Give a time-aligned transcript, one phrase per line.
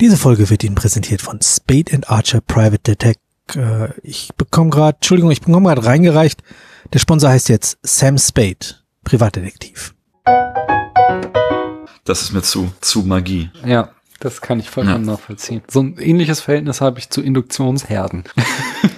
[0.00, 3.20] Diese Folge wird Ihnen präsentiert von Spade and Archer Private Detect.
[3.56, 6.40] Äh, ich bekomme gerade, Entschuldigung, ich bekomme gerade reingereicht.
[6.92, 9.96] Der Sponsor heißt jetzt Sam Spade, Privatdetektiv.
[12.04, 13.50] Das ist mir zu, zu Magie.
[13.64, 13.90] Ja,
[14.20, 15.12] das kann ich vollkommen ja.
[15.12, 15.62] nachvollziehen.
[15.68, 18.24] So ein ähnliches Verhältnis habe ich zu Induktionsherden.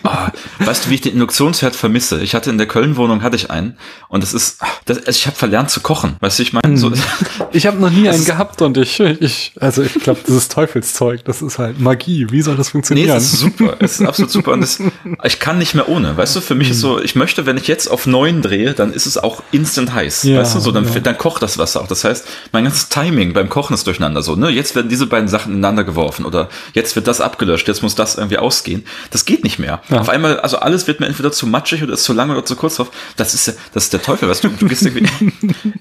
[0.03, 2.21] Ah, weißt du, wie ich den Induktionsherd vermisse?
[2.21, 3.77] Ich hatte in der Köln-Wohnung hatte ich einen
[4.09, 6.17] und das ist, das, also ich habe verlernt zu kochen.
[6.21, 6.99] Weißt du, ich meine, so, hm.
[7.53, 11.25] ich habe noch nie einen gehabt und ich, ich also ich glaube, das ist Teufelszeug.
[11.25, 12.27] Das ist halt Magie.
[12.31, 13.09] Wie soll das funktionieren?
[13.09, 13.77] Nee, es ist super.
[13.79, 14.79] Es ist absolut super und das,
[15.23, 16.17] ich kann nicht mehr ohne.
[16.17, 16.81] Weißt du, für mich ist hm.
[16.81, 20.23] so, ich möchte, wenn ich jetzt auf neun drehe, dann ist es auch instant heiß.
[20.25, 21.01] Ja, weißt du, so dann, ja.
[21.01, 21.89] dann kocht das Wasser auch.
[21.89, 24.23] Das heißt, mein ganzes Timing beim Kochen ist durcheinander.
[24.23, 27.83] So, ne, jetzt werden diese beiden Sachen ineinander geworfen oder jetzt wird das abgelöscht, jetzt
[27.83, 28.85] muss das irgendwie ausgehen.
[29.11, 29.83] Das geht nicht mehr.
[29.91, 30.01] Ja.
[30.01, 32.57] Auf einmal, also alles wird mir entweder zu matschig oder ist zu lang oder zu
[32.57, 32.91] kurz drauf.
[33.17, 35.09] Das ist, das ist der Teufel, weißt du, du gehst irgendwie,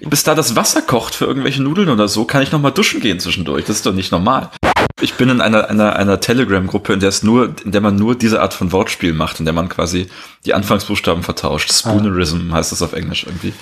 [0.06, 3.00] bis da das Wasser kocht für irgendwelche Nudeln oder so, kann ich noch mal duschen
[3.00, 3.64] gehen zwischendurch.
[3.64, 4.50] Das ist doch nicht normal.
[5.00, 8.14] Ich bin in einer, einer, einer Telegram-Gruppe, in der es nur, in der man nur
[8.14, 10.08] diese Art von Wortspiel macht, in der man quasi
[10.44, 11.72] die Anfangsbuchstaben vertauscht.
[11.72, 12.56] Spoonerism ah.
[12.56, 13.52] heißt das auf Englisch irgendwie.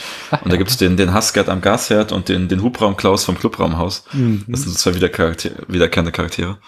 [0.43, 4.05] Und da gibt's den, den Hassgerd am Gasherd und den, den Hubraum Klaus vom Clubraumhaus.
[4.13, 4.45] Mhm.
[4.47, 6.59] Das sind zwei Wiedercharakter wiederkehrende Charaktere.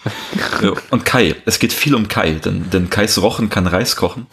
[0.89, 1.35] und Kai.
[1.45, 4.27] Es geht viel um Kai, denn, denn Kais Rochen kann Reis kochen.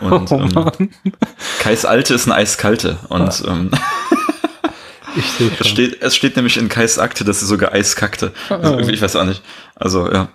[0.00, 0.90] Und oh, ähm,
[1.58, 2.98] Kais Alte ist ein Eiskalte.
[3.08, 3.48] Und ah.
[3.48, 3.70] ähm,
[5.16, 8.32] ich sehe es steht, es steht nämlich in Kais Akte, dass sie sogar Eis kackte.
[8.48, 8.78] Also oh.
[8.80, 9.42] ich weiß auch nicht.
[9.74, 10.28] Also, ja.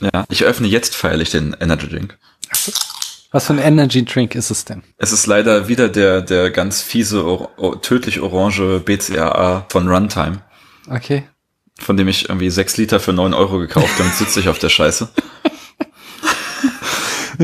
[0.00, 2.18] Ja, ich öffne jetzt feierlich den Energy Drink.
[3.30, 4.82] Was für ein Energy Drink ist es denn?
[4.98, 10.42] Es ist leider wieder der, der ganz fiese, or tödlich orange BCAA von Runtime.
[10.90, 11.24] Okay.
[11.78, 14.58] Von dem ich irgendwie sechs Liter für neun Euro gekauft habe und sitze ich auf
[14.58, 15.08] der Scheiße.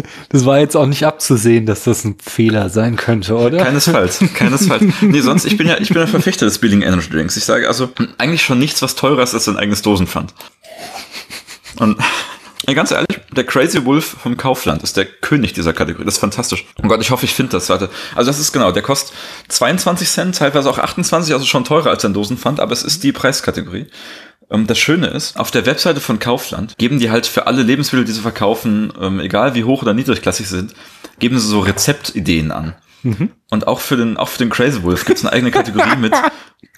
[0.30, 3.58] Das war jetzt auch nicht abzusehen, dass das ein Fehler sein könnte, oder?
[3.58, 4.84] Keinesfalls, keinesfalls.
[5.00, 7.36] Nee, sonst, ich bin ja, ich bin ein Verfechter des Billing Energy Drinks.
[7.36, 10.34] Ich sage also, eigentlich schon nichts, was teurer ist als ein eigenes Dosenpfand.
[11.76, 11.96] Und
[12.68, 16.04] ja, ganz ehrlich, der Crazy Wolf vom Kaufland ist der König dieser Kategorie.
[16.04, 16.66] Das ist fantastisch.
[16.82, 17.70] Oh Gott, ich hoffe, ich finde das.
[17.70, 17.88] Warte.
[18.14, 19.16] Also das ist genau, der kostet
[19.48, 23.12] 22 Cent, teilweise auch 28, also schon teurer als ein Dosenpfand, aber es ist die
[23.12, 23.86] Preiskategorie.
[24.50, 28.04] Ähm, das Schöne ist, auf der Webseite von Kaufland geben die halt für alle Lebensmittel,
[28.04, 30.74] die sie verkaufen, ähm, egal wie hoch oder niedrigklassig sie sind,
[31.18, 32.74] geben sie so Rezeptideen an.
[33.02, 33.30] Mhm.
[33.50, 36.14] Und auch für den, auch für den Crazy Wolf gibt es eine eigene Kategorie mit.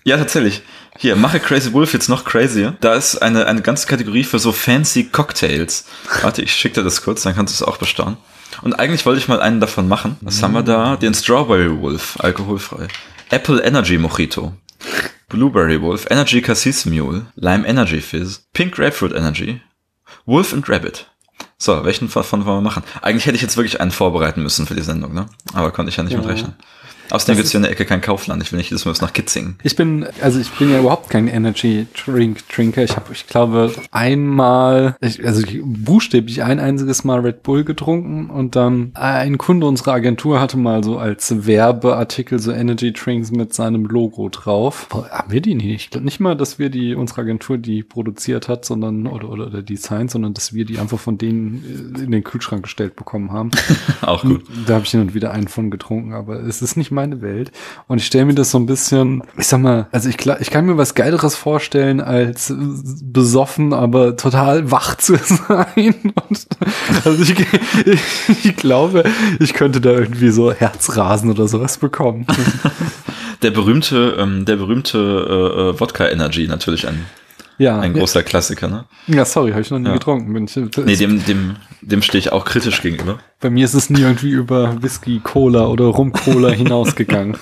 [0.03, 0.63] Ja, tatsächlich.
[0.99, 2.75] Hier, mache Crazy Wolf jetzt noch crazier.
[2.81, 5.85] Da ist eine, eine ganze Kategorie für so fancy Cocktails.
[6.23, 8.17] Warte, ich schicke dir das kurz, dann kannst du es auch bestaunen.
[8.63, 10.17] Und eigentlich wollte ich mal einen davon machen.
[10.23, 10.43] Was mhm.
[10.43, 10.97] haben wir da?
[10.97, 12.89] Den Strawberry Wolf, alkoholfrei.
[13.29, 14.55] Apple Energy Mojito.
[15.31, 19.63] Blueberry Wolf, Energy Cassis Mule, Lime Energy Fizz, Pink Grapefruit Energy,
[20.27, 21.07] Wolf and Rabbit.
[21.57, 22.83] So, welchen davon wollen wir machen?
[23.01, 25.27] Eigentlich hätte ich jetzt wirklich einen vorbereiten müssen für die Sendung, ne?
[25.55, 26.19] Aber konnte ich ja nicht ja.
[26.19, 26.55] mit rechnen.
[27.11, 28.43] Außerdem gibt es hier in der Ecke kein Kaufland.
[28.43, 29.57] Ich will nicht jedes Mal nach Kitzingen.
[29.63, 32.85] Ich bin, also ich bin ja überhaupt kein Energy Drink Trinker.
[32.85, 38.31] Ich habe, ich glaube, einmal, ich, also ich, buchstäblich ein einziges Mal Red Bull getrunken
[38.31, 43.55] und dann ein Kunde unserer Agentur hatte mal so als Werbeartikel so Energy Drinks mit
[43.55, 44.87] seinem Logo drauf.
[44.91, 45.85] Boah, haben wir die nicht?
[45.85, 49.47] Ich glaube nicht mal, dass wir die, unsere Agentur die produziert hat, sondern, oder, oder,
[49.47, 53.51] oder designt, sondern dass wir die einfach von denen in den Kühlschrank gestellt bekommen haben.
[54.03, 54.45] Auch gut.
[54.67, 57.23] Da habe ich hin und wieder einen von getrunken, aber es ist nicht mal meine
[57.23, 57.51] Welt.
[57.89, 60.67] Und ich stelle mir das so ein bisschen, ich sag mal, also ich, ich kann
[60.67, 62.53] mir was Geileres vorstellen, als
[63.03, 65.95] besoffen, aber total wach zu sein.
[66.05, 66.47] Und,
[67.05, 67.35] also ich,
[67.87, 68.01] ich,
[68.45, 69.05] ich glaube,
[69.39, 72.27] ich könnte da irgendwie so Herzrasen oder sowas bekommen.
[73.43, 77.07] der berühmte, ähm, der berühmte äh, äh Wodka Energy natürlich ein
[77.61, 78.23] ja, ein großer.
[78.23, 78.87] Klassiker, ne?
[79.07, 79.93] Ja, sorry, habe ich noch nie ja.
[79.93, 80.33] getrunken.
[80.33, 83.19] Bin ich, nee, dem, dem, dem stehe ich auch kritisch gegenüber.
[83.39, 87.37] Bei mir ist es nie irgendwie über Whisky, Cola oder Rum Cola hinausgegangen.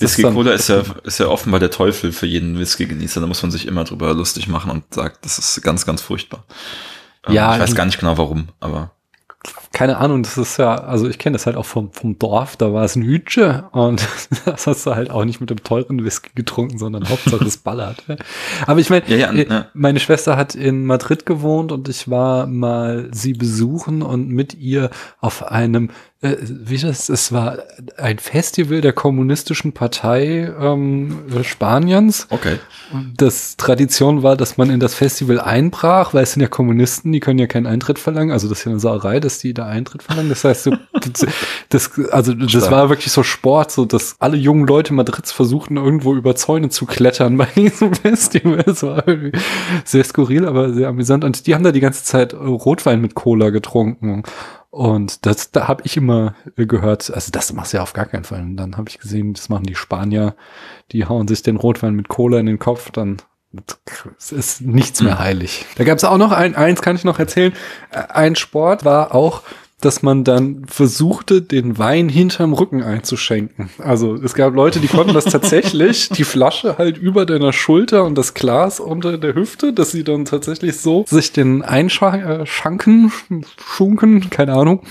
[0.00, 3.20] Whisky Cola ist ja, ist ja offenbar der Teufel für jeden Whisky-Genießer.
[3.20, 6.44] Da muss man sich immer drüber lustig machen und sagt, das ist ganz, ganz furchtbar.
[7.28, 7.54] Ja.
[7.54, 8.90] Ich weiß gar nicht genau warum, aber
[9.76, 12.72] keine Ahnung, das ist ja, also ich kenne das halt auch vom, vom Dorf, da
[12.72, 14.08] war es ein Hütsche und
[14.46, 18.02] das hast du halt auch nicht mit dem teuren Whisky getrunken, sondern Hauptsache es ballert.
[18.66, 19.66] Aber ich meine, ja, ja, äh, ja.
[19.74, 24.88] meine Schwester hat in Madrid gewohnt und ich war mal sie besuchen und mit ihr
[25.20, 25.90] auf einem
[26.22, 27.58] äh, wie das, es war
[27.98, 32.26] ein Festival der kommunistischen Partei ähm, Spaniens.
[32.30, 32.58] Okay.
[33.16, 37.20] Das Tradition war, dass man in das Festival einbrach, weil es sind ja Kommunisten, die
[37.20, 38.32] können ja keinen Eintritt verlangen.
[38.32, 40.28] Also das ist ja eine Sauerei, dass die da Eintritt verlangen.
[40.28, 40.78] Das heißt, du,
[41.68, 42.70] das, also das Stark.
[42.70, 46.86] war wirklich so Sport, so dass alle jungen Leute Madrids versuchten, irgendwo über Zäune zu
[46.86, 48.62] klettern bei diesem Festival.
[48.62, 49.38] Das war irgendwie
[49.84, 51.24] sehr skurril, aber sehr amüsant.
[51.24, 54.22] Und die haben da die ganze Zeit Rotwein mit Cola getrunken.
[54.70, 58.24] Und das, da habe ich immer gehört, also das machst du ja auf gar keinen
[58.24, 58.42] Fall.
[58.42, 60.34] Und dann habe ich gesehen, das machen die Spanier,
[60.92, 63.16] die hauen sich den Rotwein mit Cola in den Kopf, dann
[64.18, 65.64] es ist nichts mehr heilig.
[65.76, 67.52] Da gab es auch noch ein, eins kann ich noch erzählen.
[67.90, 69.42] Äh, Ein Sport war auch,
[69.80, 73.68] dass man dann versuchte, den Wein hinterm Rücken einzuschenken.
[73.78, 78.16] Also es gab Leute, die konnten das tatsächlich, die Flasche halt über deiner Schulter und
[78.16, 83.12] das Glas unter der Hüfte, dass sie dann tatsächlich so sich den einschanken,
[83.58, 84.82] schunken, keine Ahnung,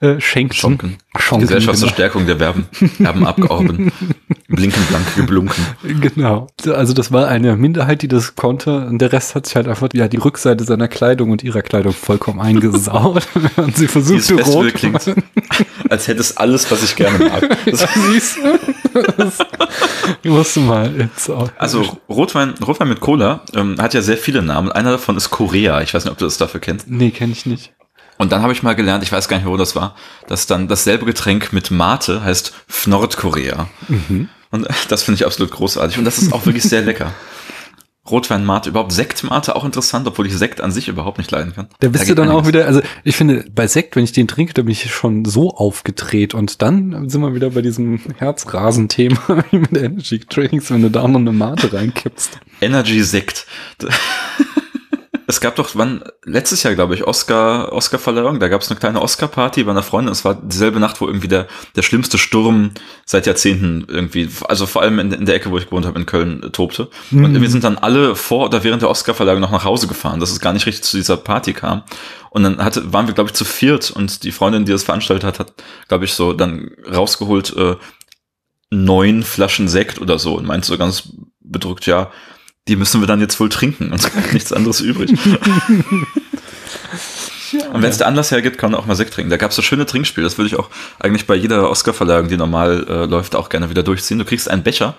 [0.00, 0.54] äh, schenken.
[0.54, 0.98] Schonken.
[1.18, 1.94] Schonken, Gesellschaft zur genau.
[1.94, 2.66] Stärkung der Verben.
[2.72, 3.92] Verben abgehoben.
[4.48, 5.64] Blinken, blank, geblunken.
[6.00, 6.46] Genau.
[6.66, 8.86] Also das war eine Minderheit, die das konnte.
[8.86, 11.92] Und der Rest hat sich halt einfach ja, die Rückseite seiner Kleidung und ihrer Kleidung
[11.92, 13.26] vollkommen eingesaut.
[13.56, 13.88] und sie
[14.26, 15.04] Versuchte Festival rot.
[15.04, 15.26] klingt,
[15.90, 17.58] als hätte es alles, was ich gerne mag.
[17.66, 19.02] Das, Siehst du?
[19.16, 19.38] Das
[20.24, 24.72] musst du mal ins also Rotwein, Rotwein mit Cola ähm, hat ja sehr viele Namen.
[24.72, 25.82] Einer davon ist Korea.
[25.82, 26.88] Ich weiß nicht, ob du das dafür kennst.
[26.88, 27.72] Nee, kenne ich nicht.
[28.18, 29.94] Und dann habe ich mal gelernt, ich weiß gar nicht wo das war,
[30.26, 32.54] dass dann dasselbe Getränk mit Mate heißt
[32.86, 33.68] Nordkorea.
[34.50, 35.98] Und das finde ich absolut großartig.
[35.98, 37.12] Und das ist auch wirklich sehr lecker.
[38.10, 41.54] Rotwein Mate, überhaupt Sekt Mate auch interessant, obwohl ich Sekt an sich überhaupt nicht leiden
[41.54, 41.68] kann.
[41.80, 44.28] Da bist du geht dann auch wieder, also ich finde, bei Sekt, wenn ich den
[44.28, 49.18] trinke, da bin ich schon so aufgedreht und dann sind wir wieder bei diesem Herzrasen-Thema
[49.50, 52.38] wie mit Energy Drinks, wenn du da noch eine Mate reinkippst.
[52.60, 53.46] Energy Sekt.
[55.26, 59.02] Es gab doch, wann, letztes Jahr, glaube ich, Oscar, Oscar-Verleihung, da gab es eine kleine
[59.02, 60.12] Oscar-Party bei einer Freundin.
[60.12, 62.70] Es war dieselbe Nacht, wo irgendwie der, der schlimmste Sturm
[63.04, 66.06] seit Jahrzehnten irgendwie, also vor allem in, in der Ecke, wo ich gewohnt habe, in
[66.06, 66.88] Köln, äh, tobte.
[67.24, 70.30] Und wir sind dann alle vor oder während der Oscar-Verleihung noch nach Hause gefahren, dass
[70.30, 71.82] es gar nicht richtig zu dieser Party kam.
[72.30, 75.24] Und dann hatte, waren wir, glaube ich, zu viert und die Freundin, die das veranstaltet
[75.24, 75.54] hat, hat,
[75.88, 77.76] glaube ich, so dann rausgeholt, äh,
[78.70, 81.08] neun Flaschen Sekt oder so und meinte so ganz
[81.40, 82.10] bedrückt, ja,
[82.68, 85.12] die müssen wir dann jetzt wohl trinken, uns bleibt nichts anderes übrig.
[87.72, 89.30] Und wenn es der Anlass hergibt, kann man auch mal Sekt trinken.
[89.30, 90.68] Da gab es so schöne Trinkspiele, das würde ich auch
[90.98, 94.18] eigentlich bei jeder Oscar-Verleihung, die normal äh, läuft, auch gerne wieder durchziehen.
[94.18, 94.94] Du kriegst einen Becher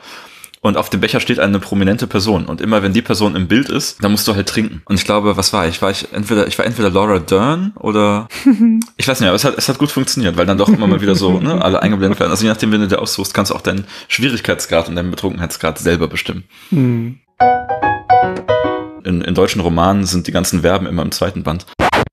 [0.61, 3.69] und auf dem Becher steht eine prominente Person und immer wenn die Person im Bild
[3.69, 4.81] ist, dann musst du halt trinken.
[4.85, 5.81] Und ich glaube, was war ich?
[5.81, 8.27] War ich entweder ich war entweder Laura Dern oder
[8.97, 11.01] ich weiß nicht, aber es hat es hat gut funktioniert, weil dann doch immer mal
[11.01, 12.31] wieder so ne, alle eingeblendet werden.
[12.31, 15.77] Also je nachdem, wenn du dir aussuchst, kannst du auch deinen Schwierigkeitsgrad und deinen Betrunkenheitsgrad
[15.77, 16.45] selber bestimmen.
[16.69, 17.19] Hm.
[19.03, 21.65] In, in deutschen Romanen sind die ganzen Verben immer im zweiten Band.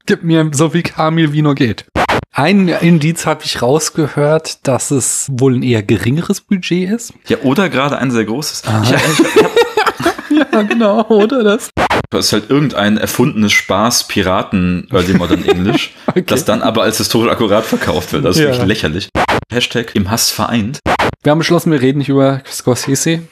[0.07, 1.87] Gib mir so wie Kamil wie nur geht.
[2.33, 7.15] Ein Indiz habe ich rausgehört, dass es wohl ein eher geringeres Budget ist.
[7.29, 8.65] Ja, oder gerade ein sehr großes.
[8.67, 8.83] Aha.
[8.83, 11.71] Ich, ich, Ja, genau, oder das?
[12.11, 16.25] Das ist halt irgendein erfundenes Spaß-Piraten Early Modern English, Okay.
[16.27, 18.25] das dann aber als historisch akkurat verkauft wird.
[18.25, 18.49] Das ist Ja.
[18.49, 19.09] wirklich lächerlich.
[19.51, 20.81] Hashtag im Hass vereint.
[21.23, 23.23] Wir haben beschlossen, wir reden nicht über Scorsese.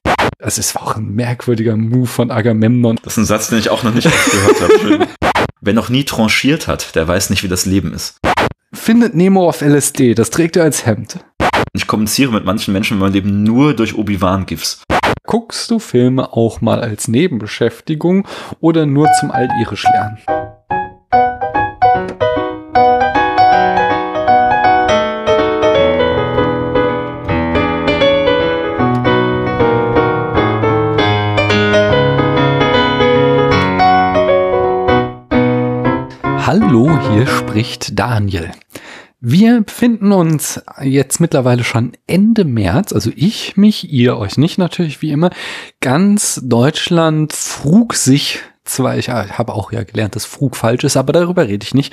[0.45, 2.99] Es ist auch ein merkwürdiger Move von Agamemnon.
[3.05, 5.09] Das ist ein Satz, den ich auch noch nicht oft gehört habe.
[5.61, 8.17] Wer noch nie tranchiert hat, der weiß nicht, wie das Leben ist.
[8.73, 11.21] Findet Nemo auf LSD, das trägt er als Hemd.
[11.75, 14.83] Ich kommuniziere mit manchen Menschen in meinem Leben nur durch Obi-Wan-GIFs.
[15.25, 18.27] Guckst du Filme auch mal als Nebenbeschäftigung
[18.59, 20.19] oder nur zum Altirisch lernen?
[36.55, 38.51] Hallo, hier spricht Daniel.
[39.21, 45.01] Wir befinden uns jetzt mittlerweile schon Ende März, also ich mich, ihr euch nicht natürlich
[45.01, 45.31] wie immer.
[45.81, 50.97] Ganz Deutschland frug sich, zwar ich äh, habe auch ja gelernt, dass Frug falsch ist,
[50.97, 51.93] aber darüber rede ich nicht.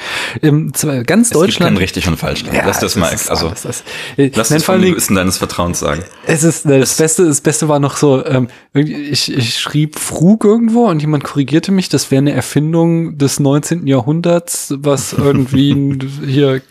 [0.74, 1.80] Zwar ganz Es gibt kein Deutschland.
[1.80, 2.44] richtig und falsch.
[2.52, 3.84] Ja, lass das mal, ist also das.
[4.18, 6.04] Lass das vor allen vom Dingen- Wissen deines Vertrauens sagen.
[6.28, 7.26] es ist äh, das Beste.
[7.26, 11.90] Das Beste war noch so, ähm, ich, ich schrieb Frug irgendwo und jemand korrigierte mich.
[11.90, 13.88] Das wäre eine Erfindung des 19.
[13.88, 16.62] Jahrhunderts, was irgendwie hier äh,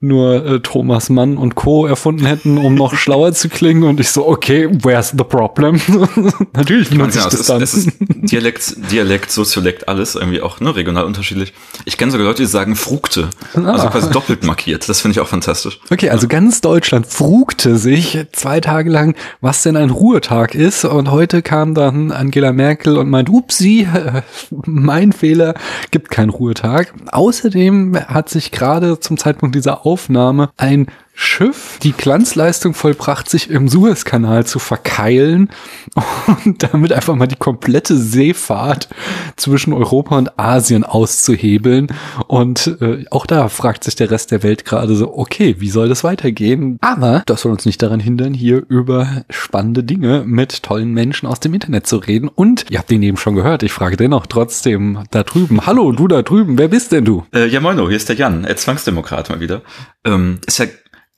[0.00, 1.86] nur äh, Thomas Mann und Co.
[1.86, 3.84] erfunden hätten, um noch schlauer zu klingen.
[3.84, 5.80] Und ich so, okay, where's the problem?
[6.54, 7.62] Natürlich benutze ich das es, dann.
[7.62, 11.52] es ist Dialekt, Dialekt, Soziolekt, alles irgendwie auch ne, regional unterschiedlich.
[11.84, 13.90] Ich kenne sogar Leute, die sagen Frukte, also Ah.
[13.90, 14.88] quasi doppelt markiert.
[14.88, 15.80] Das finde ich auch fantastisch.
[15.90, 20.84] Okay, also ganz Deutschland frugte sich zwei Tage lang, was denn ein Ruhetag ist.
[20.84, 24.22] Und heute kam dann Angela Merkel und meint, upsi, äh,
[24.66, 25.54] mein Fehler,
[25.90, 26.92] gibt keinen Ruhetag.
[27.10, 33.68] Außerdem hat sich gerade zum Zeitpunkt dieser Aufnahme ein Schiff die Glanzleistung vollbracht, sich im
[33.68, 35.50] Suezkanal zu verkeilen
[36.44, 38.88] und damit einfach mal die komplette Seefahrt
[39.36, 41.88] zwischen Europa und Asien auszuhebeln.
[42.28, 45.88] Und äh, auch da fragt sich der Rest der Welt gerade so, okay, wie soll
[45.88, 46.78] das weitergehen?
[46.80, 51.40] Aber das soll uns nicht daran hindern, hier über spannende Dinge mit tollen Menschen aus
[51.40, 52.28] dem Internet zu reden.
[52.28, 56.08] Und ihr habt ihn eben schon gehört, ich frage dennoch trotzdem da drüben, hallo, du
[56.08, 57.24] da drüben, wer bist denn du?
[57.34, 59.62] Äh, ja, moino, hier ist der Jan, äh, Zwangsdemokrat mal wieder.
[60.04, 60.66] Ähm, ist ja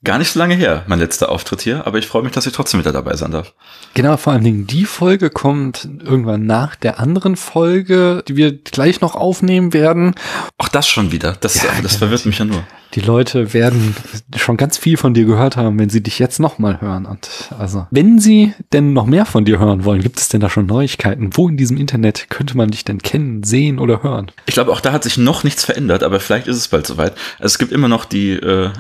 [0.05, 2.53] gar nicht so lange her, mein letzter Auftritt hier, aber ich freue mich, dass ich
[2.53, 3.55] trotzdem wieder dabei sein darf.
[3.95, 9.01] Genau, vor allen Dingen die Folge kommt irgendwann nach der anderen Folge, die wir gleich
[9.01, 10.15] noch aufnehmen werden.
[10.59, 11.37] Auch das schon wieder.
[11.41, 12.65] Das, ja, das verwirrt mich ja nur.
[12.95, 13.97] Die Leute werden
[14.37, 17.07] schon ganz viel von dir gehört haben, wenn sie dich jetzt nochmal hören.
[17.07, 20.49] Und also, wenn sie denn noch mehr von dir hören wollen, gibt es denn da
[20.49, 21.31] schon Neuigkeiten?
[21.33, 24.31] Wo in diesem Internet könnte man dich denn kennen, sehen oder hören?
[24.47, 27.15] Ich glaube, auch da hat sich noch nichts verändert, aber vielleicht ist es bald soweit.
[27.39, 28.71] Also es gibt immer noch die, äh,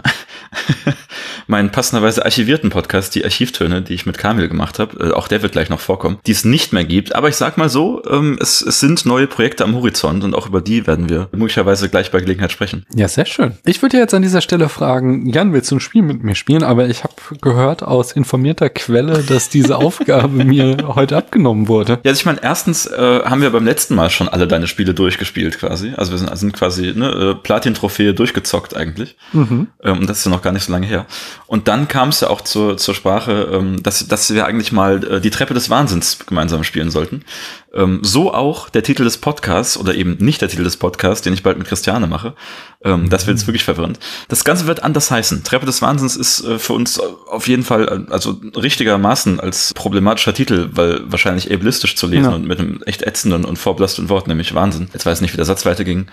[1.47, 5.09] meinen passenderweise archivierten Podcast, die Archivtöne, die ich mit Kamil gemacht habe.
[5.09, 7.15] Äh, auch der wird gleich noch vorkommen, die es nicht mehr gibt.
[7.15, 10.47] Aber ich sag mal so, ähm, es, es sind neue Projekte am Horizont und auch
[10.47, 12.85] über die werden wir möglicherweise gleich bei Gelegenheit sprechen.
[12.95, 13.55] Ja, sehr schön.
[13.65, 16.63] Ich würde jetzt an dieser Stelle fragen, Jan, willst du ein Spiel mit mir spielen?
[16.63, 21.95] Aber ich habe gehört aus informierter Quelle, dass diese Aufgabe mir heute abgenommen wurde.
[22.05, 24.95] Ja, also ich meine, erstens äh, haben wir beim letzten Mal schon alle deine Spiele
[24.95, 25.93] durchgespielt quasi.
[25.97, 29.17] Also wir sind, also sind quasi ne, äh, Platin-Trophäe durchgezockt eigentlich.
[29.33, 29.69] Mhm.
[29.83, 31.07] Ähm, und das ist ja noch gar nicht so lange her.
[31.47, 35.05] Und dann kam es ja auch zur, zur Sprache, ähm, dass, dass wir eigentlich mal
[35.05, 37.25] äh, die Treppe des Wahnsinns gemeinsam spielen sollten.
[37.75, 41.33] Ähm, so auch der Titel des Podcasts oder eben nicht der Titel des Podcasts, den
[41.33, 42.35] ich bald mit Christiane mache.
[42.85, 43.99] Ähm, das wird jetzt wirklich verwirrend.
[44.29, 45.43] Das Ganze wird anders heißen.
[45.43, 50.35] Treppe des Wahnsinns ist äh, für uns auf jeden Fall, äh, also richtigermaßen als problematischer
[50.35, 52.37] Titel, weil wahrscheinlich ableistisch zu lesen ja.
[52.37, 54.89] und mit einem echt ätzenden und vorbelastenden Wort, nämlich Wahnsinn.
[54.93, 56.07] Jetzt weiß ich nicht, wie der Satz weiterging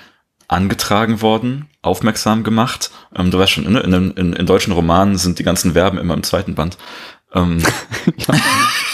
[0.48, 2.92] angetragen worden, aufmerksam gemacht.
[3.16, 6.14] Ähm, du weißt schon, in, in, in, in deutschen Romanen sind die ganzen Verben immer
[6.14, 6.78] im zweiten Band.
[7.34, 7.64] Ähm,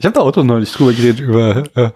[0.00, 1.90] Ich habe da auch neulich drüber geredet, über äh,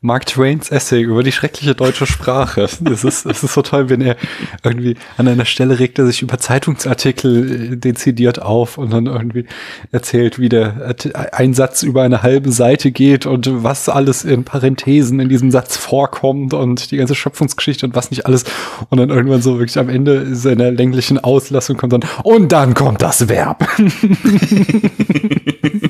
[0.00, 2.62] Mark Twains Essay, über die schreckliche deutsche Sprache.
[2.62, 4.16] Es ist, es ist so toll, wenn er
[4.64, 9.44] irgendwie an einer Stelle regt er sich über Zeitungsartikel äh, dezidiert auf und dann irgendwie
[9.92, 10.94] erzählt, wie der
[11.32, 15.76] ein Satz über eine halbe Seite geht und was alles in Parenthesen in diesem Satz
[15.76, 18.44] vorkommt und die ganze Schöpfungsgeschichte und was nicht alles.
[18.88, 23.02] Und dann irgendwann so wirklich am Ende seiner länglichen Auslassung kommt dann, und dann kommt
[23.02, 23.68] das Verb.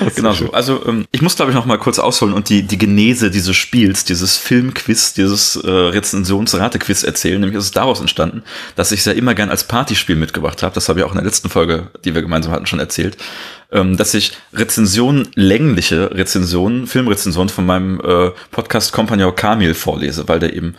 [0.14, 0.52] genau so.
[0.52, 3.56] Also ähm, ich muss, glaube ich, noch mal kurz ausholen und die, die Genese dieses
[3.56, 7.40] Spiels, dieses Filmquiz, dieses äh, Rezensionsratequiz erzählen.
[7.40, 8.42] Nämlich ist es daraus entstanden,
[8.74, 10.74] dass ich es ja immer gern als Partyspiel mitgebracht habe.
[10.74, 13.16] Das habe ich auch in der letzten Folge, die wir gemeinsam hatten, schon erzählt.
[13.72, 20.54] Ähm, dass ich Rezensionen, längliche Rezensionen, Filmrezensionen von meinem äh, Podcast-Kompagnon Kamil vorlese, weil der
[20.54, 20.76] eben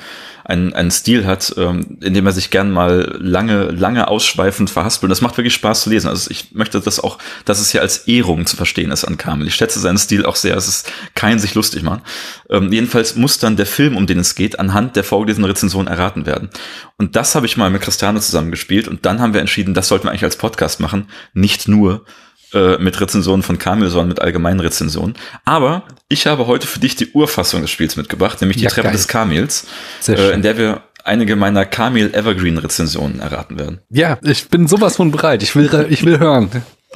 [0.47, 5.11] einen, einen Stil hat, ähm, in dem er sich gern mal lange, lange ausschweifend verhaspelt.
[5.11, 6.07] Das macht wirklich Spaß zu lesen.
[6.07, 9.47] Also ich möchte das auch, dass es hier als Ehrung zu verstehen ist an Kamel.
[9.47, 10.55] Ich schätze seinen Stil auch sehr.
[10.55, 12.01] Es ist kein sich lustig machen.
[12.49, 16.25] Ähm, jedenfalls muss dann der Film, um den es geht, anhand der vorgelesenen Rezension erraten
[16.25, 16.49] werden.
[16.97, 20.05] Und das habe ich mal mit Christiane zusammengespielt und dann haben wir entschieden, das sollten
[20.05, 21.09] wir eigentlich als Podcast machen.
[21.33, 22.05] Nicht nur
[22.53, 25.15] äh, mit Rezensionen von Kamil, sondern mit allgemeinen Rezensionen.
[25.45, 28.87] Aber ich habe heute für dich die Urfassung des Spiels mitgebracht, nämlich die ja, Treppe
[28.87, 28.93] geil.
[28.93, 29.67] des Kamils,
[30.07, 33.79] äh, in der wir einige meiner Kamil Evergreen Rezensionen erraten werden.
[33.89, 35.41] Ja, ich bin sowas von bereit.
[35.41, 36.49] Ich will, ich will hören.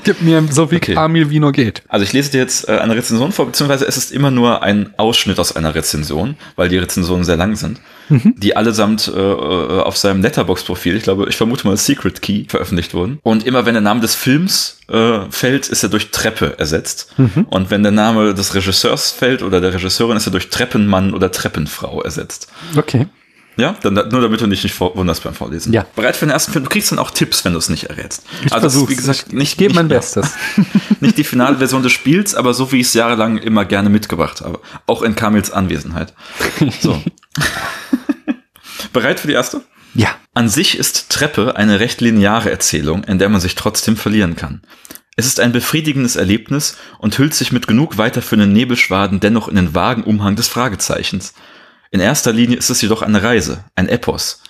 [0.04, 0.94] Gib mir so viel okay.
[0.94, 1.84] Kamil wie nur geht.
[1.88, 4.94] Also ich lese dir jetzt äh, eine Rezension vor, beziehungsweise es ist immer nur ein
[4.98, 8.34] Ausschnitt aus einer Rezension, weil die Rezensionen sehr lang sind, mhm.
[8.38, 12.94] die allesamt äh, äh auf seinem Letterbox-Profil, ich glaube, ich vermute mal Secret Key, veröffentlicht
[12.94, 13.20] wurden.
[13.22, 17.14] Und immer wenn der Name des Films äh, fällt, ist er durch Treppe ersetzt.
[17.18, 17.46] Mhm.
[17.50, 21.32] Und wenn der Name des Regisseurs fällt oder der Regisseurin, ist er durch Treppenmann oder
[21.32, 22.48] Treppenfrau ersetzt.
[22.78, 23.08] Okay.
[23.58, 25.74] Ja, dann, nur damit du dich nicht wunderst beim Vorlesen.
[25.74, 25.86] Ja.
[25.96, 26.64] Bereit für den ersten Film.
[26.64, 28.24] Du kriegst dann auch Tipps, wenn du es nicht errätst.
[28.46, 28.92] Ich also, versuch's.
[28.92, 30.34] wie gesagt, nicht, ich gebe mein Bestes.
[31.02, 34.42] nicht die finale Version des Spiels, aber so wie ich es jahrelang immer gerne mitgebracht
[34.42, 34.62] habe.
[34.88, 36.14] Auch in Kamils Anwesenheit.
[36.80, 37.02] So.
[38.94, 39.62] Bereit für die erste?
[39.94, 40.16] Ja.
[40.34, 44.62] An sich ist Treppe eine recht lineare Erzählung, in der man sich trotzdem verlieren kann.
[45.18, 49.76] Es ist ein befriedigendes Erlebnis und hüllt sich mit genug weiterführenden Nebelschwaden dennoch in den
[49.76, 51.34] vagen Umhang des Fragezeichens.
[51.94, 54.42] In erster Linie ist es jedoch eine Reise, ein Epos.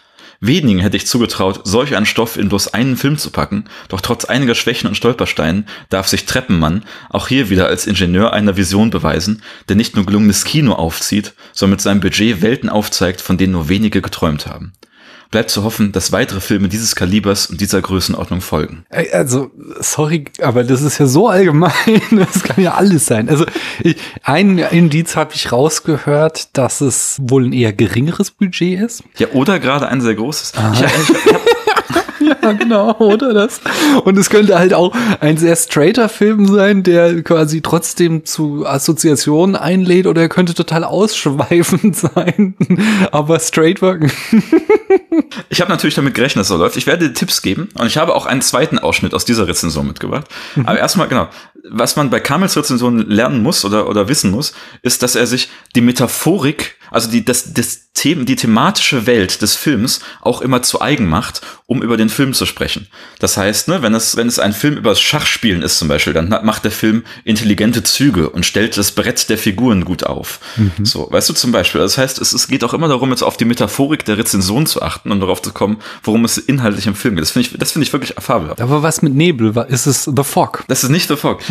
[0.41, 4.25] Wenigen hätte ich zugetraut, solch einen Stoff in bloß einen Film zu packen, doch trotz
[4.25, 9.41] einiger Schwächen und Stolpersteinen darf sich Treppenmann auch hier wieder als Ingenieur einer Vision beweisen,
[9.69, 13.69] der nicht nur gelungenes Kino aufzieht, sondern mit seinem Budget Welten aufzeigt, von denen nur
[13.69, 14.73] wenige geträumt haben
[15.31, 18.85] bleibt zu hoffen, dass weitere Filme dieses Kalibers und dieser Größenordnung folgen.
[19.13, 21.71] Also, sorry, aber das ist ja so allgemein,
[22.11, 23.29] das kann ja alles sein.
[23.29, 23.45] Also,
[23.81, 29.03] ich, ein Indiz habe ich rausgehört, dass es wohl ein eher geringeres Budget ist.
[29.17, 30.53] Ja, oder gerade ein sehr großes.
[30.73, 31.41] Ich, ich, ich hab,
[32.41, 33.61] ja, genau, oder das?
[34.03, 39.55] Und es könnte halt auch ein sehr straighter Film sein, der quasi trotzdem zu Assoziationen
[39.55, 42.55] einlädt, oder er könnte total ausschweifend sein,
[43.11, 44.11] aber straight wirken.
[45.49, 46.77] Ich habe natürlich damit gerechnet, dass so läuft.
[46.77, 49.87] Ich werde dir Tipps geben und ich habe auch einen zweiten Ausschnitt aus dieser Rezension
[49.87, 50.25] mitgebracht.
[50.55, 50.65] Mhm.
[50.65, 51.27] Aber erstmal, genau,
[51.69, 55.49] was man bei Kamels Rezension lernen muss oder, oder wissen muss, ist, dass er sich
[55.75, 60.81] die Metaphorik also die, das, das Themen, die thematische Welt des Films auch immer zu
[60.81, 62.87] eigen macht, um über den Film zu sprechen.
[63.19, 66.13] Das heißt, ne, wenn es, wenn es ein Film über das Schachspielen ist zum Beispiel,
[66.13, 70.39] dann macht der Film intelligente Züge und stellt das Brett der Figuren gut auf.
[70.55, 70.85] Mhm.
[70.85, 71.81] So, weißt du zum Beispiel.
[71.81, 74.81] Das heißt, es, es geht auch immer darum, jetzt auf die Metaphorik der Rezension zu
[74.81, 77.23] achten und darauf zu kommen, worum es inhaltlich im Film geht.
[77.23, 78.61] Das finde ich, das finde ich wirklich fabelhaft.
[78.61, 79.53] Aber was mit Nebel?
[79.67, 80.63] Ist es The Fog?
[80.67, 81.41] Das ist nicht The Fog.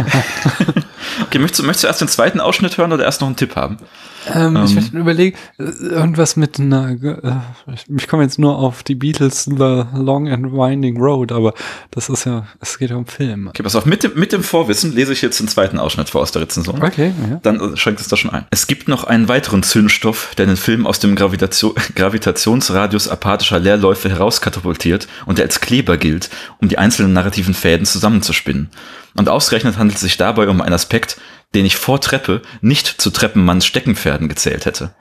[1.23, 3.79] okay, möchtest, möchtest du erst den zweiten Ausschnitt hören oder erst noch einen Tipp haben?
[4.27, 8.83] Ähm, ähm, ich werde überlegen, äh, irgendwas mit einer, äh, ich komme jetzt nur auf
[8.83, 11.55] die Beatles The Long and Winding Road, aber
[11.91, 13.49] das ist ja, es geht ja um Film.
[13.49, 16.21] Okay, pass auf, mit dem, mit dem Vorwissen lese ich jetzt den zweiten Ausschnitt vor
[16.21, 16.83] aus der Rezension.
[16.83, 17.41] Okay, ja.
[17.43, 18.45] Dann äh, schränkt es das schon ein.
[18.51, 24.11] Es gibt noch einen weiteren Zündstoff, der den Film aus dem Gravitation, Gravitationsradius apathischer Leerläufe
[24.11, 28.69] herauskatapultiert und der als Kleber gilt, um die einzelnen narrativen Fäden zusammenzuspinnen.
[29.17, 31.17] Und ausgerechnet handelt es sich dabei um einen Aspekt,
[31.55, 34.95] den ich vor Treppe nicht zu Treppenmanns Steckenpferden gezählt hätte.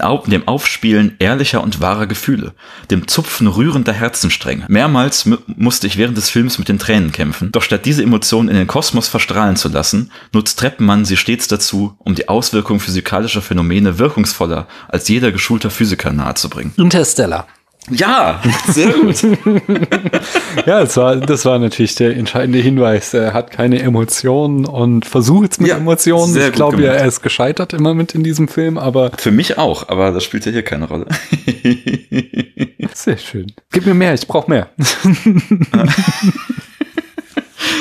[0.00, 2.54] Au dem Aufspielen ehrlicher und wahrer Gefühle,
[2.90, 4.64] dem Zupfen rührender Herzenstränge.
[4.68, 8.56] Mehrmals musste ich während des Films mit den Tränen kämpfen, doch statt diese Emotionen in
[8.56, 13.98] den Kosmos verstrahlen zu lassen, nutzt Treppenmann sie stets dazu, um die Auswirkung physikalischer Phänomene
[13.98, 16.72] wirkungsvoller als jeder geschulter Physiker nahezubringen.
[16.76, 17.46] Interstellar.
[17.90, 19.22] Ja, sehr gut.
[20.66, 23.12] ja, das war, das war natürlich der entscheidende Hinweis.
[23.12, 26.36] Er hat keine Emotionen und versucht es mit ja, Emotionen.
[26.36, 29.10] Ich glaube ja, er ist gescheitert immer mit in diesem Film, aber.
[29.18, 31.06] Für mich auch, aber das spielt ja hier keine Rolle.
[32.94, 33.52] sehr schön.
[33.72, 34.68] Gib mir mehr, ich brauche mehr.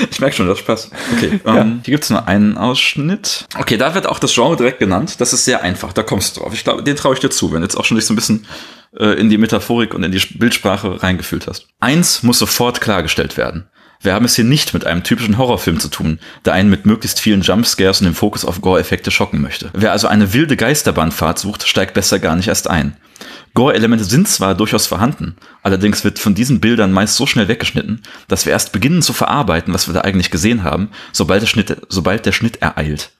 [0.09, 0.91] Ich merke schon, das Spaß.
[1.15, 1.61] Okay, ja.
[1.61, 3.45] ähm, hier gibt's nur einen Ausschnitt.
[3.57, 5.15] Okay, da wird auch das Genre direkt genannt.
[5.19, 6.53] Das ist sehr einfach, da kommst du drauf.
[6.53, 8.15] Ich glaube, den traue ich dir zu, wenn du jetzt auch schon dich so ein
[8.15, 8.45] bisschen
[8.97, 11.67] äh, in die Metaphorik und in die Bildsprache reingefühlt hast.
[11.79, 13.65] Eins muss sofort klargestellt werden.
[14.03, 17.19] Wir haben es hier nicht mit einem typischen Horrorfilm zu tun, der einen mit möglichst
[17.19, 19.69] vielen Jumpscares und dem Fokus auf Gore-Effekte schocken möchte.
[19.73, 22.97] Wer also eine wilde Geisterbahnfahrt sucht, steigt besser gar nicht erst ein.
[23.53, 28.45] Gore-Elemente sind zwar durchaus vorhanden, allerdings wird von diesen Bildern meist so schnell weggeschnitten, dass
[28.45, 32.25] wir erst beginnen zu verarbeiten, was wir da eigentlich gesehen haben, sobald der Schnitt, sobald
[32.25, 33.11] der Schnitt ereilt.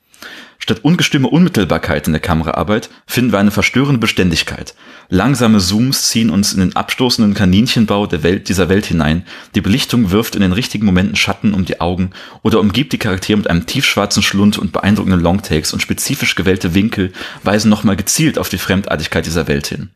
[0.63, 4.75] Statt ungestüme Unmittelbarkeit in der Kameraarbeit finden wir eine verstörende Beständigkeit.
[5.09, 9.25] Langsame Zooms ziehen uns in den abstoßenden Kaninchenbau der Welt dieser Welt hinein.
[9.55, 12.11] Die Belichtung wirft in den richtigen Momenten Schatten um die Augen
[12.43, 17.11] oder umgibt die Charaktere mit einem tiefschwarzen Schlund und beeindruckenden Longtakes und spezifisch gewählte Winkel
[17.41, 19.89] weisen nochmal gezielt auf die Fremdartigkeit dieser Welt hin.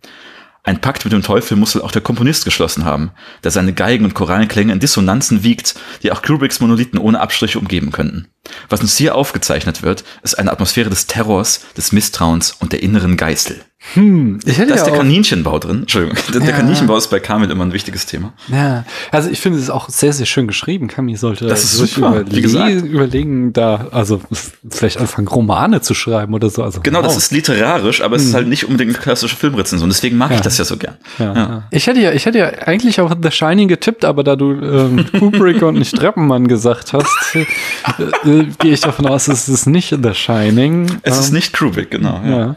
[0.66, 3.12] Ein Pakt mit dem Teufel muss wohl auch der Komponist geschlossen haben,
[3.44, 7.92] der seine Geigen und Korallenklänge in Dissonanzen wiegt, die auch Kubricks Monolithen ohne Abstriche umgeben
[7.92, 8.28] könnten.
[8.68, 13.16] Was uns hier aufgezeichnet wird, ist eine Atmosphäre des Terrors, des Misstrauens und der inneren
[13.16, 13.64] Geißel.
[13.94, 15.82] Hm, ich hätte da ist ja der Kaninchenbau drin.
[15.82, 16.18] Entschuldigung.
[16.34, 16.48] Der, ja.
[16.48, 18.34] der Kaninchenbau ist bei Kamil immer ein wichtiges Thema.
[18.48, 20.88] Ja, also ich finde es auch sehr, sehr schön geschrieben.
[20.88, 24.22] Kamil sollte das ist super, überle überlegen, da, also
[24.70, 26.64] vielleicht anfangen, Romane zu schreiben oder so.
[26.64, 27.06] Also, genau, wow.
[27.06, 28.30] das ist literarisch, aber es hm.
[28.30, 29.90] ist halt nicht unbedingt eine klassische Filmrezension.
[29.90, 30.38] Deswegen mag ja.
[30.38, 30.96] ich das ja so gern.
[31.20, 31.64] Ja.
[31.72, 35.06] Ich hätte ja, ich hätte ja eigentlich auch The Shining getippt, aber da du ähm,
[35.20, 39.90] Kubrick und nicht Treppenmann gesagt hast, äh, äh, gehe ich davon aus, es ist nicht
[39.90, 40.88] The Shining.
[41.04, 42.22] Es ähm, ist nicht Kubrick, genau.
[42.26, 42.56] ja.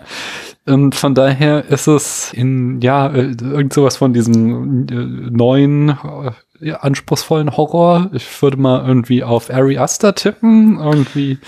[0.68, 5.96] Und von daher ist es in, ja, äh, irgend sowas von diesem äh, neuen,
[6.60, 8.10] äh, anspruchsvollen Horror.
[8.12, 11.38] Ich würde mal irgendwie auf Ari Aster tippen, irgendwie.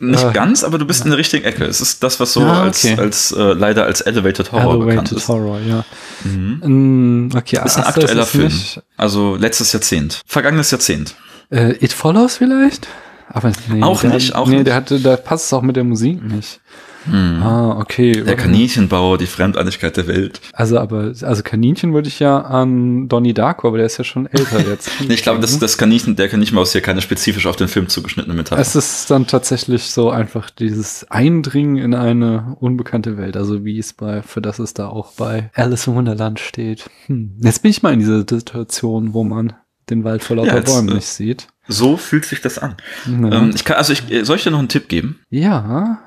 [0.00, 1.64] Nicht äh, ganz, aber du bist in der richtigen Ecke.
[1.64, 2.96] Es ist das, was so ja, okay.
[2.96, 5.28] als, als äh, leider als Elevated Horror Elevated bekannt ist.
[5.28, 5.84] Horror, ja.
[6.24, 7.30] Mhm.
[7.36, 8.44] Okay, ist ein aktueller ist Film.
[8.44, 8.82] Nicht.
[8.96, 10.22] Also letztes Jahrzehnt.
[10.26, 11.14] Vergangenes Jahrzehnt.
[11.50, 12.88] Äh, It Follows vielleicht?
[13.28, 14.66] Aber nee, auch nicht, auch nee, nicht.
[14.66, 16.60] Der hatte, da passt es auch mit der Musik nicht.
[17.04, 17.42] Hm.
[17.42, 18.22] Ah, okay.
[18.22, 20.40] Der Kaninchenbau, die Fremdartigkeit der Welt.
[20.52, 24.26] Also, aber, also Kaninchen würde ich ja an Donnie Darko, aber der ist ja schon
[24.26, 24.90] älter jetzt.
[25.08, 28.34] ich glaube, das, das Kaninchen, der Kaninchenbau ist hier keine spezifisch auf den Film zugeschnittene
[28.34, 28.60] Metapher.
[28.60, 33.92] Es ist dann tatsächlich so einfach dieses Eindringen in eine unbekannte Welt, also wie es
[33.92, 36.90] bei, für das es da auch bei Alice im Wunderland steht.
[37.06, 37.36] Hm.
[37.42, 39.54] Jetzt bin ich mal in dieser Situation, wo man
[39.90, 41.48] den Wald vor lauter ja, Bäumen äh, nicht sieht.
[41.66, 42.76] So fühlt sich das an.
[43.06, 45.20] Ähm, ich kann, also ich, soll ich dir noch einen Tipp geben?
[45.30, 45.98] Ja.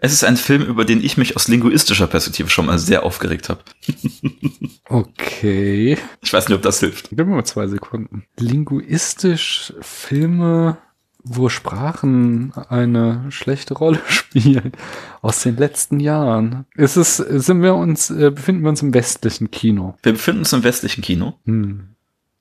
[0.00, 3.48] Es ist ein Film, über den ich mich aus linguistischer Perspektive schon mal sehr aufgeregt
[3.48, 3.60] habe.
[4.88, 5.98] okay.
[6.22, 7.10] Ich weiß nicht, ob das hilft.
[7.10, 8.24] Gib mir mal zwei Sekunden.
[8.38, 10.78] Linguistisch Filme,
[11.22, 14.72] wo Sprachen eine schlechte Rolle spielen
[15.20, 16.66] aus den letzten Jahren.
[16.74, 19.96] Ist es, sind wir uns, äh, befinden wir uns im westlichen Kino?
[20.02, 21.38] Wir befinden uns im westlichen Kino.
[21.44, 21.90] Hm.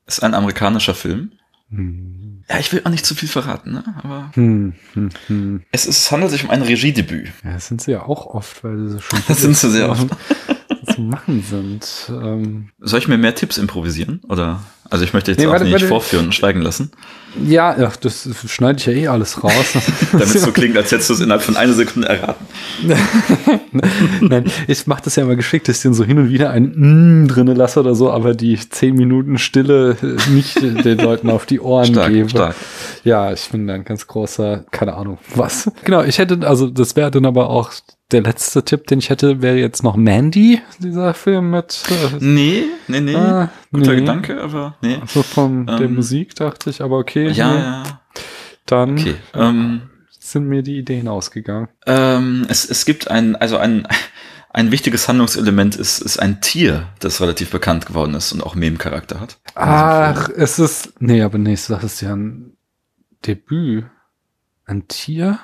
[0.06, 1.32] Ist ein amerikanischer Film.
[1.70, 2.27] Hm.
[2.50, 3.84] Ja, ich will auch nicht zu viel verraten, ne?
[4.02, 5.64] aber hm, hm, hm.
[5.72, 7.34] Es, ist, es handelt sich um ein Regiedebüt.
[7.44, 9.90] Ja, das sind sie ja auch oft, weil sie so schon das sind sie sehr
[9.90, 10.08] oft.
[10.94, 12.10] zu machen sind.
[12.10, 12.70] Ähm.
[12.80, 14.22] Soll ich mir mehr Tipps improvisieren?
[14.30, 15.88] Oder Also ich möchte jetzt Nee, auch warte, nicht warte.
[15.88, 16.92] vorführen und schweigen lassen,
[17.46, 19.54] Ja, ach, das schneide ich ja eh alles raus.
[20.12, 22.46] damit es so klingt, als hättest du es innerhalb von einer Sekunde erraten.
[24.22, 26.74] Nein, ich mache das ja immer geschickt, dass ich dann so hin und wieder ein
[26.76, 31.46] mm drinne lasse oder so, aber die zehn Minuten Stille äh, nicht den Leuten auf
[31.46, 32.30] die Ohren Stark, gebe.
[32.30, 32.56] stark.
[33.04, 35.70] Ja, ich bin da ein ganz großer, keine Ahnung, was.
[35.84, 37.72] Genau, ich hätte, also das wäre dann aber auch
[38.12, 42.64] der letzte Tipp, den ich hätte, wäre jetzt noch Mandy, dieser Film mit äh, Nee,
[42.88, 43.16] nee, nee.
[43.16, 44.00] Ah, Guter nee.
[44.00, 45.00] Gedanke, aber nee.
[45.08, 47.30] so von der Ähm, Musik, dachte ich, aber okay.
[47.30, 47.84] Ja, nee, ja.
[48.66, 49.16] Dann Okay.
[49.34, 49.82] Ähm,
[50.20, 51.70] sind mir die Ideen ausgegangen.
[51.86, 53.88] ähm, es, es gibt ein, also ein,
[54.50, 59.20] ein wichtiges Handlungselement ist, ist ein Tier, das relativ bekannt geworden ist und auch Meme-Charakter
[59.20, 59.40] hat.
[59.56, 62.58] Ach, es ist, nee, aber nee, das ist ja ein
[63.26, 63.86] Debüt.
[64.66, 65.40] Ein Tier?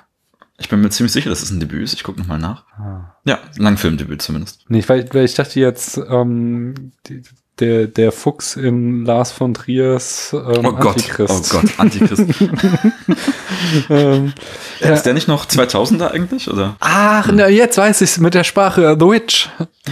[0.60, 1.94] Ich bin mir ziemlich sicher, dass es ein Debüt ist.
[1.94, 2.66] Ich gucke nochmal nach.
[2.78, 3.18] Ah.
[3.26, 4.66] Ja, Langfilmdebüt zumindest.
[4.70, 7.24] Nee, weil, weil ich dachte jetzt, ähm, die,
[7.64, 11.54] der, der Fuchs in Lars von Triers ähm, Oh Gott, Antichrist.
[11.54, 12.22] oh Gott, Antichrist.
[13.90, 14.34] ähm,
[14.80, 14.90] ja.
[14.94, 16.76] Ist der nicht noch 2000er eigentlich, oder?
[16.80, 19.50] Ach, na, jetzt weiß ich's mit der Sprache The Witch.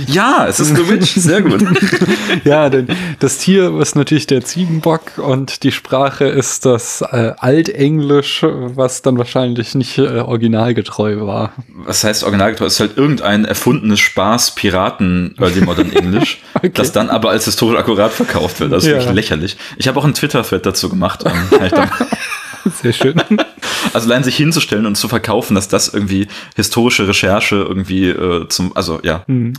[0.07, 1.63] Ja, es ist The Witch, sehr gut.
[2.45, 2.87] ja, denn
[3.19, 9.17] das Tier ist natürlich der Ziegenbock und die Sprache ist das äh, Altenglisch, was dann
[9.17, 11.51] wahrscheinlich nicht äh, originalgetreu war.
[11.85, 12.65] Was heißt originalgetreu?
[12.65, 16.71] Es ist halt irgendein erfundenes Spaß-Piraten Early Modern English, Okay.
[16.73, 18.71] das dann aber als historisch akkurat verkauft wird.
[18.71, 18.95] Das ist Ja.
[18.97, 19.57] wirklich lächerlich.
[19.77, 21.23] Ich habe auch einen Twitter-Thread dazu gemacht.
[21.25, 21.49] Ähm,
[22.81, 23.21] Sehr schön.
[23.93, 28.75] also allein sich hinzustellen und zu verkaufen, dass das irgendwie historische Recherche irgendwie äh, zum,
[28.75, 29.23] also ja.
[29.27, 29.53] Hm.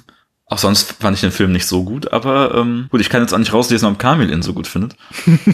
[0.46, 3.32] Auch sonst fand ich den Film nicht so gut, aber ähm, gut, ich kann jetzt
[3.32, 4.96] auch nicht rauslesen, ob Kamil ihn so gut findet.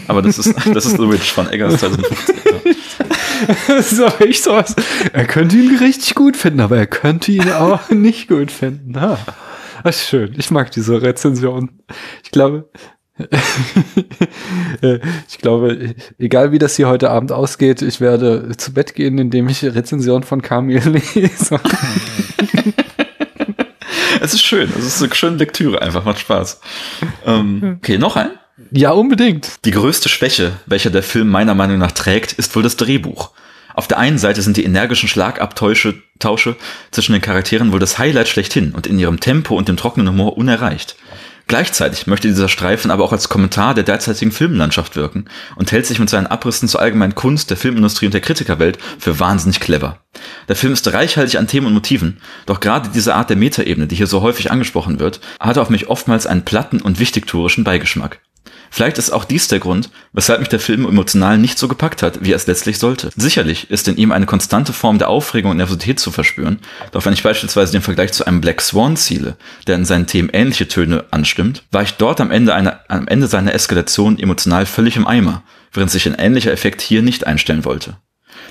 [0.09, 2.35] Aber das ist, das ist The Witch von Eggers 2015.
[2.35, 2.73] Ja.
[3.69, 4.75] Das ist aber echt sowas.
[5.13, 8.97] Er könnte ihn richtig gut finden, aber er könnte ihn auch nicht gut finden.
[8.97, 9.17] Ah,
[9.83, 10.33] ist schön.
[10.37, 11.69] Ich mag diese Rezension.
[12.23, 12.69] Ich glaube,
[14.81, 19.17] äh, ich glaube, egal wie das hier heute Abend ausgeht, ich werde zu Bett gehen,
[19.17, 20.81] indem ich Rezension von Kamil
[21.15, 21.59] lese.
[24.21, 26.59] Es ist schön, es ist eine schöne Lektüre einfach, macht Spaß.
[27.25, 28.31] Ähm, okay, noch ein?
[28.71, 29.65] Ja, unbedingt.
[29.65, 33.31] Die größte Schwäche, welcher der Film meiner Meinung nach trägt, ist wohl das Drehbuch.
[33.79, 36.57] Auf der einen Seite sind die energischen Schlagabtausche Tausche
[36.91, 40.35] zwischen den Charakteren wohl das Highlight schlechthin und in ihrem Tempo und dem trockenen Humor
[40.35, 40.97] unerreicht.
[41.47, 45.97] Gleichzeitig möchte dieser Streifen aber auch als Kommentar der derzeitigen Filmlandschaft wirken und hält sich
[45.97, 50.01] mit seinen Abrissen zur allgemeinen Kunst der Filmindustrie und der Kritikerwelt für wahnsinnig clever.
[50.49, 53.95] Der Film ist reichhaltig an Themen und Motiven, doch gerade diese Art der Metaebene, die
[53.95, 58.19] hier so häufig angesprochen wird, hatte auf mich oftmals einen platten und wichtigtuerischen Beigeschmack.
[58.69, 62.23] Vielleicht ist auch dies der Grund, weshalb mich der Film emotional nicht so gepackt hat,
[62.23, 63.09] wie er es letztlich sollte.
[63.15, 66.59] Sicherlich ist in ihm eine konstante Form der Aufregung und Nervosität zu verspüren,
[66.91, 70.29] doch wenn ich beispielsweise den Vergleich zu einem Black Swan ziele, der in seinen Themen
[70.31, 74.95] ähnliche Töne anstimmt, war ich dort am Ende, einer, am Ende seiner Eskalation emotional völlig
[74.95, 77.97] im Eimer, während sich ein ähnlicher Effekt hier nicht einstellen wollte.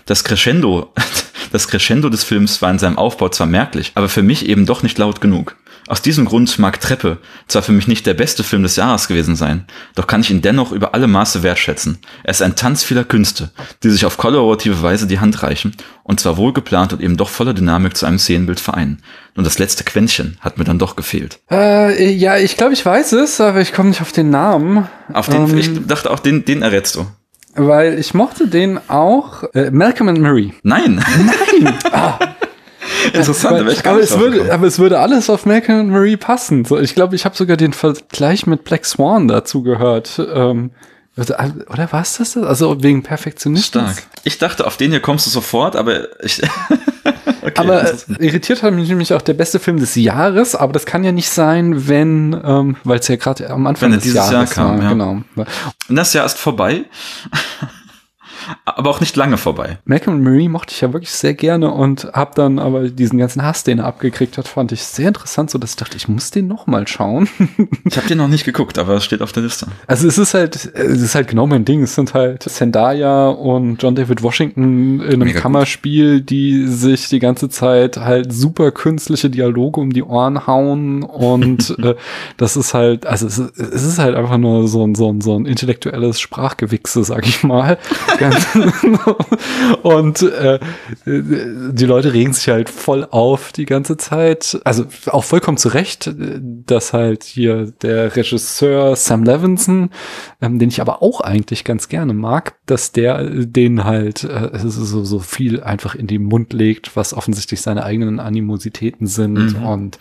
[0.07, 0.93] Das Crescendo,
[1.53, 4.83] das Crescendo des Films war in seinem Aufbau zwar merklich, aber für mich eben doch
[4.83, 5.57] nicht laut genug.
[5.89, 9.37] Aus diesem Grund mag Treppe zwar für mich nicht der beste Film des Jahres gewesen
[9.37, 11.99] sein, doch kann ich ihn dennoch über alle Maße wertschätzen.
[12.25, 16.21] Er ist ein Tanz vieler Künste, die sich auf kollaborative Weise die Hand reichen und
[16.21, 19.03] zwar wohlgeplant und eben doch voller Dynamik zu einem Szenenbild vereinen.
[19.35, 21.41] Nur das letzte Quäntchen hat mir dann doch gefehlt.
[21.51, 24.87] Äh, ja, ich glaube, ich weiß es, aber ich komme nicht auf den Namen.
[25.15, 25.57] Auf den, Ähm.
[25.57, 27.07] ich dachte auch, den, den errätst du.
[27.55, 29.43] Weil ich mochte den auch.
[29.55, 30.53] Äh, Malcolm and Mary.
[30.63, 31.03] Nein!
[31.63, 31.79] Nein!
[31.93, 32.19] ah,
[33.13, 36.65] Interessant, aber, aber, es würde, aber es würde alles auf Malcolm and Mary passen.
[36.65, 40.21] So, ich glaube, ich habe sogar den Vergleich mit Black Swan dazu gehört.
[40.33, 40.71] Ähm,
[41.17, 41.35] also,
[41.69, 42.37] oder war es das?
[42.37, 43.67] Also wegen Perfektionismus?
[43.67, 44.03] Stark.
[44.23, 46.41] Ich dachte, auf den hier kommst du sofort, aber ich.
[47.43, 50.87] okay, Aber äh, irritiert hat mich nämlich auch der beste Film des Jahres, aber das
[50.87, 54.17] kann ja nicht sein, wenn, ähm, weil es ja gerade am Anfang Wenn des dieses
[54.17, 54.85] Jahr Jahres kam, war.
[54.85, 54.89] ja.
[54.91, 55.23] Genau.
[55.89, 56.85] Und das Jahr ist vorbei.
[58.65, 59.79] aber auch nicht lange vorbei.
[59.85, 63.43] Malcolm and Marie mochte ich ja wirklich sehr gerne und habe dann aber diesen ganzen
[63.43, 66.31] Hass, den er abgekriegt hat, fand ich sehr interessant, so dass ich dachte, ich muss
[66.31, 67.29] den noch mal schauen.
[67.85, 69.67] Ich habe den noch nicht geguckt, aber es steht auf der Liste.
[69.87, 71.83] Also es ist halt, es ist halt genau mein Ding.
[71.83, 75.43] Es sind halt Zendaya und John David Washington in einem Mega gut.
[75.43, 81.77] Kammerspiel, die sich die ganze Zeit halt super künstliche Dialoge um die Ohren hauen und
[81.83, 81.95] äh,
[82.37, 85.37] das ist halt, also es es ist halt einfach nur so ein, so ein, so
[85.37, 87.79] ein intellektuelles Sprachgewichse, sag ich mal.
[89.83, 90.59] Und äh,
[91.07, 94.61] die Leute regen sich halt voll auf die ganze Zeit.
[94.65, 99.91] Also auch vollkommen zu Recht, dass halt hier der Regisseur Sam Levinson,
[100.41, 105.05] ähm, den ich aber auch eigentlich ganz gerne mag, dass der den halt äh, so,
[105.05, 109.65] so viel einfach in den Mund legt, was offensichtlich seine eigenen Animositäten sind Mhm.
[109.65, 109.99] und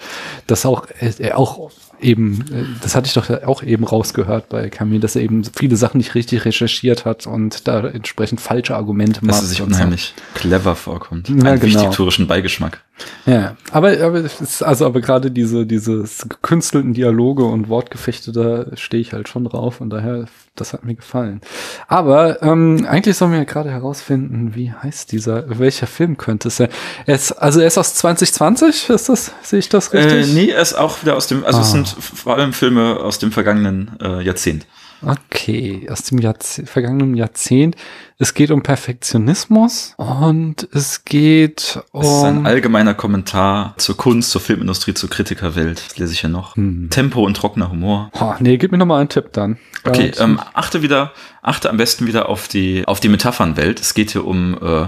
[0.47, 4.99] das auch, er auch eben, äh, das hatte ich doch auch eben rausgehört bei Camille,
[4.99, 9.37] dass er eben viele Sachen nicht richtig recherchiert hat und da entsprechend falsche Argumente macht.
[9.37, 10.39] Dass er sich unheimlich so.
[10.39, 11.29] clever vorkommt.
[11.29, 11.63] Ja, Einen genau.
[11.63, 12.81] wichtigtourischen Beigeschmack.
[13.25, 19.01] Ja, aber, aber ist also aber gerade diese, diese gekünstelten Dialoge und Wortgefechte, da stehe
[19.01, 21.41] ich halt schon drauf und daher, das hat mir gefallen.
[21.87, 26.57] Aber ähm, eigentlich sollen wir ja gerade herausfinden, wie heißt dieser, welcher Film könnte es
[26.57, 26.69] sein?
[27.05, 30.29] Er ist, also er ist aus 2020, ist das, sehe ich das richtig?
[30.29, 31.61] Äh, nee, er ist auch wieder aus dem, also ah.
[31.61, 34.65] es sind vor allem Filme aus dem vergangenen äh, Jahrzehnt.
[35.01, 37.75] Okay, aus dem Jahrzeh vergangenen Jahrzehnt.
[38.17, 42.01] Es geht um Perfektionismus und es geht um.
[42.01, 45.83] Es ist ein allgemeiner Kommentar zur Kunst, zur Filmindustrie, zur Kritikerwelt.
[45.85, 46.55] Das lese ich ja noch.
[46.55, 46.89] Hm.
[46.89, 48.09] Tempo und trockener Humor.
[48.19, 49.57] Oh, nee, gib mir noch mal einen Tipp dann.
[49.85, 53.79] Okay, ähm, achte wieder, achte am besten wieder auf die, auf die Metaphernwelt.
[53.79, 54.87] Es geht hier um, äh,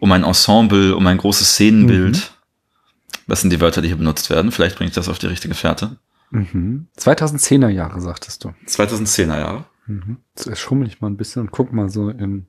[0.00, 2.16] um ein Ensemble, um ein großes Szenenbild.
[2.16, 2.22] Mhm.
[3.28, 4.52] Das sind die Wörter, die hier benutzt werden.
[4.52, 5.96] Vielleicht bringe ich das auf die richtige Fährte.
[6.30, 6.88] Mhm.
[6.98, 8.52] 2010er Jahre, sagtest du.
[8.66, 9.64] 2010er Jahre.
[9.86, 10.18] Mhm.
[10.36, 12.46] Jetzt schummel ich mal ein bisschen und guck mal so in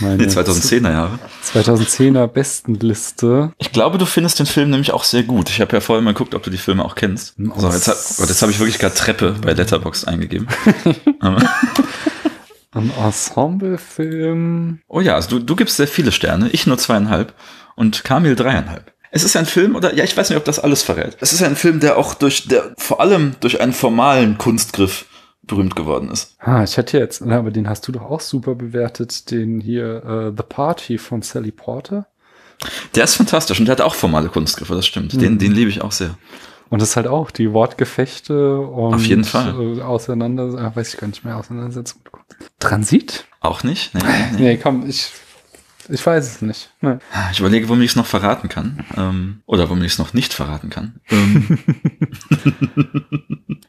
[0.00, 1.18] meine die 2010er Jahre.
[1.44, 3.52] 2010er Bestenliste.
[3.58, 5.50] Ich glaube, du findest den Film nämlich auch sehr gut.
[5.50, 7.34] Ich habe ja vorher mal geguckt, ob du die Filme auch kennst.
[7.36, 10.48] So, jetzt, hab, jetzt habe ich wirklich gerade Treppe bei Letterboxd eingegeben.
[12.74, 14.80] Ein Ensemblefilm.
[14.88, 17.34] Oh ja, also du, du gibst sehr viele Sterne, ich nur zweieinhalb
[17.76, 18.93] und Kamil dreieinhalb.
[19.16, 21.16] Es ist ein Film, oder ja, ich weiß nicht, ob das alles verrät.
[21.20, 25.06] Es ist ein Film, der auch durch, der vor allem durch einen formalen Kunstgriff
[25.42, 26.34] berühmt geworden ist.
[26.40, 30.36] Ah, ich hätte jetzt, aber den hast du doch auch super bewertet, den hier uh,
[30.36, 32.08] The Party von Sally Porter.
[32.96, 35.14] Der ist fantastisch und der hat auch formale Kunstgriffe, das stimmt.
[35.14, 35.18] Mhm.
[35.20, 36.18] Den, den liebe ich auch sehr.
[36.70, 39.78] Und das ist halt auch die Wortgefechte und Auf jeden Fall.
[39.78, 42.00] Äh, auseinander, äh, weiß ich gar nicht mehr, Auseinandersetzung.
[42.58, 43.26] Transit?
[43.38, 43.94] Auch nicht?
[43.94, 44.40] Nee, nee.
[44.40, 45.12] nee komm, ich
[45.88, 46.70] ich weiß es nicht.
[46.80, 46.96] Nee.
[47.32, 48.84] Ich überlege, womit ich es noch verraten kann.
[48.96, 51.00] Ähm, oder womit ich es noch nicht verraten kann.
[51.10, 51.58] Ähm,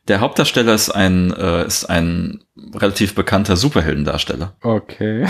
[0.07, 4.55] der Hauptdarsteller ist ein, äh, ist ein relativ bekannter Superheldendarsteller.
[4.61, 5.27] Okay.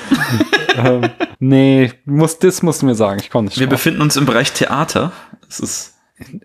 [0.76, 3.20] ähm, nee, muss, das musst du mir sagen.
[3.20, 3.60] Ich konnte nicht.
[3.60, 3.74] Wir drauf.
[3.74, 5.12] befinden uns im Bereich Theater.
[5.48, 5.94] Es ist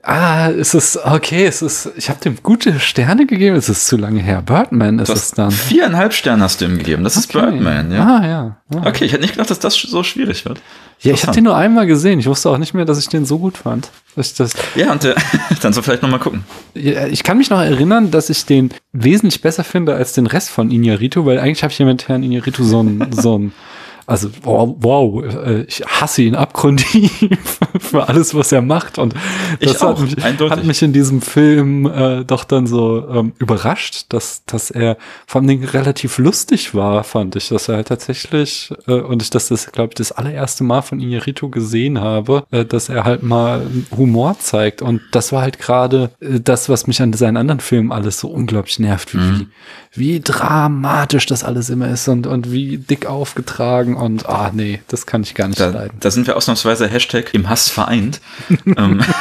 [0.02, 3.98] Ah, es ist okay, es ist, ich habe dem gute Sterne gegeben, es ist zu
[3.98, 4.42] lange her.
[4.42, 5.52] Birdman ist es dann.
[5.52, 8.06] Viereinhalb Sterne hast du ihm gegeben, das ist Birdman, ja.
[8.06, 8.58] Ah, ja.
[8.74, 8.88] Ah.
[8.88, 10.62] Okay, ich hätte nicht gedacht, dass das so schwierig wird.
[11.02, 13.26] Ja, ich habe den nur einmal gesehen, ich wusste auch nicht mehr, dass ich den
[13.26, 13.90] so gut fand.
[14.16, 15.16] Dass ich das ja, und der,
[15.62, 16.44] dann so vielleicht nochmal gucken.
[16.74, 20.50] Ja, ich kann mich noch erinnern, dass ich den wesentlich besser finde als den Rest
[20.50, 23.52] von Iñárritu, weil eigentlich habe ich ja mit Herrn Iñárritu so ein, so ein
[24.08, 27.30] also wow, wow, äh, ich hasse ihn abgründig
[27.80, 28.98] für alles, was er macht.
[28.98, 29.14] Und
[29.60, 34.06] das auch, hat, mich, hat, mich, in diesem Film äh, doch dann so ähm, überrascht,
[34.10, 38.94] dass, dass er vor allem relativ lustig war, fand ich, dass er halt tatsächlich, äh,
[38.94, 42.88] und ich das, das glaube ich, das allererste Mal von Inarito gesehen habe, äh, dass
[42.88, 43.68] er halt mal
[43.98, 44.82] Humor zeigt.
[44.82, 48.30] Und das war halt gerade äh, das, was mich an seinen anderen Filmen alles so
[48.30, 49.48] unglaublich nervt, wie, mhm.
[49.92, 54.82] wie, wie dramatisch das alles immer ist und, und wie dick aufgetragen und ah nee,
[54.88, 55.98] das kann ich gar nicht da, leiden.
[56.00, 58.22] Da sind wir ausnahmsweise Hashtag im Hass vereint.
[58.78, 59.04] Ähm,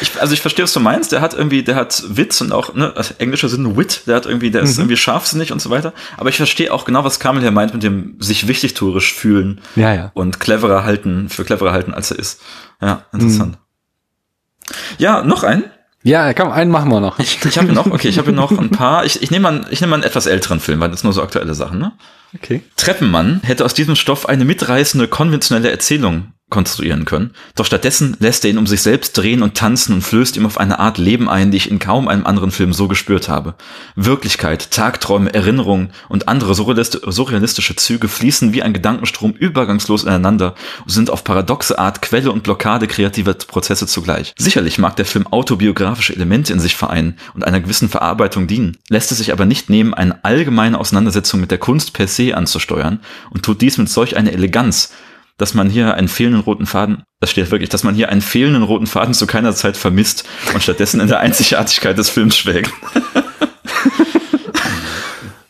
[0.00, 1.12] ich, also ich verstehe, was du meinst.
[1.12, 4.26] Der hat irgendwie, der hat Witz und auch, ne, also englische Sinn Wit, der hat
[4.26, 4.82] irgendwie, der ist mhm.
[4.82, 5.92] irgendwie scharfsinnig und so weiter.
[6.16, 9.94] Aber ich verstehe auch genau, was Kamel hier meint mit dem sich wichtigtourisch fühlen ja,
[9.94, 10.10] ja.
[10.14, 12.40] und cleverer halten, für cleverer halten, als er ist.
[12.80, 13.52] Ja, interessant.
[13.52, 14.74] Mhm.
[14.98, 15.64] Ja, noch ein.
[16.08, 17.18] Ja, komm, einen machen wir noch.
[17.18, 19.04] Ich, ich habe noch, okay, ich habe noch ein paar.
[19.04, 21.22] Ich, ich nehme mal, ich nehme mal einen etwas älteren Film, weil das nur so
[21.22, 21.92] aktuelle Sachen, ne?
[22.34, 22.62] Okay.
[22.76, 27.32] Treppenmann hätte aus diesem Stoff eine mitreißende konventionelle Erzählung konstruieren können.
[27.56, 30.58] Doch stattdessen lässt er ihn um sich selbst drehen und tanzen und flößt ihm auf
[30.58, 33.54] eine Art Leben ein, die ich in kaum einem anderen Film so gespürt habe.
[33.96, 41.10] Wirklichkeit, Tagträume, Erinnerungen und andere surrealistische Züge fließen wie ein Gedankenstrom übergangslos ineinander und sind
[41.10, 44.32] auf paradoxe Art Quelle und Blockade kreativer Prozesse zugleich.
[44.38, 49.12] Sicherlich mag der Film autobiografische Elemente in sich vereinen und einer gewissen Verarbeitung dienen, lässt
[49.12, 53.44] es sich aber nicht nehmen, eine allgemeine Auseinandersetzung mit der Kunst per se anzusteuern und
[53.44, 54.92] tut dies mit solch einer Eleganz,
[55.38, 58.64] dass man hier einen fehlenden roten Faden, das steht wirklich, dass man hier einen fehlenden
[58.64, 62.70] roten Faden zu keiner Zeit vermisst und stattdessen in der Einzigartigkeit des Films schwelgt.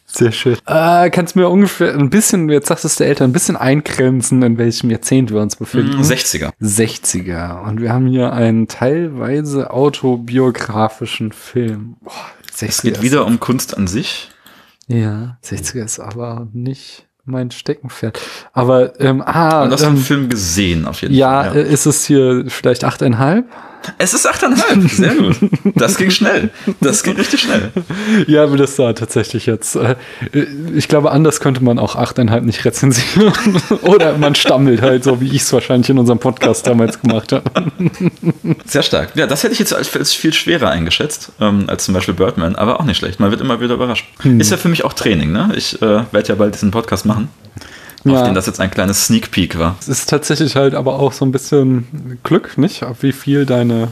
[0.07, 0.57] Sehr schön.
[0.67, 4.43] Äh, kannst du mir ungefähr ein bisschen, jetzt sagst du der Eltern, ein bisschen eingrenzen,
[4.43, 6.03] in welchem Jahrzehnt wir uns befinden?
[6.03, 6.51] 60er.
[6.59, 7.63] Mm, 60er.
[7.63, 11.97] Und wir haben hier einen teilweise autobiografischen Film.
[12.01, 12.13] Boah,
[12.53, 14.31] 60er es geht wieder um Kunst an sich.
[14.89, 18.21] Ja, 60er ist aber nicht mein Steckenpferd.
[18.53, 21.57] Aber ähm, ah, Und hast ähm, den Film gesehen auf jeden ja, Fall?
[21.57, 23.47] Ja, ist es hier vielleicht achteinhalb?
[23.97, 24.89] Es ist 8,5.
[24.89, 25.37] Sehr gut.
[25.75, 26.51] Das ging schnell.
[26.81, 27.71] Das ging richtig schnell.
[28.27, 29.77] Ja, aber das war tatsächlich jetzt.
[29.77, 29.97] Äh,
[30.75, 33.33] ich glaube, anders könnte man auch 8,5 nicht rezensieren.
[33.83, 37.45] Oder man stammelt halt, so wie ich es wahrscheinlich in unserem Podcast damals gemacht habe.
[38.67, 39.13] Sehr stark.
[39.15, 42.57] Ja, das hätte ich jetzt als, als viel schwerer eingeschätzt, ähm, als zum Beispiel Birdman,
[42.57, 43.21] aber auch nicht schlecht.
[43.21, 44.07] Man wird immer wieder überrascht.
[44.21, 44.41] Hm.
[44.41, 45.53] Ist ja für mich auch Training, ne?
[45.57, 47.29] Ich äh, werde ja bald diesen Podcast machen
[48.11, 48.21] ja.
[48.21, 49.77] auf den das jetzt ein kleines Sneak Peek war.
[49.81, 52.85] Es ist tatsächlich halt aber auch so ein bisschen Glück, nicht?
[53.01, 53.89] Wie viel deine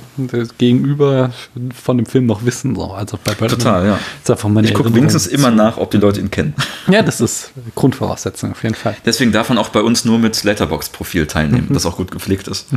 [0.58, 1.30] Gegenüber
[1.74, 2.74] von dem Film noch wissen.
[2.74, 2.92] So.
[2.92, 3.98] Also bei Batman Total, ja.
[4.22, 6.54] Ist einfach meine ich gucke wenigstens immer nach, ob die Leute ihn kennen.
[6.88, 8.96] Ja, das ist Grundvoraussetzung auf jeden Fall.
[9.04, 12.68] Deswegen darf man auch bei uns nur mit Letterbox-Profil teilnehmen, das auch gut gepflegt ist.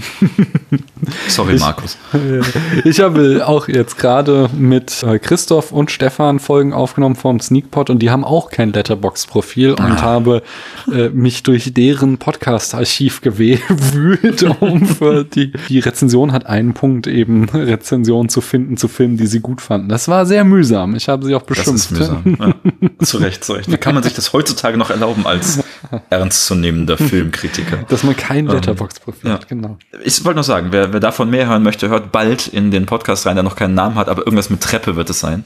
[1.28, 1.97] Sorry, ich, Markus.
[2.84, 7.99] Ich habe auch jetzt gerade mit äh, Christoph und Stefan Folgen aufgenommen vom Sneakpot und
[7.99, 10.02] die haben auch kein Letterbox-Profil und ah.
[10.02, 10.43] habe
[10.91, 17.49] äh, mich durch deren Podcast-Archiv gewühlt, um für die, die Rezension hat einen Punkt eben
[17.49, 19.89] Rezension zu finden zu Filmen, die sie gut fanden.
[19.89, 20.95] Das war sehr mühsam.
[20.95, 21.69] Ich habe sie auch beschimpft.
[21.69, 22.37] Das ist mühsam.
[22.39, 22.55] Ja.
[23.05, 23.71] zu Recht, zu Recht.
[23.71, 25.63] Wie kann man sich das heutzutage noch erlauben als
[26.09, 27.83] ernstzunehmender Filmkritiker?
[27.87, 29.77] Dass man kein ähm, Letterbox-Profil hat, genau.
[30.03, 33.25] Ich wollte nur sagen, wer, wer davon mehr hören möchte, hört bald in den Podcast
[33.25, 35.43] rein, der noch keinen Namen hat, aber irgendwas mit Treppe wird es sein.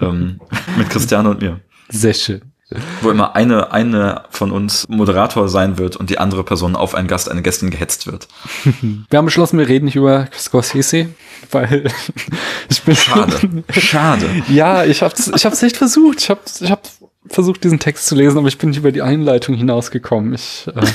[0.00, 0.40] ähm,
[0.76, 1.60] mit Christiane und mir.
[1.88, 2.49] Sehr schön
[3.00, 7.08] wo immer eine, eine von uns Moderator sein wird und die andere Person auf einen
[7.08, 8.28] Gast, eine Gästin gehetzt wird.
[9.10, 11.08] Wir haben beschlossen, wir reden nicht über Scorsese,
[11.50, 11.90] weil
[12.68, 14.26] ich bin schade, schade.
[14.48, 16.20] Ja, ich hab's, ich hab's echt versucht.
[16.20, 16.88] Ich hab, ich hab
[17.26, 20.34] versucht, diesen Text zu lesen, aber ich bin nicht über die Einleitung hinausgekommen.
[20.34, 20.86] Ich, äh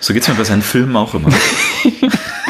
[0.00, 1.30] so geht's mir bei seinen Filmen auch immer.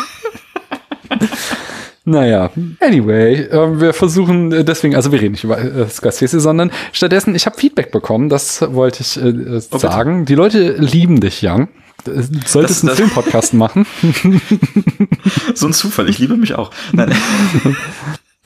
[2.06, 6.70] Naja, anyway, äh, wir versuchen äh, deswegen, also wir reden nicht über äh, Scorsese, sondern
[6.92, 10.20] stattdessen, ich habe Feedback bekommen, das wollte ich äh, oh, sagen.
[10.20, 10.26] Bitte.
[10.26, 11.68] Die Leute lieben dich, Young.
[12.46, 13.86] Solltest das, einen Filmpodcast machen.
[15.54, 16.70] so ein Zufall, ich liebe mich auch.
[16.92, 17.14] Nein.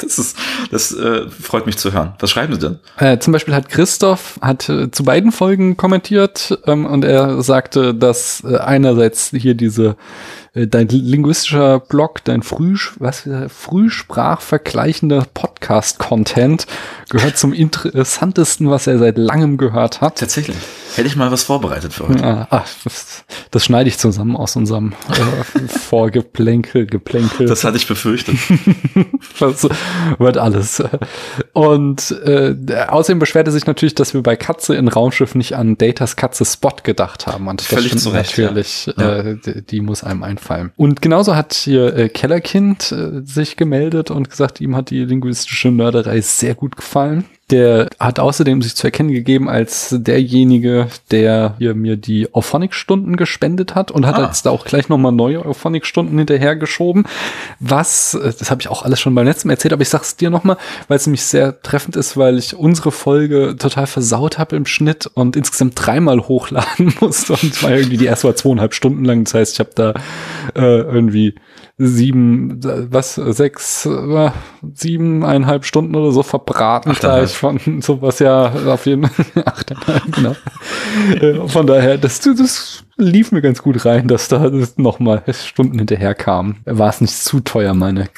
[0.01, 0.37] Das ist,
[0.71, 2.15] das äh, freut mich zu hören.
[2.21, 2.79] Was schreiben Sie denn?
[2.99, 7.95] Äh, zum Beispiel hat Christoph hat äh, zu beiden Folgen kommentiert ähm, und er sagte,
[7.95, 9.97] dass äh, einerseits hier diese äh,
[10.55, 16.67] dein linguistischer Blog, dein Früh, was, frühsprachvergleichender Podcast-Content
[17.09, 20.19] gehört zum interessantesten, was er seit langem gehört hat.
[20.19, 20.57] Tatsächlich.
[20.95, 22.21] Hätte ich mal was vorbereitet für heute.
[22.23, 27.47] Ja, ach, das, das, schneide ich zusammen aus unserem äh, Vorgeplänkel, Geplänkel.
[27.47, 28.37] Das hatte ich befürchtet.
[29.39, 29.69] das
[30.19, 30.83] wird alles.
[31.53, 32.57] Und äh,
[32.89, 36.77] außerdem beschwerte sich natürlich, dass wir bei Katze in Raumschiff nicht an Datas Katze Spot
[36.83, 37.49] gedacht haben.
[37.49, 38.91] Und Völlig stimmt zurecht, natürlich.
[38.97, 39.19] Ja.
[39.19, 39.37] Äh,
[39.71, 40.73] die, muss einem einfallen.
[40.77, 45.71] Und genauso hat hier äh, Kellerkind äh, sich gemeldet und gesagt, ihm hat die linguistische
[45.71, 47.25] Mörderei sehr gut gefallen.
[47.51, 53.75] Der hat außerdem sich zu erkennen gegeben als derjenige, der hier mir die Auphonic-Stunden gespendet
[53.75, 54.27] hat und hat ah.
[54.27, 57.07] jetzt da auch gleich nochmal neue Auphonic-Stunden hinterhergeschoben.
[57.59, 60.17] Was, äh, das habe ich auch alles schon beim letzten Mal erzählt, aber ich sag's
[60.17, 60.59] dir nochmal,
[60.89, 65.07] weil es nämlich sehr treffend ist, weil ich unsere Folge total versaut habe im Schnitt
[65.07, 69.25] und insgesamt dreimal hochladen musste und war irgendwie die erste war zweieinhalb Stunden lang.
[69.25, 69.95] Das heißt, ich habe da
[70.55, 71.35] äh, irgendwie
[71.79, 74.31] sieben, was, sechs, äh,
[74.75, 79.43] siebeneinhalb Stunden oder so verbraten gleich von sowas ja auf jeden Fall.
[79.47, 80.37] achteinhalb, genau.
[81.21, 86.15] Äh, von daher, das, das lief mir ganz gut rein, dass da nochmal Stunden hinterher
[86.15, 86.57] kam.
[86.65, 88.09] War es nicht zu teuer, meine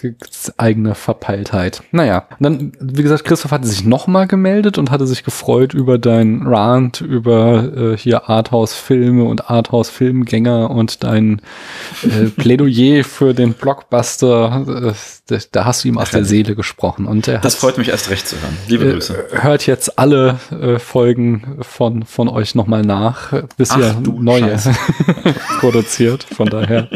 [0.56, 1.82] eigene Verpeiltheit.
[1.92, 6.46] Naja, dann, wie gesagt, Christoph hatte sich nochmal gemeldet und hatte sich gefreut über dein
[6.46, 11.42] Rant, über äh, hier Arthouse-Filme und Arthouse-Filmgänger und dein
[12.02, 14.92] äh, Plädoyer für den Blockbuster.
[15.28, 17.06] Äh, da hast du ihm aus der Seele gesprochen.
[17.06, 18.56] Und er das freut mich erst recht zu hören.
[18.66, 19.26] Liebe äh, Grüße.
[19.32, 24.40] Hört jetzt alle äh, Folgen von, von euch nochmal nach, bis Ach, ihr neue.
[24.40, 24.69] Scheiße.
[25.60, 26.24] produziert.
[26.24, 26.88] Von daher.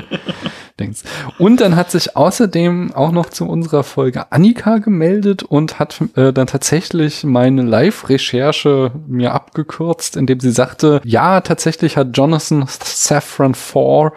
[0.81, 1.03] Denkst.
[1.39, 6.33] Und dann hat sich außerdem auch noch zu unserer Folge Annika gemeldet und hat äh,
[6.33, 14.15] dann tatsächlich meine Live-Recherche mir abgekürzt, indem sie sagte, ja, tatsächlich hat Jonathan Safran Foer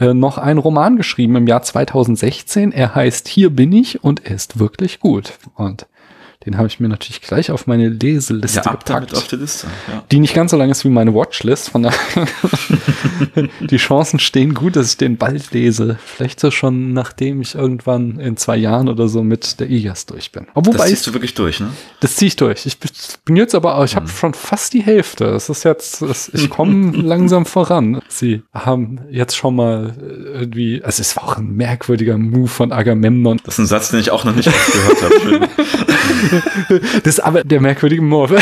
[0.00, 2.72] äh, noch einen Roman geschrieben im Jahr 2016.
[2.72, 5.34] Er heißt Hier bin ich und er ist wirklich gut.
[5.54, 5.86] Und
[6.46, 9.14] den habe ich mir natürlich gleich auf meine Leseliste ja, gepackt.
[9.14, 9.66] auf die Liste.
[9.88, 10.02] Ja.
[10.10, 11.68] Die nicht ganz so lang ist wie meine Watchlist.
[11.68, 11.98] Von daher
[13.60, 15.98] die Chancen stehen gut, dass ich den bald lese.
[16.02, 20.32] Vielleicht so schon, nachdem ich irgendwann in zwei Jahren oder so mit der IAS durch
[20.32, 20.46] bin.
[20.54, 21.70] Obwohl, das ziehst du wirklich durch, ne?
[22.00, 22.64] Das ziehe ich durch.
[22.64, 22.78] Ich
[23.24, 24.12] bin jetzt aber, ich habe hm.
[24.12, 25.24] schon fast die Hälfte.
[25.24, 28.00] Das ist jetzt, das, ich komme langsam voran.
[28.08, 29.94] Sie haben jetzt schon mal
[30.32, 33.40] irgendwie, also es war auch ein merkwürdiger Move von Agamemnon.
[33.44, 35.48] Das ist ein Satz, den ich auch noch nicht gehört habe.
[37.04, 38.32] das ist aber der merkwürdige Morph.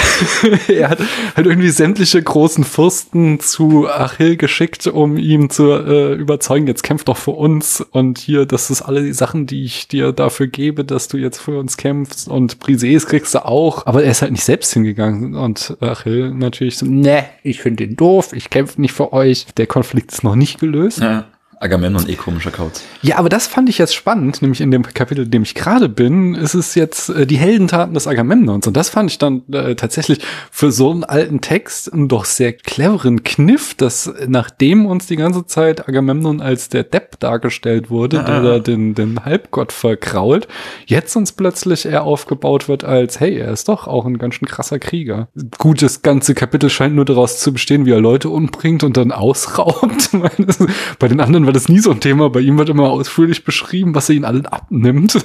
[0.68, 1.00] er hat
[1.36, 7.04] halt irgendwie sämtliche großen Fürsten zu Achill geschickt, um ihm zu äh, überzeugen, jetzt kämpf
[7.04, 10.84] doch für uns und hier, das ist alle die Sachen, die ich dir dafür gebe,
[10.84, 13.86] dass du jetzt für uns kämpfst und Briseis kriegst du auch.
[13.86, 17.96] Aber er ist halt nicht selbst hingegangen und Achill natürlich so, ne, ich finde den
[17.96, 19.46] doof, ich kämpfe nicht für euch.
[19.56, 21.00] Der Konflikt ist noch nicht gelöst.
[21.00, 21.26] Ja.
[21.60, 22.82] Agamemnon eh komischer Kauz.
[23.02, 25.88] Ja, aber das fand ich jetzt spannend, nämlich in dem Kapitel, in dem ich gerade
[25.88, 28.66] bin, ist es jetzt äh, die Heldentaten des Agamemnons.
[28.66, 32.52] Und das fand ich dann äh, tatsächlich für so einen alten Text einen doch sehr
[32.52, 38.22] cleveren Kniff, dass nachdem uns die ganze Zeit Agamemnon als der Depp dargestellt wurde, Ah,
[38.22, 38.42] der ah.
[38.42, 40.48] da den, den Halbgott verkrault,
[40.86, 44.48] jetzt uns plötzlich er aufgebaut wird als, hey, er ist doch auch ein ganz schön
[44.48, 45.28] krasser Krieger.
[45.58, 49.12] Gut, das ganze Kapitel scheint nur daraus zu bestehen, wie er Leute umbringt und dann
[49.18, 50.10] ausraubt.
[50.98, 52.28] Bei den anderen war das nie so ein Thema.
[52.30, 55.18] Bei ihm wird immer ausführlich beschrieben, was er ihnen allen abnimmt.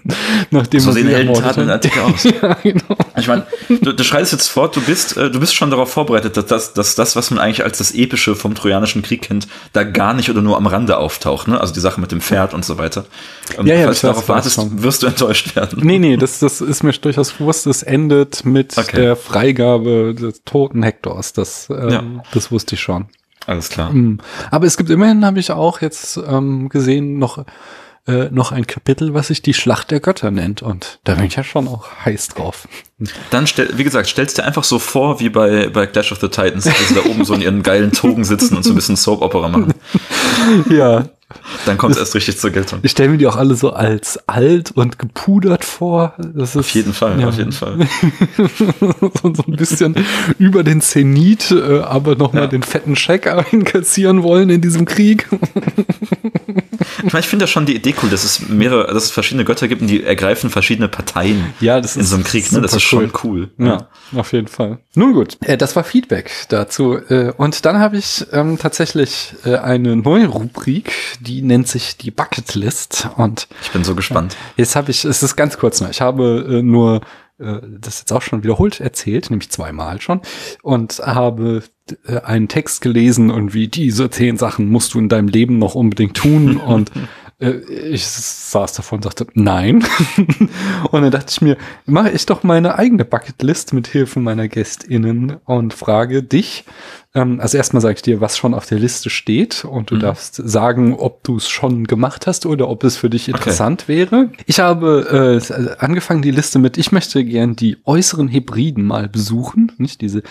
[0.50, 1.70] Nachdem So sehen Heldentaten in.
[1.70, 2.24] Antike aus.
[2.24, 2.96] Ja, genau.
[3.16, 6.36] Ich meine, du, du schreitest jetzt fort, du bist, äh, du bist schon darauf vorbereitet,
[6.36, 9.82] dass das, dass das, was man eigentlich als das Epische vom Trojanischen Krieg kennt, da
[9.84, 11.60] gar nicht oder nur am Rande auftaucht, ne?
[11.60, 13.04] Also die Sache mit dem Pferd und so weiter.
[13.58, 14.82] Ähm, Ja, ja, falls du darauf wartest, schon.
[14.82, 15.80] wirst du enttäuscht werden.
[15.82, 17.66] Nee, nee, das, das ist mir durchaus bewusst.
[17.66, 18.96] Es endet mit Okay.
[18.96, 21.32] der Freigabe des toten Hektors.
[21.32, 22.04] Das, ähm, Ja.
[22.32, 23.06] das wusste ich schon.
[23.46, 23.92] Alles klar.
[23.92, 24.18] Mm.
[24.50, 27.44] Aber es gibt immerhin, habe ich auch jetzt ähm, gesehen, noch,
[28.06, 30.62] äh, noch ein Kapitel, was sich die Schlacht der Götter nennt.
[30.62, 32.68] Und da bin ich ja schon auch heiß drauf.
[33.30, 36.28] Dann stell, wie gesagt, stellst dir einfach so vor, wie bei, bei Clash of the
[36.28, 38.96] Titans, dass sie da oben so in ihren geilen Togen sitzen und so ein bisschen
[38.96, 39.74] Soap-Opera machen.
[40.70, 41.06] Ja,
[41.66, 42.80] Dann kommt es erst richtig zur Geltung.
[42.82, 46.14] ich stelle mir die auch alle so als alt und gepudert vor.
[46.18, 47.28] Das ist, Auf jeden Fall, ja.
[47.28, 47.78] auf jeden Fall.
[48.80, 49.94] so, so ein bisschen
[50.38, 52.48] über den Zenit, äh, aber nochmal Ja.
[52.48, 55.26] den fetten Scheck einkassieren wollen in diesem Krieg.
[57.06, 59.44] Ich meine, ich finde ja schon die Idee cool, dass es mehrere, dass es verschiedene
[59.44, 62.50] Götter gibt und die ergreifen verschiedene Parteien Ja, das in ist so einem Krieg.
[62.52, 62.60] Ne?
[62.60, 63.50] Das ist schon cool.
[63.58, 64.78] Ja, auf jeden Fall.
[64.94, 66.94] Nun gut, äh, das war Feedback dazu.
[67.08, 70.92] Äh, und dann habe ich ähm, tatsächlich äh, eine neue Rubrik,
[71.24, 73.08] die nennt sich die Bucketlist.
[73.16, 74.36] Und Ich bin so gespannt.
[74.56, 77.00] jetzt habe ich, es ist ganz kurz nur, ich habe äh, nur
[77.38, 80.20] äh, das jetzt auch schon wiederholt erzählt, nämlich zweimal schon,
[80.62, 81.64] und habe
[82.06, 85.74] äh, einen Text gelesen und wie diese zehn Sachen musst du in deinem Leben noch
[85.74, 87.00] unbedingt tun und äh,
[87.38, 89.84] ich saß davon und sagte, nein.
[90.90, 95.36] und dann dachte ich mir, mache ich doch meine eigene Bucketlist mit Hilfe meiner GästInnen
[95.44, 96.64] und frage dich,
[97.14, 100.36] ähm, also erstmal sage ich dir, was schon auf der Liste steht und du darfst
[100.36, 104.30] sagen, ob du es schon gemacht hast oder ob es für dich interessant wäre.
[104.46, 109.72] Ich habe äh, angefangen die Liste mit, ich möchte gern die äußeren Hebriden mal besuchen,
[109.78, 110.22] nicht diese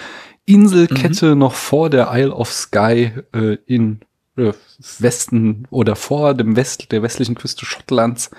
[0.46, 4.06] Inselkette noch vor der Isle of Skye äh, in äh,
[4.36, 8.32] Westen oder vor dem West der westlichen Küste Schottlands.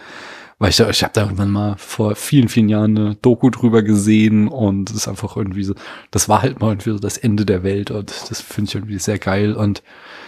[0.59, 4.47] Weil ich, ich habe da irgendwann mal vor vielen, vielen Jahren eine Doku drüber gesehen
[4.47, 5.75] und es ist einfach irgendwie so,
[6.13, 8.99] das war halt mal irgendwie so das Ende der Welt und das finde ich irgendwie
[8.99, 9.55] sehr geil.
[9.55, 9.83] Und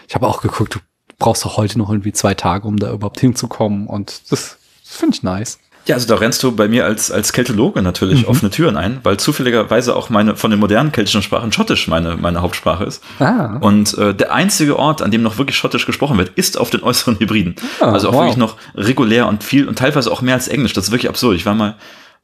[0.08, 0.80] ich habe auch geguckt, du
[1.18, 5.16] brauchst doch heute noch irgendwie zwei Tage, um da überhaupt hinzukommen und das, das finde
[5.16, 5.60] ich nice.
[5.86, 8.28] Ja, also da rennst du bei mir als, als Keltologe natürlich Mhm.
[8.28, 12.42] offene Türen ein, weil zufälligerweise auch meine von den modernen keltischen Sprachen Schottisch meine, meine
[12.42, 13.02] Hauptsprache ist.
[13.20, 13.56] Ah.
[13.60, 16.82] Und äh, der einzige Ort, an dem noch wirklich Schottisch gesprochen wird, ist auf den
[16.82, 17.54] äußeren Hybriden.
[17.80, 18.20] Ah, also auch wow.
[18.22, 20.72] wirklich noch regulär und viel und teilweise auch mehr als Englisch.
[20.72, 21.36] Das ist wirklich absurd.
[21.36, 21.76] Ich war mal,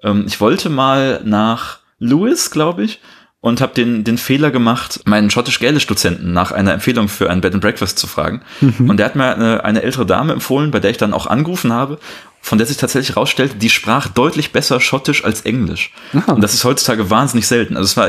[0.03, 3.01] ähm, ich wollte mal nach Lewis, glaube ich,
[3.41, 7.63] und habe den, den Fehler gemacht, meinen schottisch-gälisch-Dozenten nach einer Empfehlung für ein Bed and
[7.63, 8.43] Breakfast zu fragen.
[8.61, 8.91] Mhm.
[8.91, 11.73] Und der hat mir eine, eine ältere Dame empfohlen, bei der ich dann auch angerufen
[11.73, 11.99] habe,
[12.43, 15.93] von der sich tatsächlich herausstellte, die sprach deutlich besser Schottisch als Englisch.
[16.13, 16.33] Ah.
[16.33, 17.77] Und das ist heutzutage wahnsinnig selten.
[17.77, 18.09] Also es war,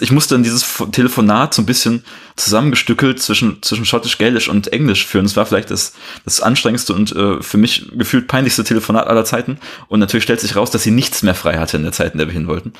[0.00, 2.02] ich musste dann dieses Telefonat so ein bisschen
[2.36, 5.24] zusammengestückelt zwischen, zwischen Schottisch-Gälisch und Englisch führen.
[5.24, 9.58] Es war vielleicht das, das anstrengendste und äh, für mich gefühlt peinlichste Telefonat aller Zeiten.
[9.88, 12.18] Und natürlich stellt sich raus, dass sie nichts mehr frei hatte in der Zeit, in
[12.18, 12.72] der wir hin wollten.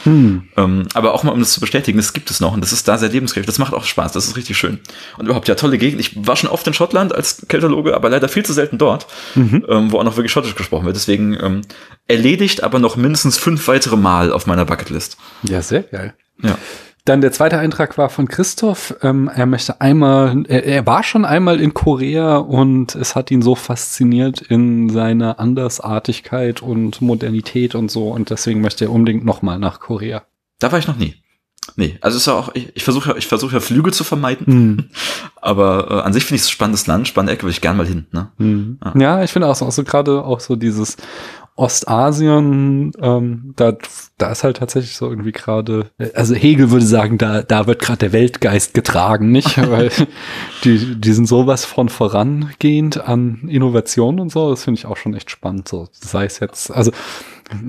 [0.56, 2.88] Ähm, aber auch mal, um das zu bestätigen, das gibt es noch und das ist
[2.88, 3.46] da sehr lebenskräftig.
[3.46, 4.78] Das macht auch Spaß, das ist richtig schön.
[5.18, 6.00] Und überhaupt, ja, tolle Gegend.
[6.00, 9.06] Ich war schon oft in Schottland als Keltologe, aber leider viel zu selten dort,
[9.68, 10.96] ähm, wo auch noch wirklich Schottisch gesprochen wird.
[10.96, 11.62] Deswegen ähm,
[12.08, 15.16] erledigt, aber noch mindestens fünf weitere Mal auf meiner Bucketlist.
[15.42, 16.14] Ja, sehr geil.
[16.42, 16.56] Ja.
[17.06, 18.96] Dann der zweite Eintrag war von Christoph.
[19.00, 23.42] Ähm, er möchte einmal, er, er war schon einmal in Korea und es hat ihn
[23.42, 29.60] so fasziniert in seiner Andersartigkeit und Modernität und so und deswegen möchte er unbedingt nochmal
[29.60, 30.24] nach Korea.
[30.58, 31.14] Da war ich noch nie.
[31.76, 34.46] Nee, also ist ja auch, ich, ich versuche ja, ich versuche ja Flüge zu vermeiden,
[34.46, 34.84] Hm.
[35.40, 37.76] aber äh, an sich finde ich es ein spannendes Land, spannende Ecke, würde ich gern
[37.76, 38.06] mal hin.
[38.12, 38.28] Ne?
[38.38, 38.78] Hm.
[38.84, 38.92] Ja.
[39.00, 40.96] Ja, ich finde auch so, also gerade auch so dieses
[41.56, 43.72] Ostasien, ähm, da,
[44.18, 47.98] da ist halt tatsächlich so irgendwie gerade, also Hegel würde sagen, da, da wird gerade
[47.98, 49.56] der Weltgeist getragen, nicht?
[49.70, 49.90] Weil
[50.64, 55.14] die, die sind sowas von vorangehend an Innovation und so, das finde ich auch schon
[55.14, 55.66] echt spannend.
[55.66, 56.92] So, sei es jetzt, also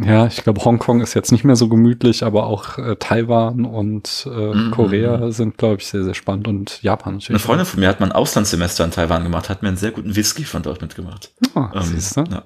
[0.04, 4.28] Ja, ich glaube, Hongkong ist jetzt nicht mehr so gemütlich, aber auch äh, Taiwan und
[4.30, 4.72] äh, Mhm.
[4.72, 7.42] Korea sind, glaube ich, sehr, sehr spannend und Japan Eine natürlich.
[7.44, 10.16] Freundin von mir hat mal ein Auslandssemester in Taiwan gemacht, hat mir einen sehr guten
[10.16, 11.32] Whisky von dort mitgebracht.
[11.54, 12.22] Ah, Ähm, siehst du?
[12.24, 12.44] ja.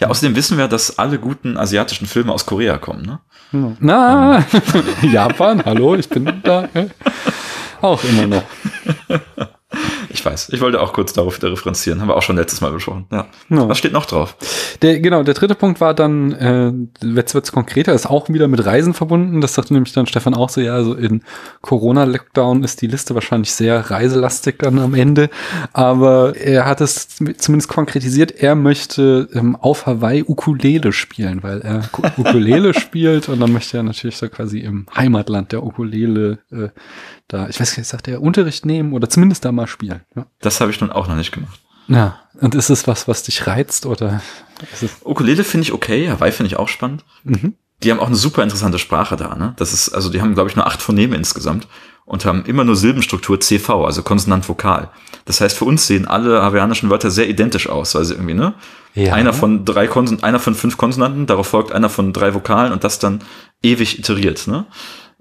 [0.00, 3.20] ja, außerdem wissen wir, dass alle guten asiatischen Filme aus Korea kommen, ne?
[3.52, 3.72] Ja.
[3.80, 4.44] Na,
[5.02, 6.68] Japan, hallo, ich bin da.
[6.74, 6.88] äh,
[7.80, 8.42] Auch immer noch.
[10.16, 10.48] Ich weiß.
[10.48, 12.00] Ich wollte auch kurz darauf wieder referenzieren.
[12.00, 13.04] Haben wir auch schon letztes Mal besprochen.
[13.12, 13.26] Ja.
[13.50, 13.68] Ja.
[13.68, 14.34] Was steht noch drauf?
[14.80, 16.72] Der, genau, der dritte Punkt war dann, äh,
[17.06, 19.42] jetzt wird's konkreter, ist auch wieder mit Reisen verbunden.
[19.42, 21.22] Das sagte nämlich dann Stefan auch so, ja, also in
[21.60, 25.28] Corona-Lockdown ist die Liste wahrscheinlich sehr reiselastig dann am Ende.
[25.74, 31.82] Aber er hat es zumindest konkretisiert, er möchte ähm, auf Hawaii Ukulele spielen, weil er
[31.92, 36.68] Ku- Ukulele spielt und dann möchte er natürlich so quasi im Heimatland der Ukulele äh,
[37.28, 40.02] da, ich weiß nicht, sagt er, Unterricht nehmen oder zumindest da mal spielen.
[40.14, 40.26] Ja.
[40.40, 41.60] Das habe ich nun auch noch nicht gemacht.
[41.88, 42.20] ja.
[42.38, 44.20] Und ist es was, was dich reizt oder
[45.04, 47.04] Ukulele finde ich okay, Hawaii finde ich auch spannend.
[47.24, 47.54] mhm.
[47.82, 49.52] Die haben auch eine super interessante Sprache da, ne?
[49.56, 51.68] Das ist, also die haben, glaube ich, nur acht Phoneme insgesamt
[52.06, 54.90] und haben immer nur Silbenstruktur CV, also Konsonant-Vokal.
[55.26, 58.54] Das heißt, für uns sehen alle hawaiianischen Wörter sehr identisch aus, weil sie irgendwie, ne?
[58.94, 59.12] Ja.
[59.12, 62.82] Einer von drei Konson einer von fünf Konsonanten, darauf folgt einer von drei Vokalen und
[62.82, 63.22] das dann
[63.62, 64.64] ewig iteriert, ne?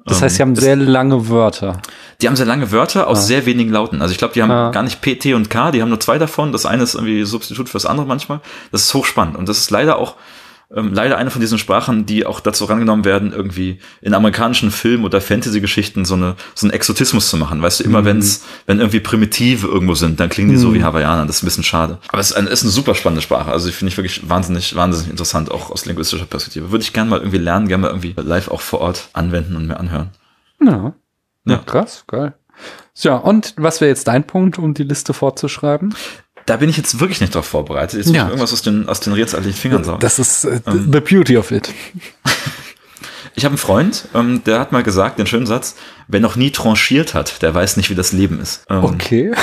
[0.06, 1.82] Das heißt, sie haben das- sehr lange Wörter.
[2.22, 3.22] Die haben sehr lange Wörter aus Ah.
[3.22, 4.01] sehr wenigen Lauten.
[4.01, 4.70] Also ich glaube, die haben Ah.
[4.72, 6.51] gar nicht P, T und K, die haben nur zwei davon.
[6.51, 8.39] Das eine ist irgendwie Substitut für das andere manchmal.
[8.72, 9.36] Das ist hochspannend.
[9.36, 10.16] Und das ist leider auch
[10.74, 15.03] ähm, leider eine von diesen Sprachen, die auch dazu rangenommen werden, irgendwie in amerikanischen Filmen
[15.05, 17.61] oder Fantasy-Geschichten so, eine, so einen Exotismus zu machen.
[17.61, 18.05] Weißt du, immer Mhm.
[18.05, 20.74] wenn's, wenn irgendwie Primitive irgendwo sind, dann klingen die so Mhm.
[20.76, 21.26] wie Hawaiianer.
[21.26, 21.99] Das ist ein bisschen schade.
[22.07, 23.51] Aber es ist eine, ist eine super spannende Sprache.
[23.51, 26.72] Also ich finde ich wirklich wahnsinnig, wahnsinnig interessant, auch aus linguistischer Perspektive.
[26.72, 29.68] Würde ich gerne mal irgendwie lernen, gerne mal irgendwie live auch vor Ort anwenden und
[29.68, 30.09] mir anhören.
[30.61, 30.72] Ja.
[30.72, 30.93] Ja.
[31.45, 31.57] ja.
[31.59, 32.34] Krass, geil.
[32.97, 35.93] Ja, und was wäre jetzt dein Punkt, um die Liste fortzuschreiben?
[36.45, 37.97] Da bin ich jetzt wirklich nicht drauf vorbereitet.
[37.97, 38.23] Jetzt muss Ja.
[38.23, 39.99] ich irgendwas aus den, aus den rätselartigen Fingern saugen.
[39.99, 40.89] Das ist äh, Ähm.
[40.93, 41.69] the beauty of it.
[43.37, 45.75] Ich habe einen Freund, ähm, der hat mal gesagt, den schönen Satz,
[46.07, 48.63] wer noch nie tranchiert hat, der weiß nicht, wie das Leben ist.
[48.69, 49.31] Ähm, Okay.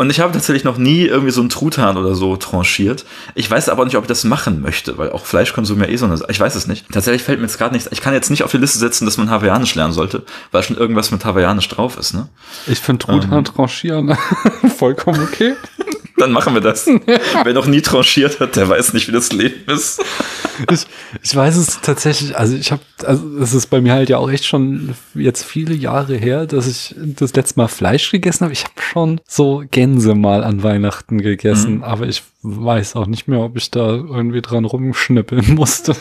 [0.00, 3.04] Und ich habe tatsächlich noch nie irgendwie so einen Truthahn oder so tranchiert.
[3.34, 6.06] Ich weiß aber nicht, ob ich das machen möchte, weil auch Fleischkonsum ja eh so
[6.06, 6.90] eine Ich weiß es nicht.
[6.90, 7.86] Tatsächlich fällt mir jetzt gerade nichts.
[7.92, 10.22] Ich kann jetzt nicht auf die Liste setzen, dass man Hawaiianisch lernen sollte,
[10.52, 12.28] weil schon irgendwas mit Hawaiianisch drauf ist, ne?
[12.66, 13.44] Ich finde Truthahn Ähm.
[13.44, 14.16] tranchieren
[14.78, 15.52] vollkommen okay.
[16.20, 16.86] Dann machen wir das.
[17.44, 20.02] wer noch nie tranchiert hat, der weiß nicht, wie das Leben ist.
[20.70, 20.86] Ich,
[21.22, 24.30] ich weiß es tatsächlich, also ich habe, also es ist bei mir halt ja auch
[24.30, 28.52] echt schon jetzt viele Jahre her, dass ich das letzte Mal Fleisch gegessen habe.
[28.52, 31.84] Ich habe schon so Gänse mal an Weihnachten gegessen, Mhm.
[31.84, 35.96] aber ich weiß auch nicht mehr, ob ich da irgendwie dran rumschnippeln musste.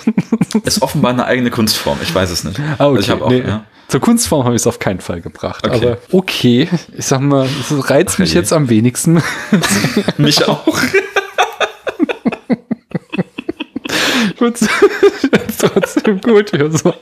[0.64, 1.98] Ist offenbar eine eigene Kunstform.
[2.04, 2.60] Ich weiß es nicht.
[2.60, 2.84] Ah, okay.
[2.84, 3.64] Also ich habe auch, nee, ja.
[3.88, 5.66] Zur Kunstform habe ich es auf keinen Fall gebracht.
[5.68, 5.76] Okay.
[5.76, 8.40] Aber okay, ich sag mal, es reizt Ach, mich je.
[8.40, 9.24] jetzt am wenigsten.
[10.18, 10.68] Mich auch.
[14.40, 14.66] Find's
[15.60, 16.52] trotzdem gut.
[16.58, 16.94] Ja, so.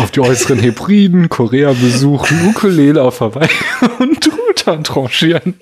[0.00, 3.48] Auf die äußeren Hebriden, Korea besuchen, Ukulele auf Hawaii
[3.98, 5.54] und Truthahn tranchieren.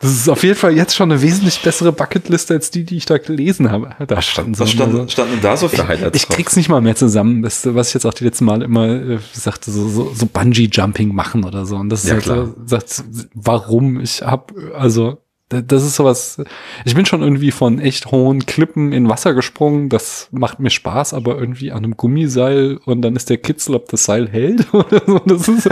[0.00, 3.06] Das ist auf jeden Fall jetzt schon eine wesentlich bessere Bucketliste als die, die ich
[3.06, 3.90] da gelesen habe.
[4.06, 7.42] Da standen so stand, standen da so für Highlights ich krieg's nicht mal mehr zusammen,
[7.42, 11.14] das, was ich jetzt auch die letzten Mal immer äh, sagte, so, so, so Bungee-Jumping
[11.14, 11.76] machen oder so.
[11.76, 12.46] Und das ist Ja, halt klar.
[12.46, 13.04] so, sagt,
[13.34, 14.00] warum?
[14.00, 15.18] Ich hab, also,
[15.62, 16.42] das ist sowas,
[16.84, 21.14] ich bin schon irgendwie von echt hohen Klippen in Wasser gesprungen, das macht mir Spaß,
[21.14, 25.02] aber irgendwie an einem Gummiseil und dann ist der Kitzel, ob das Seil hält oder
[25.06, 25.68] so, das ist,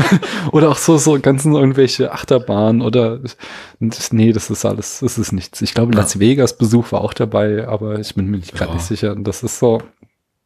[0.52, 3.20] oder auch so, so ganzen irgendwelche Achterbahnen oder,
[4.10, 5.60] nee, das ist alles, das ist nichts.
[5.62, 8.74] Ich glaube, Las Vegas Besuch war auch dabei, aber ich bin mir nicht gerade Ja.
[8.76, 9.12] nicht sicher.
[9.12, 9.82] Und das ist so,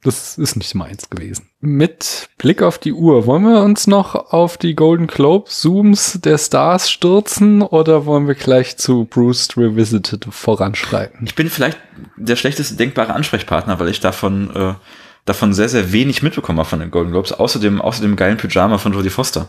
[0.02, 1.48] das ist nicht meins gewesen.
[1.60, 6.38] Mit Blick auf die Uhr, wollen wir uns noch auf die Golden Globe Zooms der
[6.38, 11.24] Stars stürzen oder wollen wir gleich zu Bruce Revisited voranschreiten?
[11.24, 11.78] Ich bin vielleicht
[12.16, 14.74] der schlechteste denkbare Ansprechpartner, weil ich davon, äh,
[15.24, 18.38] davon sehr, sehr wenig mitbekommen habe von den Golden Globes, außer dem, außer dem geilen
[18.38, 19.48] Pyjama von Jodie Foster.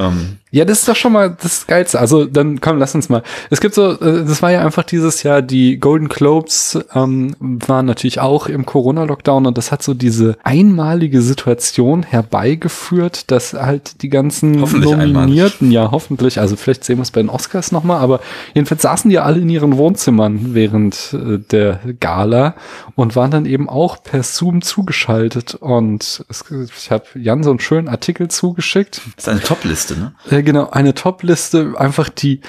[0.00, 2.00] Ähm, Ja, das ist doch schon mal das Geilste.
[2.00, 3.22] Also dann komm, lass uns mal.
[3.50, 7.86] Es gibt so, äh, das war ja einfach dieses Jahr, die Golden Globes ähm, waren
[7.86, 14.08] natürlich auch im Corona-Lockdown und das hat so diese einmalige Situation herbeigeführt, dass halt die
[14.08, 18.20] ganzen Nominierten, ja hoffentlich, also vielleicht sehen wir es bei den Oscars nochmal, aber
[18.54, 22.54] jedenfalls saßen die alle in ihren Wohnzimmern während äh, der Gala
[22.96, 26.44] und waren dann eben auch per Zoom zugeschaltet und es,
[26.76, 29.00] ich habe Jan so einen schönen Artikel zugeschickt.
[29.16, 30.14] das ist eine Top-Liste, ne?
[30.30, 32.40] Ja, genau, eine Top-Liste, einfach die,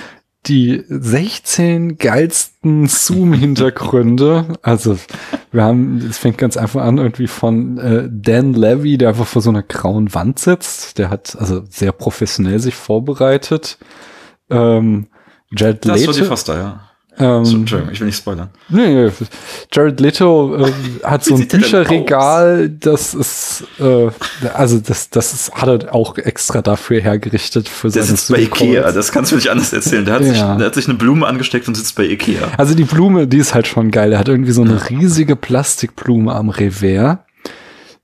[0.48, 4.46] die 16 geilsten Zoom-Hintergründe.
[4.62, 4.98] Also,
[5.52, 9.42] wir haben, es fängt ganz einfach an, irgendwie von äh, Dan Levy, der einfach vor
[9.42, 10.98] so einer grauen Wand sitzt.
[10.98, 13.78] Der hat also sehr professionell sich vorbereitet.
[14.50, 15.08] Ähm,
[15.52, 16.30] Jared Das ist Jodie Leto.
[16.30, 16.91] Foster, ja.
[17.20, 18.50] Ähm, So, Entschuldigung, ich will nicht spoilern.
[18.70, 19.12] Nee, nee.
[19.72, 20.72] Jared Leto äh,
[21.04, 24.08] hat so ein Bücherregal, das ist, äh,
[24.54, 28.92] also das, das ist, hat er auch extra dafür hergerichtet für Der sitzt bei Ikea,
[28.92, 30.06] das kannst du nicht anders erzählen.
[30.06, 30.56] Der hat, sich, Ja.
[30.56, 32.48] der hat sich eine Blume angesteckt und sitzt bei Ikea.
[32.58, 34.14] Also die Blume, die ist halt schon geil.
[34.14, 37.18] Er hat irgendwie so eine riesige Plastikblume am Revers,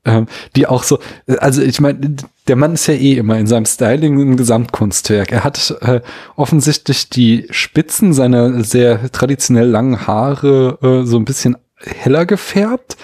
[0.08, 0.98] ähm, die auch so,
[1.38, 2.16] also ich meine,
[2.48, 5.32] der Mann ist ja eh immer in seinem Styling ein Gesamtkunstwerk.
[5.32, 6.00] Er hat äh,
[6.36, 12.96] offensichtlich die Spitzen seiner sehr traditionell langen Haare äh, so ein bisschen heller gefärbt,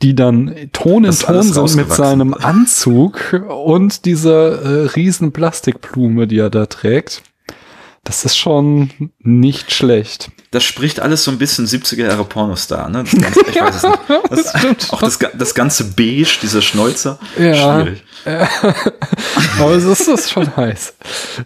[0.00, 6.38] die dann Ton in Ton sind mit seinem Anzug und dieser äh, riesen Plastikblume, die
[6.38, 7.22] er da trägt.
[8.04, 10.30] Das ist schon nicht schlecht.
[10.52, 13.04] Das spricht alles so ein bisschen 70er Jahre Pornostar, ne?
[13.04, 13.98] Das ganze, ich weiß es nicht.
[14.30, 17.18] Das, auch das, das ganze Beige, dieser Schnäuzer.
[17.38, 17.82] Ja.
[17.82, 18.04] Schwierig.
[19.60, 20.94] Aber es ist, ist schon heiß.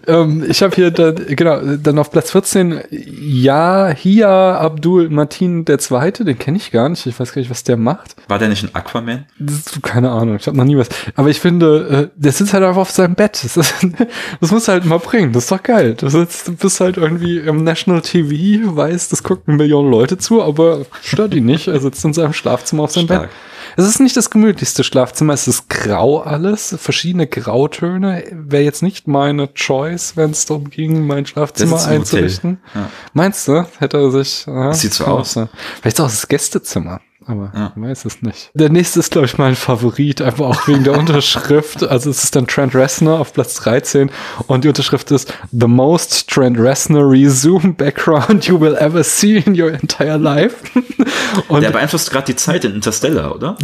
[0.06, 6.24] Ähm, ich habe hier dann, genau, dann auf Platz 14 Yahia Abdul Martin der Zweite,
[6.24, 7.06] den kenne ich gar nicht.
[7.06, 8.16] Ich weiß gar nicht, was der macht.
[8.28, 9.26] War der nicht ein Aquaman?
[9.38, 10.88] Das keine Ahnung, ich habe noch nie was.
[11.14, 13.42] Aber ich finde, äh, der sitzt halt einfach auf seinem Bett.
[13.42, 13.74] Das, ist,
[14.40, 15.32] das muss halt mal bringen.
[15.32, 15.94] Das ist doch geil.
[15.94, 20.42] Du, sitzt, du bist halt irgendwie im National TV, weißt, das gucken Millionen Leute zu,
[20.42, 21.68] aber stört ihn nicht.
[21.68, 23.22] Er sitzt in seinem Schlafzimmer auf seinem Stark.
[23.22, 23.30] Bett.
[23.78, 28.24] Es ist nicht das gemütlichste Schlafzimmer, es ist grau alles, verschiedene Grautöne.
[28.32, 32.58] Wäre jetzt nicht meine Choice, wenn es darum ging, mein Schlafzimmer ein einzurichten.
[32.74, 32.88] Ja.
[33.12, 33.66] Meinst du?
[33.78, 34.46] Hätte er sich.
[34.46, 35.34] Ja, Das sieht so aus.
[35.34, 35.48] sein.
[35.82, 37.00] Vielleicht auch das Gästezimmer.
[37.28, 37.72] Aber Ja.
[37.74, 38.50] ich weiß es nicht.
[38.54, 41.82] Der nächste ist, glaube ich, mein Favorit, einfach auch wegen der Unterschrift.
[41.82, 44.10] Also es ist dann Trent Reznor auf Platz 13
[44.46, 49.60] und die Unterschrift ist The most Trent Reznor Zoom Background you will ever see in
[49.60, 50.56] your entire life.
[51.48, 53.56] und Der beeinflusst gerade die Zeit in Interstellar, oder?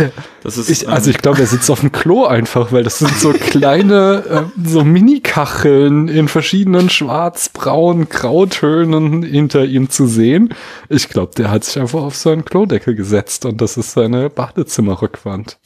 [0.42, 2.98] Das ist, ich, ähm, also ich glaube, er sitzt auf dem Klo einfach, weil das
[2.98, 10.54] sind so kleine, äh, so Mini-Kacheln in verschiedenen schwarz, braun, grautönen hinter ihm zu sehen.
[10.88, 15.59] Ich glaube, der hat sich einfach auf seinen Klodeckel gesetzt und das ist seine Badezimmerrückwand.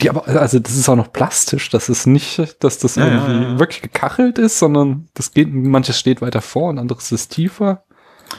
[0.00, 3.32] Die aber, also das ist auch noch plastisch, das ist nicht, dass das Ja, irgendwie
[3.32, 3.58] ja, ja.
[3.58, 7.84] wirklich gekachelt ist, sondern das geht, manches steht weiter vor und anderes ist tiefer.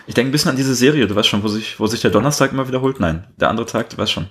[0.07, 2.11] ich denke ein bisschen an diese Serie, du weißt schon, wo sich, wo sich der
[2.11, 2.99] Donnerstag immer wiederholt.
[2.99, 4.27] Nein, der andere Tag, du weißt schon.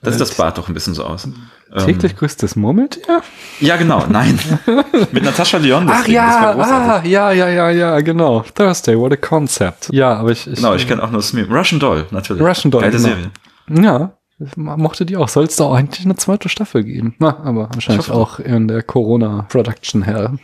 [0.00, 1.28] Das sieht das Bad doch ein bisschen so aus.
[1.72, 3.02] Äh, Täglich grüßt das Murmeltier?
[3.08, 3.20] Ähm,
[3.58, 4.38] ja, genau, nein.
[5.12, 5.88] Mit Natascha Lyon.
[5.90, 8.44] Ach war ja, ah, ja, ja, ja, ja, genau.
[8.54, 9.88] Thursday, what a concept.
[9.90, 11.52] Ja, aber ich, ich Genau, ich kenne auch nur das Meme.
[11.52, 12.40] Russian Doll, natürlich.
[12.40, 13.08] Russian Doll, Geile genau.
[13.08, 13.30] Serie.
[13.70, 14.12] Ja,
[14.56, 15.28] mochte die auch.
[15.28, 17.14] Soll es da auch eigentlich eine zweite Staffel geben?
[17.18, 20.38] Na, aber wahrscheinlich auch in der Corona-Production her.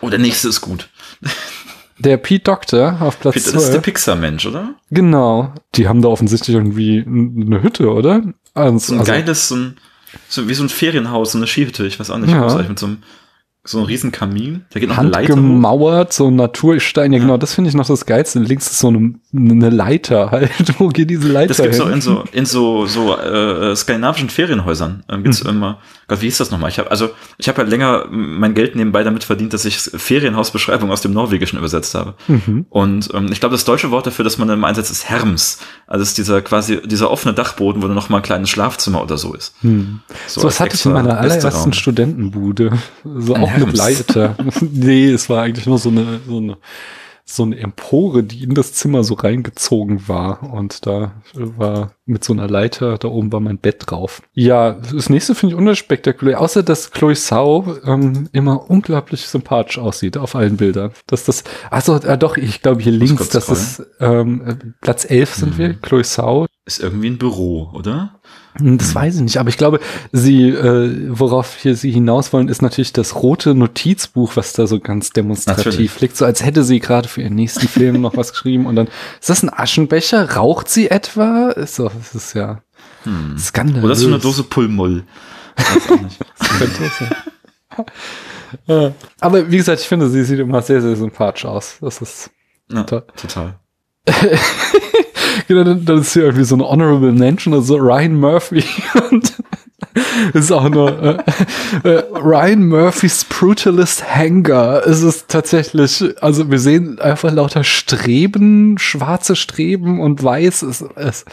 [0.00, 0.88] Oh, der nächste ist gut.
[1.98, 3.82] Der Pete Doctor auf Platz Das ist der 12.
[3.82, 4.74] Pixar-Mensch, oder?
[4.90, 5.52] Genau.
[5.76, 8.22] Die haben da offensichtlich irgendwie eine Hütte, oder?
[8.52, 9.76] Also, So ein also- geiles, so ein,
[10.28, 12.54] so wie so ein Ferienhaus, so eine Skihütte, ich weiß auch nicht, Ja.
[12.68, 13.02] mit so einem,
[13.66, 14.64] so einem riesen Kamin.
[14.72, 17.12] Da geht noch handgemauert, so Naturstein.
[17.12, 18.38] Ja, genau, das finde ich noch das Geilste.
[18.38, 20.50] Links ist so eine, eine Leiter halt.
[20.78, 21.86] Wo geht diese Leiter Das gibt's hin?
[21.86, 25.02] auch in so, in so, so äh, skandinavischen Ferienhäusern.
[25.10, 25.50] Ähm, gibt's Mhm.
[25.50, 26.70] immer, Gott, wie hieß das nochmal?
[26.70, 30.90] Ich habe also, ich habe halt länger mein Geld nebenbei damit verdient, dass ich Ferienhausbeschreibung
[30.92, 32.14] aus dem Norwegischen übersetzt habe.
[32.28, 32.66] Mhm.
[32.70, 35.58] Und ähm, ich glaube, das deutsche Wort dafür, dass man im Einsatz ist Herms.
[35.88, 39.02] Also es ist dieser quasi dieser offene Dachboden, wo dann noch mal ein kleines Schlafzimmer
[39.02, 39.54] oder so ist.
[39.62, 40.00] Hm.
[40.28, 41.72] So, was als hatte ich in meiner allerersten.
[41.72, 42.78] Studentenbude.
[43.18, 43.76] So Ein auch Herms.
[43.76, 44.36] Leiter.
[44.60, 46.56] nee, es war eigentlich nur so eine, so eine,
[47.28, 50.44] so eine Empore, die in das Zimmer so reingezogen war.
[50.44, 54.22] Und da war mit so einer Leiter, da oben war mein Bett drauf.
[54.32, 56.40] Ja, das nächste finde ich unspektakulär.
[56.40, 60.92] Außer, dass Chloe Sau ähm, immer unglaublich sympathisch aussieht auf allen Bildern.
[61.08, 65.34] Dass das, also äh, doch, ich glaube hier links, das ist ähm, äh, Platz 11
[65.34, 66.46] sind wir, Chloe Sau.
[66.64, 68.15] Ist irgendwie ein Büro, oder?
[68.60, 69.80] Das weiß ich nicht, aber ich glaube,
[70.12, 74.80] sie, äh, worauf hier sie hinaus wollen, ist natürlich das rote Notizbuch, was da so
[74.80, 76.00] ganz demonstrativ Natürlich.
[76.00, 78.88] liegt, so als hätte sie gerade für ihren nächsten Film noch was geschrieben und dann,
[79.20, 80.36] ist das ein Aschenbecher?
[80.36, 81.50] Raucht sie etwa?
[81.50, 82.62] Ist so, das ist ja
[83.04, 83.36] Hm.
[83.38, 83.84] skandalös.
[83.84, 85.04] Oder ist so eine Dose Pulmull?
[85.56, 86.18] Weiß auch nicht.
[86.58, 87.14] Könnte sein.
[88.66, 88.92] Ja.
[89.20, 91.76] Aber wie gesagt, ich finde, sie sieht immer sehr, sehr sympathisch aus.
[91.80, 92.30] Das ist
[92.70, 93.04] Ja, Toll.
[93.16, 93.58] total.
[95.48, 98.64] Genau, dann, ist hier irgendwie so eine Honorable Mention, also Ryan Murphy.
[99.10, 99.32] Und
[100.32, 104.82] ist auch nur äh, äh, Ryan Murphys Brutalist Hanger.
[104.86, 110.62] Es ist tatsächlich, also wir sehen einfach lauter Streben, schwarze Streben und weiß.
[110.62, 111.24] Es, es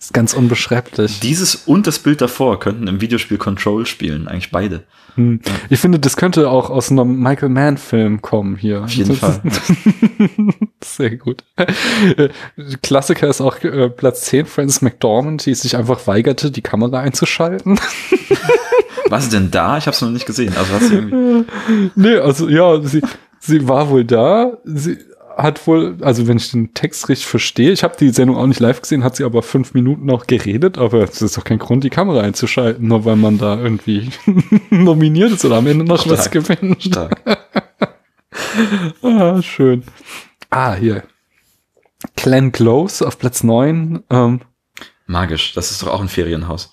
[0.00, 1.20] ist ganz unbeschreiblich.
[1.20, 4.84] Dieses und das Bild davor könnten im Videospiel Control spielen, eigentlich beide.
[5.16, 5.40] Hm.
[5.68, 8.84] Ich finde, das könnte auch aus einem Michael Mann-Film kommen hier.
[8.84, 9.42] Auf jeden Das- Fall.
[10.82, 11.44] Sehr gut.
[11.56, 12.28] Äh,
[12.82, 17.78] Klassiker ist auch äh, Platz 10, Frances McDormand, die sich einfach weigerte, die Kamera einzuschalten.
[19.08, 19.76] Was ist denn da?
[19.76, 20.54] Ich habe es noch nicht gesehen.
[20.56, 21.50] Also sie irgendwie.
[21.96, 23.02] nee, also ja, sie,
[23.40, 24.98] sie war wohl da, sie
[25.36, 28.60] hat wohl, also wenn ich den Text richtig verstehe, ich habe die Sendung auch nicht
[28.60, 31.84] live gesehen, hat sie aber fünf Minuten noch geredet, aber es ist doch kein Grund,
[31.84, 34.10] die Kamera einzuschalten, nur weil man da irgendwie
[34.70, 36.18] nominiert ist oder am Ende noch Stark.
[36.18, 36.82] was gewinnt.
[36.82, 37.20] Stark.
[39.02, 39.82] Ah, schön.
[40.50, 41.02] Ah, hier.
[42.16, 44.02] Glenn Close auf Platz neun.
[44.10, 44.40] Ähm,
[45.06, 45.52] Magisch.
[45.54, 46.72] Das ist doch auch ein Ferienhaus.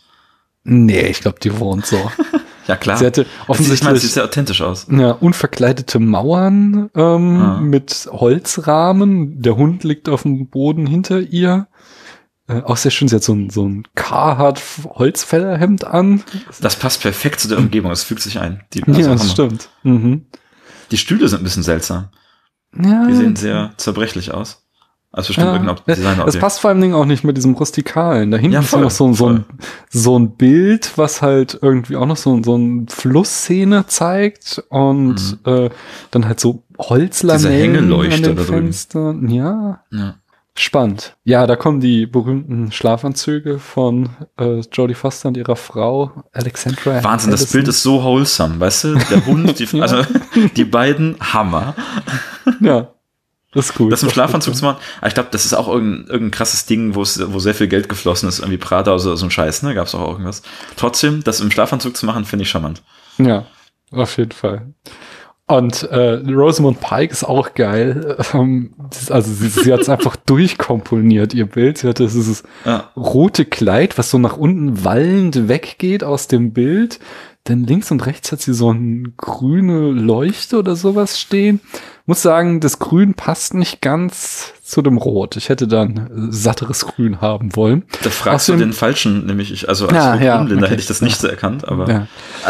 [0.64, 2.12] nee, ich glaube, die wohnt so.
[2.68, 2.98] Ja, klar.
[2.98, 4.88] Sie hatte Ich meine, offensichtlich sieht sehr authentisch aus.
[4.92, 7.60] ja, unverkleidete Mauern ähm, Ah.
[7.62, 9.42] mit Holzrahmen.
[9.42, 11.68] Der Hund liegt auf dem Boden hinter ihr.
[12.50, 16.24] Äh, auch sehr schön, sie hat so ein, so ein Carhartt Holzfällerhemd an.
[16.62, 17.92] Das passt perfekt zu der Umgebung.
[17.92, 18.64] Es fügt sich ein.
[18.74, 19.32] Die, ja, also das Hammer.
[19.32, 19.70] stimmt.
[19.84, 20.26] Mhm.
[20.92, 22.08] Die Stühle sind ein bisschen seltsam.
[22.78, 24.67] Ja, Die sehen sehr zerbrechlich aus.
[25.12, 25.54] Also bestimmt ja.
[25.54, 26.40] irgendein das Designobjekt.
[26.40, 28.30] passt vor allen Dingen auch nicht mit diesem Rustikalen.
[28.30, 29.46] Da hinten Ja, ist voll, noch so, ein- so, ein,
[29.90, 35.70] so ein Bild, was halt irgendwie auch noch so, so ein Flussszene zeigt und äh,
[36.12, 37.94] dann halt so Holzlamellen Mhm.
[38.12, 38.38] An den.
[38.38, 39.30] Fenstern.
[39.30, 40.16] Ja, Ja.
[40.56, 41.16] spannend.
[41.24, 47.04] Ja, da kommen die berühmten Schlafanzüge von äh, Jodie Foster und ihrer Frau Alexandra.
[47.04, 47.58] Wahnsinn, das Addison.
[47.60, 48.96] Bild ist so wholesome, weißt du?
[49.10, 50.02] Der Hund, die, also
[50.56, 51.74] die beiden Hammer.
[52.60, 52.90] Ja,
[53.58, 53.92] das ist gut.
[53.92, 56.96] Das im Schlafanzug zu machen, aber ich glaube, das ist auch irgendein, irgendein krasses Ding,
[56.96, 59.74] wo es, sehr viel Geld geflossen ist, irgendwie Prada oder so, so ein Scheiß, ne?
[59.76, 60.42] Gab's auch irgendwas.
[60.76, 62.82] Trotzdem, das im Schlafanzug zu machen, finde ich charmant.
[63.18, 63.46] Ja,
[63.92, 64.74] auf jeden Fall.
[65.50, 68.18] Und äh, Rosamund Pike ist auch geil.
[68.34, 68.74] Ähm,
[69.10, 71.78] also sie, sie hat es einfach durchkomponiert, ihr Bild.
[71.78, 72.92] Sie hatte dieses Ja.
[72.98, 77.00] rote Kleid, was so nach unten wallend weggeht aus dem Bild.
[77.48, 81.62] Denn links und rechts hat sie so eine grüne Leuchte oder sowas stehen.
[82.06, 85.36] Muss sagen, das Grün passt nicht ganz zu dem Rot.
[85.38, 87.84] Ich hätte dann satteres Grün haben wollen.
[88.04, 90.72] Da fragst du Außerdem- den Falschen, nämlich ich, also als Ja, ja, ja, Unblinder okay.
[90.72, 92.08] hätte ich das nicht so erkannt, aber Ja.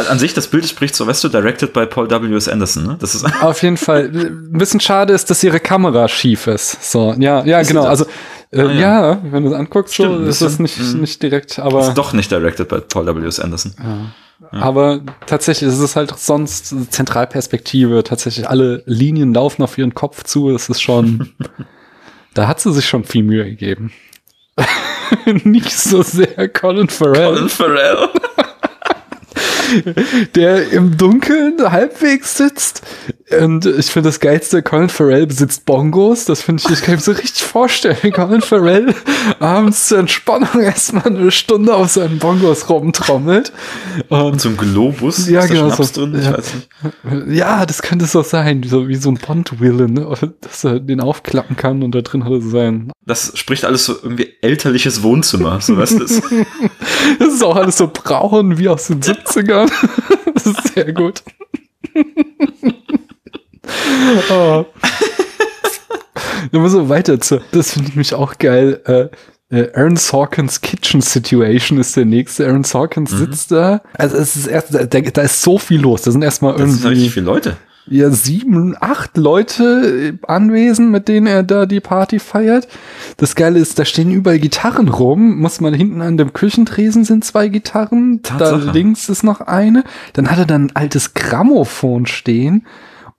[0.09, 2.47] an sich das Bild spricht so, weißt du, directed by Paul W.S.
[2.47, 2.97] Anderson, ne?
[2.99, 4.11] Das ist Auf jeden Fall.
[4.13, 6.91] Ein bisschen schade ist, dass ihre Kamera schief ist.
[6.91, 7.83] So, ja, ja, Ist genau.
[7.85, 8.05] Also,
[8.51, 9.11] äh, Ah, ja.
[9.11, 9.21] ja.
[9.31, 11.01] wenn du es anguckst, Stimmt, so ist das nicht, Mhm.
[11.01, 13.39] nicht direkt, aber, ist doch nicht directed by Paul W.S.
[13.39, 13.73] Anderson.
[14.51, 18.03] Aber tatsächlich ist es halt sonst Zentralperspektive.
[18.03, 20.51] Tatsächlich alle Linien laufen auf ihren Kopf zu.
[20.51, 21.33] Das ist schon,
[22.33, 23.91] da hat sie sich schon viel Mühe gegeben.
[25.43, 27.33] nicht so sehr Colin Farrell.
[27.33, 28.09] Colin Farrell.
[30.35, 32.81] der im Dunkeln halbwegs sitzt.
[33.41, 36.23] Und ich finde das Geilste, Colin Farrell besitzt Bongos.
[36.25, 37.97] Das finde ich, ich kann mir so richtig vorstellen.
[38.13, 38.93] Colin Farrell
[39.39, 43.51] abends zur Entspannung erstmal eine Stunde auf seinen Bongos rumtrommelt.
[44.07, 45.27] Und ein Globus.
[45.27, 46.15] Ja, ist da genau, Schnaps so- drin?
[46.17, 46.37] Ich ja.
[46.37, 47.37] weiß nicht.
[47.37, 50.33] ja, das könnte so sein, so wie so ein Bond-Willen, ne?
[50.41, 52.91] dass er den aufklappen kann und da drin hat er so sein.
[53.05, 55.59] Das spricht alles so irgendwie elterliches Wohnzimmer.
[55.59, 56.21] So weißt du, das,
[57.19, 59.56] Das ist auch alles so braun wie aus den 70ern.
[60.33, 61.23] Das ist sehr gut.
[64.29, 64.65] oh.
[66.51, 67.41] Immer so weiter zu.
[67.51, 68.81] Das finde ich mich auch geil.
[68.85, 69.09] Äh,
[69.55, 72.45] äh, Aaron Sorkins Kitchen Situation ist der nächste.
[72.47, 73.17] Aaron Sorkins Mhm.
[73.17, 73.81] sitzt da.
[73.93, 76.01] Also es ist erst, da, da ist so viel los.
[76.03, 77.57] Da sind erstmal das sind irgendwie richtig viele Leute.
[77.89, 82.67] Ja, sieben, acht Leute anwesend, mit denen er da die Party feiert.
[83.17, 85.37] Das Geile ist, da stehen überall Gitarren rum.
[85.39, 88.21] Muss man hinten an dem Küchentresen sind zwei Gitarren.
[88.23, 88.65] Tatsache.
[88.65, 89.83] Da links ist noch eine.
[90.13, 92.65] Dann hat er dann ein altes Grammophon stehen.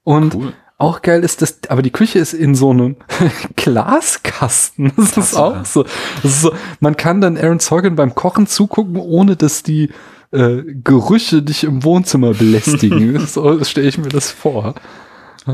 [0.03, 0.53] Und Cool.
[0.77, 2.95] auch geil ist das, aber die Küche ist in so einem
[3.55, 4.91] Glaskasten.
[4.95, 5.43] Das ist Tatsache.
[5.43, 5.83] auch so.
[5.83, 6.53] Das ist so.
[6.79, 9.89] Man kann dann Aaron Sorkin beim Kochen zugucken, ohne dass die
[10.31, 13.19] äh, Gerüche dich im Wohnzimmer belästigen.
[13.27, 14.75] so stelle ich mir das vor.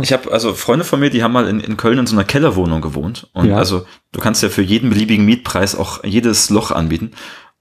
[0.02, 2.26] Ich habe also Freunde von mir, die haben mal in, in Köln in so einer
[2.26, 3.30] Kellerwohnung gewohnt.
[3.34, 3.58] Und Ja.
[3.58, 7.12] also du kannst ja für jeden beliebigen Mietpreis auch jedes Loch anbieten.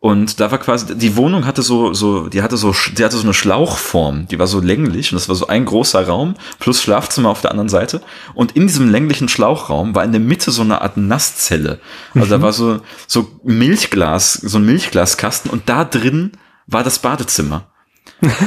[0.00, 3.22] Und da war quasi, die Wohnung hatte so, so, die hatte so, die hatte so
[3.22, 7.30] eine Schlauchform, die war so länglich und das war so ein großer Raum plus Schlafzimmer
[7.30, 8.02] auf der anderen Seite.
[8.34, 11.78] Und in diesem länglichen Schlauchraum war in der Mitte so eine Art Nasszelle.
[12.14, 16.32] Also da war so, so Milchglas, so ein Milchglaskasten und da drin
[16.66, 17.66] war das Badezimmer.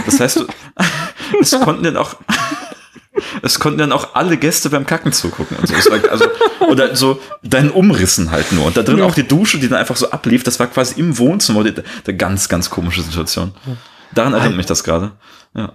[0.06, 0.46] Das heißt,
[1.42, 2.16] es konnten dann auch,
[3.42, 5.58] es konnten dann auch alle Gäste beim Kacken zugucken.
[5.58, 5.92] Und so.
[5.92, 6.26] War, also,
[6.70, 8.66] oder so deinen Umrissen halt nur.
[8.66, 9.06] Und da drin Ja.
[9.06, 10.44] auch die Dusche, die dann einfach so ablief.
[10.44, 11.64] Das war quasi im Wohnzimmer.
[11.64, 11.74] Die,
[12.06, 13.54] die ganz, ganz komische Situation.
[14.14, 15.12] Daran erinnert mich das gerade.
[15.56, 15.74] Ja.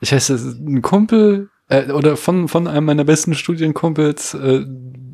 [0.00, 4.64] Ich heiße, ein Kumpel äh, oder von, von einem meiner besten Studienkumpels, äh,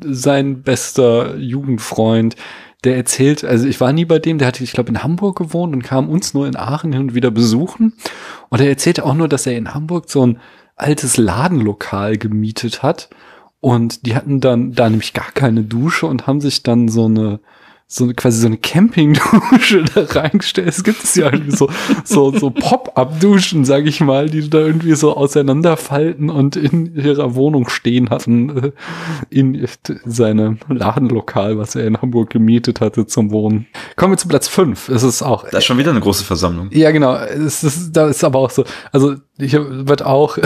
[0.03, 2.35] sein bester Jugendfreund,
[2.83, 5.73] der erzählt, also ich war nie bei dem, der hatte, ich glaube, in Hamburg gewohnt
[5.73, 7.93] und kam uns nur in Aachen hin und wieder besuchen.
[8.49, 10.39] Und er erzählte auch nur, dass er in Hamburg so ein
[10.75, 13.09] altes Ladenlokal gemietet hat.
[13.59, 17.41] Und die hatten dann da nämlich gar keine Dusche und haben sich dann so eine
[17.91, 20.67] so quasi so eine Campingdusche da reingestellt.
[20.67, 21.69] Es gibt es ja irgendwie so,
[22.03, 27.67] so, so Pop-up-Duschen, sag ich mal, die da irgendwie so auseinanderfalten und in ihrer Wohnung
[27.67, 28.71] stehen hatten, äh,
[29.31, 29.67] in
[30.05, 33.65] seinem Ladenlokal, was er in Hamburg gemietet hatte zum Wohnen.
[33.95, 34.87] Kommen wir zu Platz fünf.
[34.89, 35.49] Es ist auch.
[35.49, 36.69] Da ist schon wieder eine große Versammlung.
[36.71, 37.15] Ja, genau.
[37.15, 40.37] Es ist, da ist aber auch so, also ich wird auch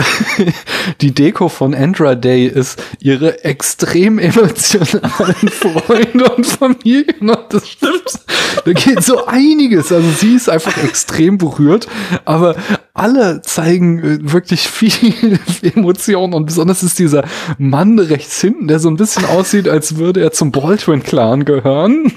[1.00, 8.20] die Deko von Andra Day ist ihre extrem emotionalen Freunde und Familien und das stimmt.
[8.64, 9.92] Da geht so einiges.
[9.92, 11.88] Also sie ist einfach extrem berührt,
[12.24, 12.54] aber
[12.94, 17.24] alle zeigen äh, wirklich viel Emotionen und besonders ist dieser
[17.58, 22.12] Mann rechts hinten, der so ein bisschen aussieht, als würde er zum Baldwin-Clan gehören.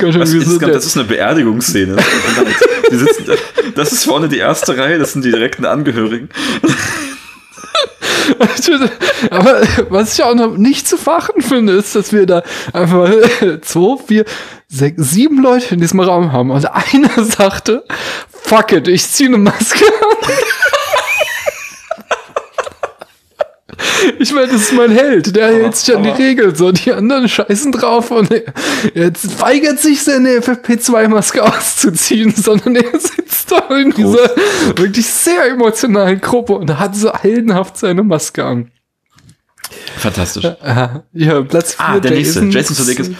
[0.00, 1.96] Was, insgesamt, das ist eine Beerdigungsszene.
[3.76, 6.28] das ist vorne die erste Reihe, das sind die direkten Angehörigen.
[9.30, 12.42] Aber was ich auch noch nicht zu fachen finde, ist, dass wir da
[12.72, 13.10] einfach
[13.62, 14.24] zwei, vier,
[14.68, 16.50] sechs, sieben Leute in diesem Raum haben.
[16.50, 17.84] Und einer sagte,
[18.28, 20.32] fuck it, ich ziehe eine Maske an.
[24.18, 27.28] Ich meine, das ist mein Held, der hält sich an die Regeln, so die anderen
[27.28, 28.52] scheißen drauf und er,
[28.94, 34.30] jetzt weigert sich seine FFP2-Maske auszuziehen, sondern er sitzt da in dieser
[34.76, 38.70] wirklich sehr emotionalen Gruppe und hat so heldenhaft seine Maske an.
[39.98, 40.44] Fantastisch.
[40.44, 41.84] Ja, Platz 4.
[41.84, 42.44] Ah, der nächste.
[42.44, 43.10] Jason Sudeikis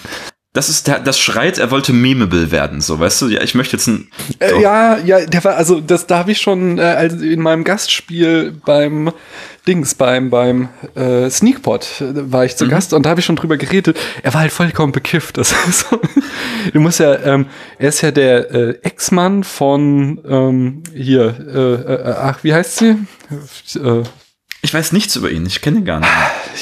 [0.55, 3.29] das ist der, das schreit, er wollte memeable werden, so, weißt du?
[3.29, 4.09] Ja, ich möchte jetzt ein.
[4.39, 7.65] Äh, ja, ja, der war, also das, da habe ich schon äh, also in meinem
[7.65, 9.13] Gastspiel beim
[9.67, 12.71] Dings, beim, beim äh, Sneakpot äh, war ich zu mhm.
[12.71, 13.99] Gast und da habe ich schon drüber geredet.
[14.23, 15.37] Er war halt vollkommen bekifft.
[15.37, 16.01] Das so,
[16.73, 17.47] du musst ja, ähm,
[17.79, 22.97] er ist ja der äh, Ex-Mann von ähm, hier, äh, äh, ach, wie heißt sie?
[23.79, 24.03] Äh,
[24.61, 26.11] ich weiß nichts über ihn, ich kenne ihn gar nicht.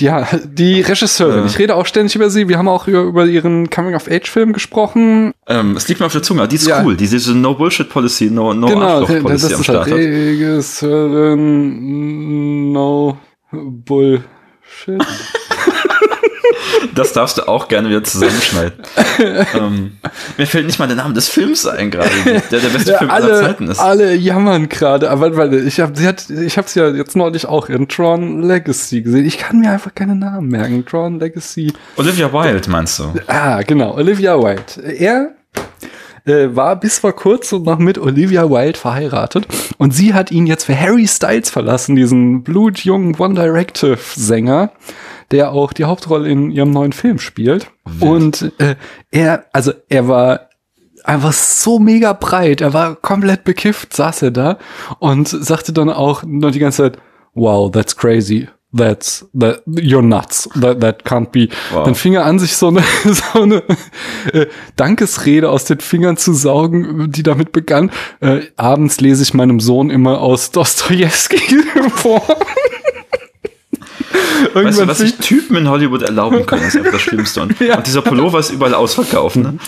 [0.00, 1.44] Ja, die Regisseurin.
[1.44, 1.46] Äh.
[1.46, 2.48] Ich rede auch ständig über sie.
[2.48, 5.32] Wir haben auch über, über ihren Coming-of-Age-Film gesprochen.
[5.46, 6.82] Ähm, es liegt mir auf der Zunge, die ist ja.
[6.84, 6.96] cool.
[6.96, 11.32] Diese No-Bullshit-Policy, No, no genau, Arschloch-Policy am Start halt Regisseurin
[12.72, 13.16] No
[13.50, 14.26] Bullshit.
[16.94, 18.72] Das darfst du auch gerne wieder zusammenschneiden.
[19.54, 19.92] ähm,
[20.36, 23.10] mir fällt nicht mal der Name des Films ein gerade, der der beste ja, Film
[23.10, 23.78] alle, aller Zeiten ist.
[23.78, 27.68] Alle jammern gerade, aber weil ich habe sie hat ich habe ja jetzt neulich auch
[27.68, 29.26] in Tron Legacy gesehen.
[29.26, 30.84] Ich kann mir einfach keine Namen merken.
[30.84, 31.72] Tron Legacy.
[31.96, 33.12] Olivia Wilde meinst du?
[33.26, 34.96] Ah, genau, Olivia Wilde.
[34.98, 35.36] Er
[36.26, 39.46] äh, war bis vor kurzem noch mit Olivia Wilde verheiratet
[39.78, 44.72] und sie hat ihn jetzt für Harry Styles verlassen, diesen blutjungen One Directive Sänger
[45.30, 47.70] der auch die Hauptrolle in ihrem neuen Film spielt.
[47.84, 48.02] Wild.
[48.02, 48.76] Und äh,
[49.10, 50.48] er, also er war
[51.04, 54.58] einfach so mega breit, er war komplett bekifft, saß er da
[54.98, 56.98] und sagte dann auch noch die ganze Zeit,
[57.34, 58.48] wow, that's crazy.
[58.76, 60.50] That's that you're nuts.
[60.60, 61.48] That that can't be.
[61.72, 61.84] Wow.
[61.84, 63.62] Dann fing er an, sich so eine so eine
[64.32, 67.90] äh, Dankesrede aus den Fingern zu saugen, die damit begann.
[68.20, 71.62] Äh, abends lese ich meinem Sohn immer aus Dostoevsky
[71.94, 72.22] vor.
[74.54, 77.42] Weißt du, was sich Typen in Hollywood erlauben können, ist einfach das Schlimmste.
[77.42, 77.80] Und, ja.
[77.80, 79.36] dieser Pullover ist überall ausverkauft.
[79.36, 79.58] Ne?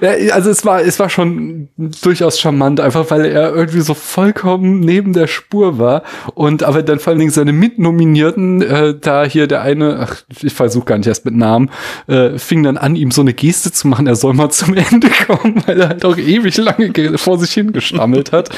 [0.00, 1.68] Ja, also es war, es war schon
[2.02, 6.02] durchaus charmant, einfach weil er irgendwie so vollkommen neben der Spur war.
[6.34, 10.52] Und aber dann vor allen Dingen seine Mitnominierten, äh, da hier der eine, ach, ich
[10.52, 11.70] versuche gar nicht erst mit Namen,
[12.06, 15.08] äh, fing dann an, ihm so eine Geste zu machen, er soll mal zum Ende
[15.26, 18.50] kommen, weil er halt auch ewig lange vor sich hingestammelt hat.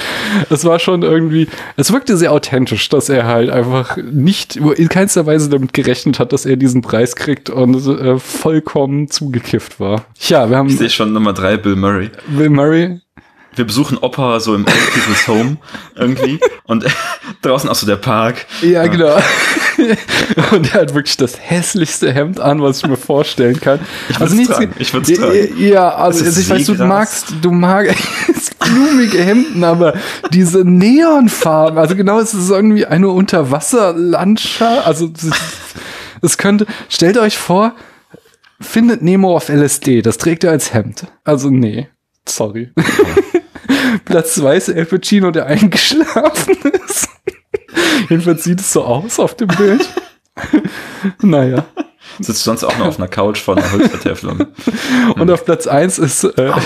[0.51, 5.27] Es war schon irgendwie, es wirkte sehr authentisch, dass er halt einfach nicht in keinster
[5.27, 10.07] Weise damit gerechnet hat, dass er diesen Preis kriegt und äh, vollkommen zugekifft war.
[10.29, 10.69] Ja, wir haben.
[10.69, 12.11] Ich sehe schon Nummer drei, Bill Murray.
[12.29, 13.01] Bill Murray.
[13.57, 15.57] Wir besuchen Opa so im Old People's Home
[15.97, 16.85] irgendwie und
[17.43, 18.47] draußen auch so der Park.
[18.63, 19.17] Ja, genau.
[20.53, 23.81] und er hat wirklich das hässlichste Hemd an, was ich mir vorstellen kann.
[24.09, 24.75] Ich würde also tragen.
[24.79, 25.59] Ich würde tragen.
[25.59, 29.95] Ja, also, also ich weiß, du magst, du magst blumige Hemden, aber
[30.31, 35.11] diese Neonfarben, also genau, es ist irgendwie eine Unterwasserlandschaft, also
[36.23, 37.75] es könnte, stellt euch vor,
[38.61, 41.07] findet Nemo auf LSD, das trägt er als Hemd.
[41.25, 41.89] Also nee,
[42.27, 42.71] sorry.
[44.05, 46.57] Platz zwei ist El Pacino, der eingeschlafen
[46.87, 47.09] ist.
[48.09, 49.89] Jedenfalls sieht es so aus auf dem Bild.
[51.21, 51.65] naja.
[52.21, 54.47] Sitzt sonst auch noch auf einer Couch vor einer Holzvertäfelung.
[55.17, 56.61] Und auf Platz eins ist äh, oh,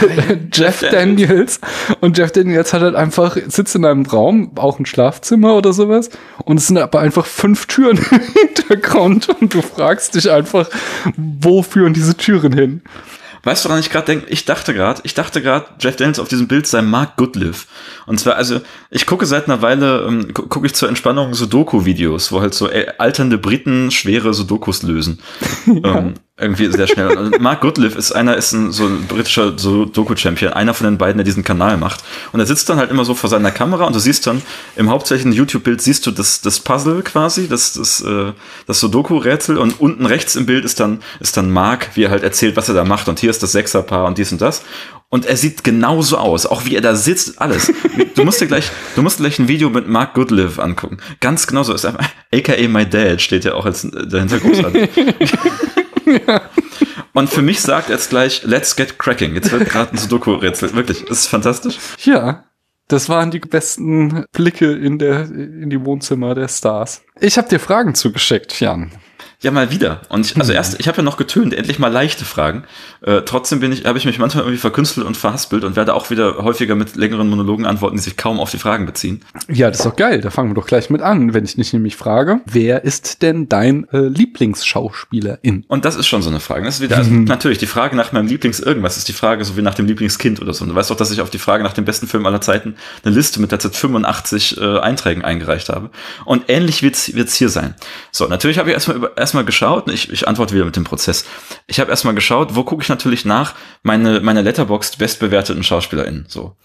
[0.53, 1.61] Jeff Daniels.
[2.01, 6.11] Und Jeff Daniels hat halt einfach, sitzt in einem Raum, auch ein Schlafzimmer oder sowas.
[6.45, 9.29] Und es sind aber einfach fünf Türen im Hintergrund.
[9.41, 10.69] Und du fragst dich einfach,
[11.17, 12.83] wo führen diese Türen hin?
[13.43, 14.27] Weißt du, woran ich gerade denke?
[14.29, 17.67] Ich dachte gerade, ich dachte gerade, Jeff Daniels auf diesem Bild sei Mark Goodliff.
[18.07, 18.61] Und zwar, also,
[18.91, 22.87] ich gucke seit einer Weile, ähm, gucke ich zur Entspannung Sudoku-Videos, wo halt so äh,
[22.99, 25.21] alternde Briten schwere Sudokus lösen.
[25.67, 25.99] ja.
[25.99, 27.17] ähm, irgendwie sehr schnell.
[27.17, 30.99] Und Mark Goodliff ist einer, ist ein so ein britischer so Doku-Champion, einer von den
[30.99, 32.05] beiden, der diesen Kanal macht.
[32.33, 34.43] Und er sitzt dann halt immer so vor seiner Kamera und du siehst dann
[34.77, 38.33] im hauptsächlichen YouTube-Bild siehst du das, das Puzzle quasi, das, das, äh,
[38.67, 42.23] das Sudoku-Rätsel und unten rechts im Bild ist dann, ist dann Mark, wie er halt
[42.23, 44.63] erzählt, was er da macht und hier ist das Sechserpaar und dies und das.
[45.11, 47.73] Und er sieht genauso aus, auch wie er da sitzt, alles.
[48.15, 50.99] Du musst dir gleich, du musst gleich ein Video mit Mark Goodlive angucken.
[51.21, 51.95] Ganz genauso ist er,
[52.33, 54.91] aka My Dad steht ja auch als äh, dahinter großartig.
[57.13, 59.35] Und für mich sagt jetzt gleich, let's get cracking.
[59.35, 60.75] Jetzt wird gerade ein Sudoku-Rätsel.
[60.75, 61.79] Wirklich, das ist fantastisch.
[62.05, 62.45] Ja,
[62.87, 67.03] das waren die besten Blicke in der in die Wohnzimmer der Stars.
[67.21, 68.91] Ich habe dir Fragen zugeschickt, Jan.
[69.41, 70.01] Ja, mal wieder.
[70.09, 72.65] Und ich, also erst, ich habe ja noch getönt, endlich mal leichte Fragen.
[73.03, 76.11] Äh, trotzdem bin ich, habe ich mich manchmal irgendwie verkünstelt und verhaspelt und werde auch
[76.11, 79.21] wieder häufiger mit längeren Monologen antworten, die sich kaum auf die Fragen beziehen.
[79.49, 80.21] Ja, das ist doch geil.
[80.21, 83.49] Da fangen wir doch gleich mit an, wenn ich nicht nämlich frage, wer ist denn
[83.49, 85.65] dein äh, Lieblingsschauspielerin?
[85.69, 86.65] Und das ist schon so eine Frage.
[86.65, 89.57] Das ist wieder, also natürlich, die Frage nach meinem Lieblings irgendwas ist die Frage so
[89.57, 90.65] wie nach dem Lieblingskind oder so.
[90.65, 92.75] Und du weißt doch, dass ich auf die Frage nach dem besten Film aller Zeiten
[93.05, 95.91] eine Liste mit derzeit 85 äh, Einträgen eingereicht habe.
[96.25, 97.75] Und ähnlich wird's wird's hier sein.
[98.11, 101.27] So, natürlich habe ich erstmal über- erstmal geschaut, ich, ich antworte wieder mit dem Prozess.
[101.67, 106.25] Ich habe erstmal geschaut, wo gucke ich natürlich nach meine, meine Letterboxd bestbewerteten SchauspielerInnen.
[106.29, 106.57] So.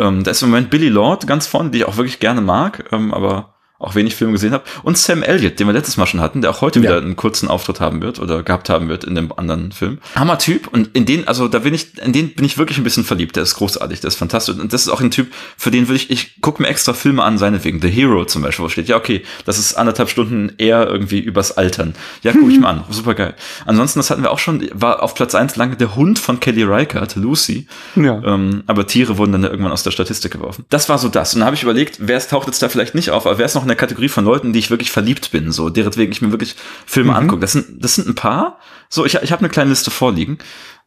[0.00, 2.88] Ähm, da ist im Moment Billy Lord ganz vorne, die ich auch wirklich gerne mag,
[2.90, 4.64] ähm, aber auch wenig Filme gesehen habe.
[4.82, 6.82] Und Sam Elliott, den wir letztes Mal schon hatten, der auch heute Ja.
[6.84, 9.98] wieder einen kurzen Auftritt haben wird oder gehabt haben wird in dem anderen Film.
[10.16, 12.84] Hammer Typ und in den, also da bin ich, in den bin ich wirklich ein
[12.84, 13.36] bisschen verliebt.
[13.36, 15.96] Der ist großartig, der ist fantastisch und das ist auch ein Typ, für den würde
[15.96, 17.80] ich, ich gucke mir extra Filme an, seinetwegen.
[17.80, 21.56] The Hero zum Beispiel, wo steht, ja okay, das ist anderthalb Stunden eher irgendwie übers
[21.56, 21.94] Altern.
[22.22, 23.34] Ja, gucke ich mal an, super geil.
[23.64, 26.64] Ansonsten, das hatten wir auch schon, war auf Platz eins lange der Hund von Kelly
[26.64, 27.66] Reichardt, Lucy.
[27.94, 28.20] Ja.
[28.24, 30.64] Ähm, aber Tiere wurden dann irgendwann aus der Statistik geworfen.
[30.68, 31.34] Das war so das.
[31.34, 33.46] Und dann habe ich überlegt, wer es taucht jetzt da vielleicht nicht auf, aber wer
[33.46, 36.22] ist noch in der Kategorie von Leuten, die ich wirklich verliebt bin, so deretwegen ich
[36.22, 36.56] mir wirklich
[36.86, 37.40] Filme angucke.
[37.40, 38.58] Das sind, das sind ein paar.
[38.88, 40.38] So, ich, ich habe eine kleine Liste vorliegen.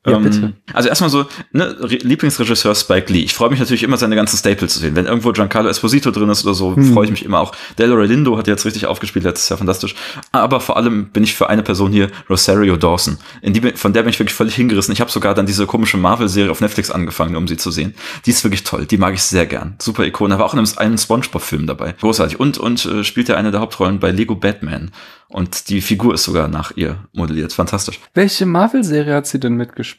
[0.06, 0.54] Ja, Ähm, bitte.
[0.74, 3.20] Also erstmal so, ne, Re- Lieblingsregisseur Spike Lee.
[3.20, 4.96] Ich freue mich natürlich immer, seine ganzen Staples zu sehen.
[4.96, 7.54] Wenn irgendwo Giancarlo Esposito drin ist oder so, freue ich mich immer auch.
[7.78, 9.94] Delroy Lindo hat jetzt richtig aufgespielt, letztes Jahr fantastisch.
[10.32, 13.20] Aber vor allem bin ich für eine Person hier, Rosario Dawson.
[13.44, 14.92] In die, von der bin ich wirklich völlig hingerissen.
[14.92, 17.94] Ich habe sogar dann diese komische Marvel-Serie auf Netflix angefangen, um sie zu sehen.
[18.26, 18.88] Die ist wirklich toll.
[18.88, 19.76] Die mag ich sehr gern.
[19.80, 20.34] Super Ikone.
[20.34, 21.94] Aber auch in einem, einem Spongebob-Film dabei.
[22.00, 22.40] Großartig.
[22.40, 24.90] Und, und äh, spielt ja eine der Hauptrollen bei Lego Batman.
[25.28, 27.54] Und die Figur ist sogar nach ihr modelliert.
[27.54, 28.00] Fantastisch.
[28.14, 29.91] Welche Marvel-Serie hat sie denn mitgespielt?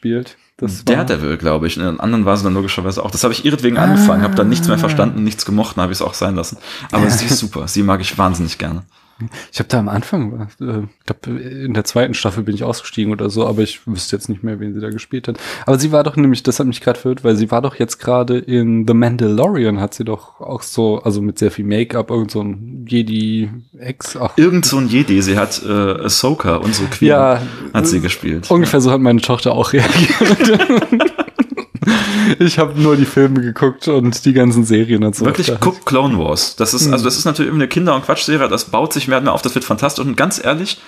[0.57, 1.77] Das war- Daredevil, glaube ich.
[1.77, 3.11] In den anderen war sie dann logischerweise auch.
[3.11, 6.01] Das habe ich ihretwegen angefangen, habe dann nichts mehr verstanden, nichts gemocht, habe ich es
[6.01, 6.57] auch sein lassen.
[6.91, 7.67] Aber sie ist super.
[7.67, 8.83] Sie mag ich wahnsinnig gerne.
[9.51, 13.11] Ich habe da am Anfang, äh, ich glaube, in der zweiten Staffel bin ich ausgestiegen
[13.11, 15.37] oder so, aber ich wüsste jetzt nicht mehr, wen sie da gespielt hat.
[15.65, 17.99] Aber sie war doch nämlich, das hat mich gerade verwirrt, weil sie war doch jetzt
[17.99, 22.31] gerade in The Mandalorian, hat sie doch auch so, also mit sehr viel Make-up, irgend
[22.31, 24.17] so ein Jedi-Ex.
[24.35, 27.41] Irgend so ein Jedi, sie hat äh, Ahsoka, unsere Queen, Ja,
[27.73, 28.49] hat sie gespielt.
[28.51, 30.59] ungefähr so hat meine Tochter auch reagiert.
[32.39, 35.25] ich habe nur die Filme geguckt und die ganzen Serien und so.
[35.25, 36.55] Wirklich, guck Clone Wars.
[36.55, 39.25] Das ist, also das ist natürlich eine Kinder- und Quatschserie, das baut sich mehr und
[39.25, 40.05] mehr auf, das wird fantastisch.
[40.05, 40.79] Und ganz ehrlich,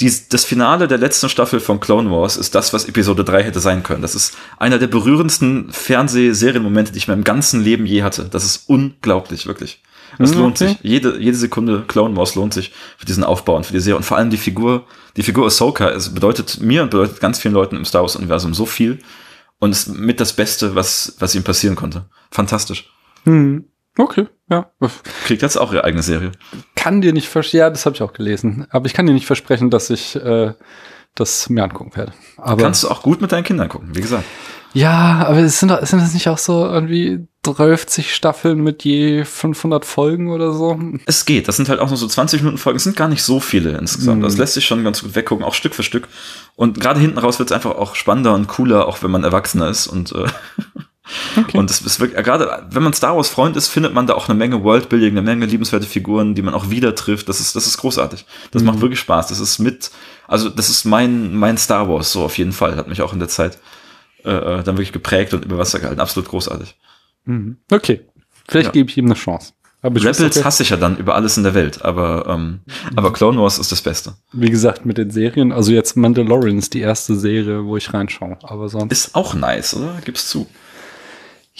[0.00, 3.60] die, das Finale der letzten Staffel von Clone Wars ist das, was Episode 3 hätte
[3.60, 4.02] sein können.
[4.02, 8.28] Das ist einer der berührendsten Fernsehserienmomente, die ich in meinem ganzen Leben je hatte.
[8.30, 9.82] Das ist unglaublich, wirklich.
[10.18, 10.70] Es lohnt okay.
[10.70, 10.78] sich.
[10.82, 13.96] Jede, jede Sekunde Clone Wars lohnt sich für diesen Aufbau und für die Serie.
[13.96, 17.54] Und vor allem die Figur, die Figur Ahsoka, es bedeutet mir und bedeutet ganz vielen
[17.54, 18.98] Leuten im Star Wars Universum so viel.
[19.60, 22.08] Und ist mit das Beste, was, was ihm passieren konnte.
[22.30, 22.90] Fantastisch.
[23.24, 23.64] Hm.
[23.96, 24.70] Okay, ja.
[25.24, 26.30] Kriegt jetzt auch ihre eigene Serie.
[26.76, 29.26] kann dir nicht versprechen, ja, das habe ich auch gelesen, aber ich kann dir nicht
[29.26, 30.54] versprechen, dass ich äh,
[31.16, 32.12] das mir angucken werde.
[32.36, 34.24] Aber Kannst du auch gut mit deinen Kindern gucken, wie gesagt.
[34.74, 39.84] Ja, aber es sind, sind das nicht auch so irgendwie 30 Staffeln mit je 500
[39.84, 40.78] Folgen oder so?
[41.06, 41.48] Es geht.
[41.48, 42.76] Das sind halt auch nur so 20 Minuten Folgen.
[42.76, 44.18] Es sind gar nicht so viele insgesamt.
[44.18, 44.24] Mhm.
[44.24, 46.08] Das lässt sich schon ganz gut weggucken, auch Stück für Stück.
[46.56, 49.68] Und gerade hinten raus wird es einfach auch spannender und cooler, auch wenn man erwachsener
[49.68, 49.86] ist.
[49.86, 50.26] Und, äh,
[51.56, 54.28] und es ist wirklich, gerade wenn man Star Wars Freund ist, findet man da auch
[54.28, 57.28] eine Menge Worldbuilding, eine Menge liebenswerte Figuren, die man auch wieder trifft.
[57.28, 58.26] Das ist, das ist großartig.
[58.50, 59.28] Das macht wirklich Spaß.
[59.28, 59.90] Das ist mit,
[60.26, 62.76] also das ist mein, mein Star Wars, so auf jeden Fall.
[62.76, 63.58] Hat mich auch in der Zeit
[64.24, 66.00] äh, äh, dann wirklich geprägt und über Wasser gehalten.
[66.00, 66.76] Absolut großartig.
[67.24, 67.58] Mhm.
[67.70, 68.00] Okay,
[68.48, 68.72] vielleicht Ja.
[68.72, 69.52] gebe ich ihm eine Chance.
[69.80, 72.60] Aber ich Rebels okay, hasse ich ja dann über alles in der Welt, aber, ähm,
[72.96, 74.14] aber Clone Wars ist das Beste.
[74.32, 78.38] wie gesagt, mit den Serien, also jetzt Mandalorian ist die erste Serie, wo ich reinschaue,
[78.42, 78.90] aber sonst.
[78.90, 80.00] Ist auch nice, oder?
[80.04, 80.48] Gib's zu.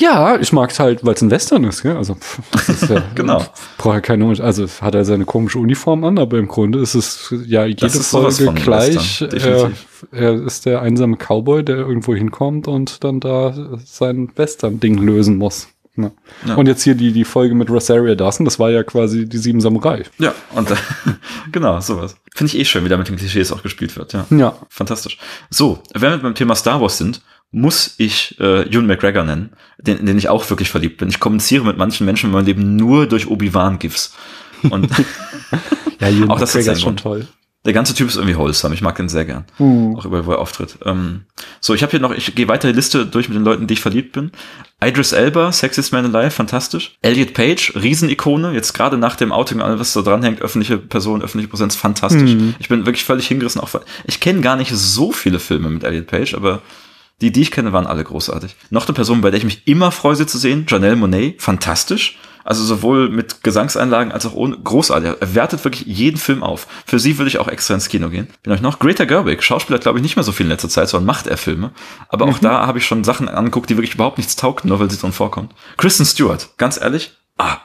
[0.00, 1.96] Ja, ich mag es halt, weil es ein Western ist, gell?
[1.96, 3.44] Also, pff, das ist ja, Genau.
[3.78, 7.34] Braucht ja keine, also hat er seine komische Uniform an, aber im Grunde ist es
[7.46, 9.20] ja jede Das ist sowas Folge von gleich.
[9.20, 9.72] Western,
[10.12, 13.52] Er, er ist der einsame Cowboy, der irgendwo hinkommt und dann da
[13.84, 15.66] sein Western-Ding lösen muss.
[15.96, 16.12] Ne?
[16.46, 16.54] Ja.
[16.54, 19.60] Und jetzt hier die, die Folge mit Rosaria Dawson, das war ja quasi die sieben
[19.60, 20.04] Samurai.
[20.18, 20.68] Ja, und
[21.52, 22.14] genau, sowas.
[22.36, 24.12] Finde ich eh schön, wie da mit den Klischees auch gespielt wird.
[24.12, 24.56] Ja, Ja.
[24.68, 25.18] fantastisch.
[25.50, 27.20] So, wenn wir beim Thema Star Wars sind,
[27.50, 31.08] muss ich äh, Ewan McGregor nennen, den, den ich auch wirklich verliebt bin.
[31.08, 34.14] Ich kommuniziere mit manchen Menschen in meinem Leben nur durch Obi-Wan-GIFs.
[34.70, 34.90] Und
[36.00, 37.26] Ja, Ewan Auch das ist McGregor ein schon toll.
[37.64, 38.74] der ganze Typ ist irgendwie wholesome.
[38.74, 39.44] Ich mag den sehr gern.
[39.56, 39.96] Hm.
[39.96, 40.78] Auch überall, wo er auftritt.
[40.84, 41.22] Ähm,
[41.60, 43.74] so, ich habe hier noch, ich gehe weiter die Liste durch mit den Leuten, die
[43.74, 44.30] ich verliebt bin.
[44.84, 46.96] Idris Elba, Sexiest Man Alive, fantastisch.
[47.02, 51.48] Elliot Page, Riesenikone, jetzt gerade nach dem Outing, alles was da dranhängt, öffentliche Person, öffentliche
[51.48, 52.34] Präsenz, fantastisch.
[52.34, 52.54] Mhm.
[52.60, 53.60] Ich bin wirklich völlig hingerissen.
[53.60, 53.70] Auch,
[54.06, 56.62] ich kenne gar nicht so viele Filme mit Elliot Page, aber
[57.20, 58.54] die, die ich kenne, waren alle großartig.
[58.70, 62.18] Noch eine Person, bei der ich mich immer freue, sie zu sehen, Janelle Monet, fantastisch.
[62.44, 65.16] Also sowohl mit Gesangseinlagen als auch ohne, großartig.
[65.20, 66.66] Er wertet wirklich jeden Film auf.
[66.86, 68.28] Für sie würde ich auch extra ins Kino gehen.
[68.42, 68.78] Bin euch noch?
[68.78, 71.36] Greta Gerwig, Schauspieler glaube ich nicht mehr so viel in letzter Zeit, sondern macht er
[71.36, 71.72] Filme.
[72.08, 74.90] Aber auch da habe ich schon Sachen angeguckt, die wirklich überhaupt nichts taugten, nur weil
[74.90, 75.52] sie drin vorkommt.
[75.76, 77.58] Kristen Stewart, ganz ehrlich, ah,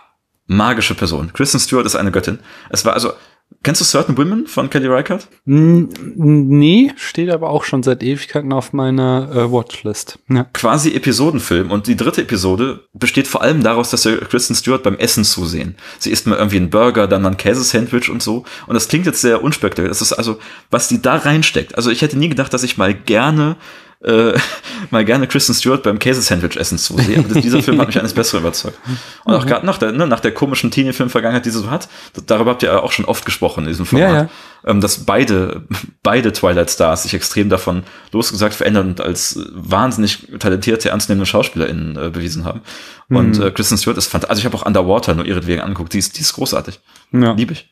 [0.48, 1.32] magische Person.
[1.32, 2.40] Kristen Stewart ist eine Göttin.
[2.70, 3.14] Es war also,
[3.62, 5.28] kennst du Certain Women von Kelly Reichardt?
[5.46, 10.20] Nee, steht aber auch schon seit Ewigkeiten auf meiner äh, Watchlist.
[10.30, 10.46] Ja.
[10.54, 14.96] quasi Episodenfilm und die dritte Episode besteht vor allem daraus, dass wir Kristen Stewart beim
[14.96, 15.76] Essen zusehen.
[16.00, 18.46] Sie isst mal irgendwie einen Burger, dann mal ein Käsesandwich und so.
[18.68, 19.90] Und das klingt jetzt sehr unspektakulär.
[19.90, 20.40] Das ist also,
[20.72, 21.76] was die da reinsteckt.
[21.76, 23.58] Also ich hätte nie gedacht, dass ich mal gerne
[24.04, 24.34] äh,
[24.92, 27.20] mal gerne Kristen Stewart beim Käsesandwich essen zusehe.
[27.20, 28.78] Aber dieser Film hat mich eines Besseren überzeugt.
[29.24, 31.88] Und auch gerade nach der, ne, nach der komischen Teenie-Film-Vergangenheit, die sie so hat,
[32.26, 34.30] darüber habt ihr ja auch schon oft gesprochen in diesem Format, Ja, ja.
[34.66, 35.64] Ähm, dass beide,
[36.04, 42.10] beide Twilight Stars sich extrem davon losgesagt verändern und als wahnsinnig talentierte, ernstzunehmende SchauspielerInnen äh,
[42.10, 42.62] bewiesen haben.
[43.10, 43.44] Und Mhm.
[43.44, 44.30] äh, Kristen Stewart ist fantastisch.
[44.30, 45.94] Also ich habe auch Underwater nur ihretwegen angeguckt.
[45.94, 46.80] Die ist, die ist großartig.
[47.12, 47.34] Ja.
[47.34, 47.70] Liebe ich.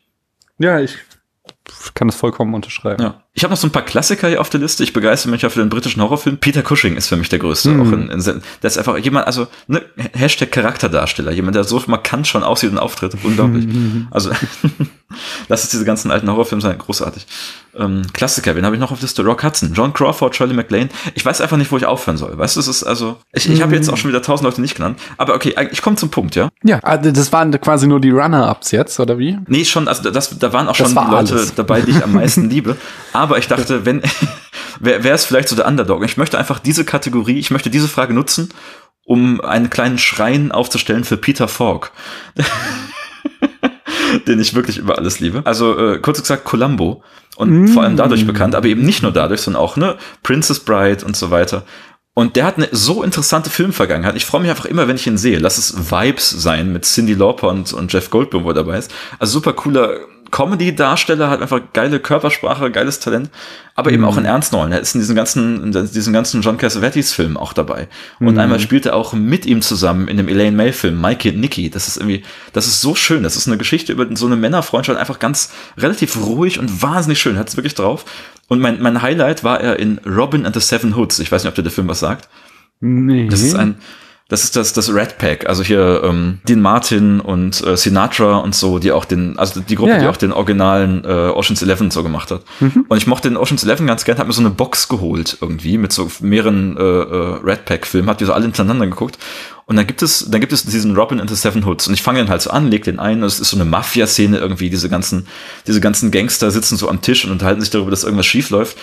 [0.58, 0.96] ja, ich
[1.94, 3.02] kann das vollkommen unterschreiben.
[3.02, 3.22] Ja.
[3.34, 4.84] Ich habe noch so ein paar Klassiker hier auf der Liste.
[4.84, 6.36] Ich begeistere mich ja für den britischen Horrorfilm.
[6.36, 7.70] Peter Cushing ist für mich der größte.
[7.70, 7.80] Mhm.
[7.80, 11.32] Auch in, in, der ist einfach jemand, also ne, Hashtag Charakterdarsteller.
[11.32, 13.16] Jemand, der so markant schon aussieht und auftritt.
[13.22, 13.66] Unglaublich.
[14.10, 14.32] Also
[15.48, 16.76] lass es diese ganzen alten Horrorfilme sein.
[16.76, 17.26] Großartig.
[17.74, 19.24] Ähm, Klassiker, wen habe ich noch auf der Liste?
[19.24, 20.90] Rock Hudson, John Crawford, Shirley MacLaine.
[21.14, 22.36] Ich weiß einfach nicht, wo ich aufhören soll.
[22.36, 24.74] Weißt du, es ist also, ich, ich habe jetzt auch schon wieder tausend Leute nicht
[24.74, 24.98] genannt.
[25.16, 26.50] Aber okay, ich komme zum Punkt, ja?
[26.64, 29.38] Ja, also das waren quasi nur die Runner-Ups jetzt, oder wie?
[29.46, 31.54] Nee, schon, also das, da waren auch Das schon war die Leute alles.
[31.54, 32.76] dabei, die ich am meisten liebe.
[33.14, 34.02] Aber ich dachte, wenn,
[34.80, 36.04] wer, wer ist vielleicht so der Underdog?
[36.04, 38.50] Ich möchte einfach diese Kategorie, ich möchte diese Frage nutzen,
[39.04, 41.92] um einen kleinen Schrein aufzustellen für Peter Falk.
[44.26, 45.42] den ich wirklich über alles liebe.
[45.44, 47.02] Also äh, kurz gesagt Columbo
[47.36, 51.04] und vor allem dadurch bekannt, aber eben nicht nur dadurch, sondern auch ne Princess Bride
[51.04, 51.64] und so weiter.
[52.14, 54.16] Und der hat eine so interessante Filmvergangenheit.
[54.16, 55.38] Ich freue mich einfach immer, wenn ich ihn sehe.
[55.38, 58.92] Lass es Vibes sein mit Cindy Lauper und, und Jeff Goldblum, wo er dabei ist.
[59.18, 60.00] Also super cooler
[60.32, 63.30] Comedy-Darsteller, hat einfach geile Körpersprache, geiles Talent,
[63.76, 64.72] aber eben auch in Ernstrollen.
[64.72, 67.86] Er ist in diesen ganzen, in diesen ganzen John Cassavetes Filmen auch dabei.
[68.18, 71.40] Und einmal spielt er auch mit ihm zusammen in dem Elaine May Film, Mikey und
[71.40, 71.70] Nicky.
[71.70, 73.22] Das ist irgendwie, das ist so schön.
[73.22, 77.38] Das ist eine Geschichte über so eine Männerfreundschaft, einfach ganz relativ ruhig und wahnsinnig schön.
[77.38, 78.04] Hat es wirklich drauf.
[78.48, 81.18] Und mein, mein Highlight war er in Robin and the Seven Hoods.
[81.18, 82.28] Ich weiß nicht, ob dir der Film was sagt.
[82.80, 83.28] Nee.
[83.28, 83.76] Das ist ein,
[84.28, 88.54] das ist das, das Red Pack, also hier ähm, Dean Martin und äh, Sinatra und
[88.54, 90.10] so, die auch den, also die Gruppe, Ja, die ja.
[90.10, 92.42] auch den originalen äh, Ocean's Eleven so gemacht hat.
[92.60, 95.76] Und ich mochte den Ocean's Eleven ganz gern, hab mir so eine Box geholt irgendwie
[95.76, 99.18] mit so mehreren äh, äh, Red Pack Filmen, hab die so alle hintereinander geguckt.
[99.66, 101.86] Und dann gibt es, dann gibt es diesen Robin and the Seven Hoods.
[101.86, 103.18] Und ich fange den halt so an, leg den ein.
[103.22, 104.70] Und es ist so eine Mafia-Szene irgendwie.
[104.70, 105.26] Diese ganzen,
[105.66, 108.76] diese ganzen Gangster sitzen so am Tisch und unterhalten sich darüber, dass irgendwas schief läuft.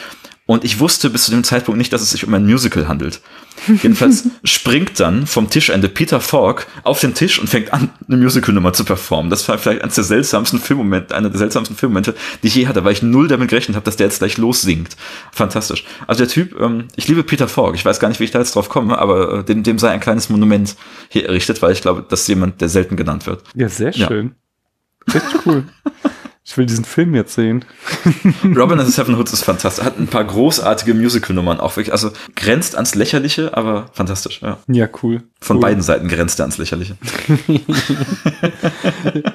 [0.46, 3.22] Und ich wusste bis zu dem Zeitpunkt nicht, dass es sich um ein Musical handelt.
[3.68, 8.74] Jedenfalls springt dann vom Tischende Peter Falk auf den Tisch und fängt an, eine Musical-Nummer
[8.74, 9.30] zu performen.
[9.30, 12.84] Das war vielleicht eines der seltsamsten Filmmomente, einer der seltsamsten Filmmomente, die ich je hatte,
[12.84, 14.96] weil ich null damit gerechnet habe, dass der jetzt gleich lossingt.
[15.32, 15.84] Fantastisch.
[16.08, 17.76] Also der Typ, ähm, ich liebe Peter Falk.
[17.76, 19.90] Ich weiß gar nicht, wie ich da jetzt drauf komme, aber äh, dem, dem sei
[19.92, 20.76] ein kleines Monument
[21.10, 23.44] hier errichtet, weil ich glaube, das ist jemand, der selten genannt wird.
[23.56, 24.08] Ja, sehr Ja.
[24.08, 24.36] schön.
[25.14, 25.64] Richtig cool.
[26.50, 27.64] Ich will diesen Film jetzt sehen.
[28.44, 29.86] Robin and the Seven Hoods ist fantastisch.
[29.86, 31.92] Hat ein paar großartige Musical-Nummern auch wirklich.
[31.92, 34.42] Also grenzt ans Lächerliche, aber fantastisch.
[34.42, 34.58] Ja.
[34.68, 35.22] Ja, cool.
[35.40, 35.62] Von cool.
[35.62, 36.98] beiden Seiten grenzt er ans Lächerliche.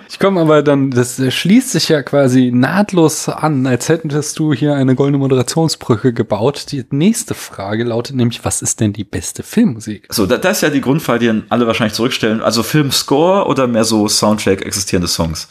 [0.08, 4.74] Ich komme aber dann, das schließt sich ja quasi nahtlos an, als hättest du hier
[4.74, 6.66] eine goldene Moderationsbrücke gebaut.
[6.70, 10.06] Die nächste Frage lautet nämlich, was ist denn die beste Filmmusik?
[10.10, 12.42] So, da, da ist ja die Grundfrage, die dann alle wahrscheinlich zurückstellen.
[12.42, 15.48] Also Filmscore oder mehr so Soundtrack existierende Songs?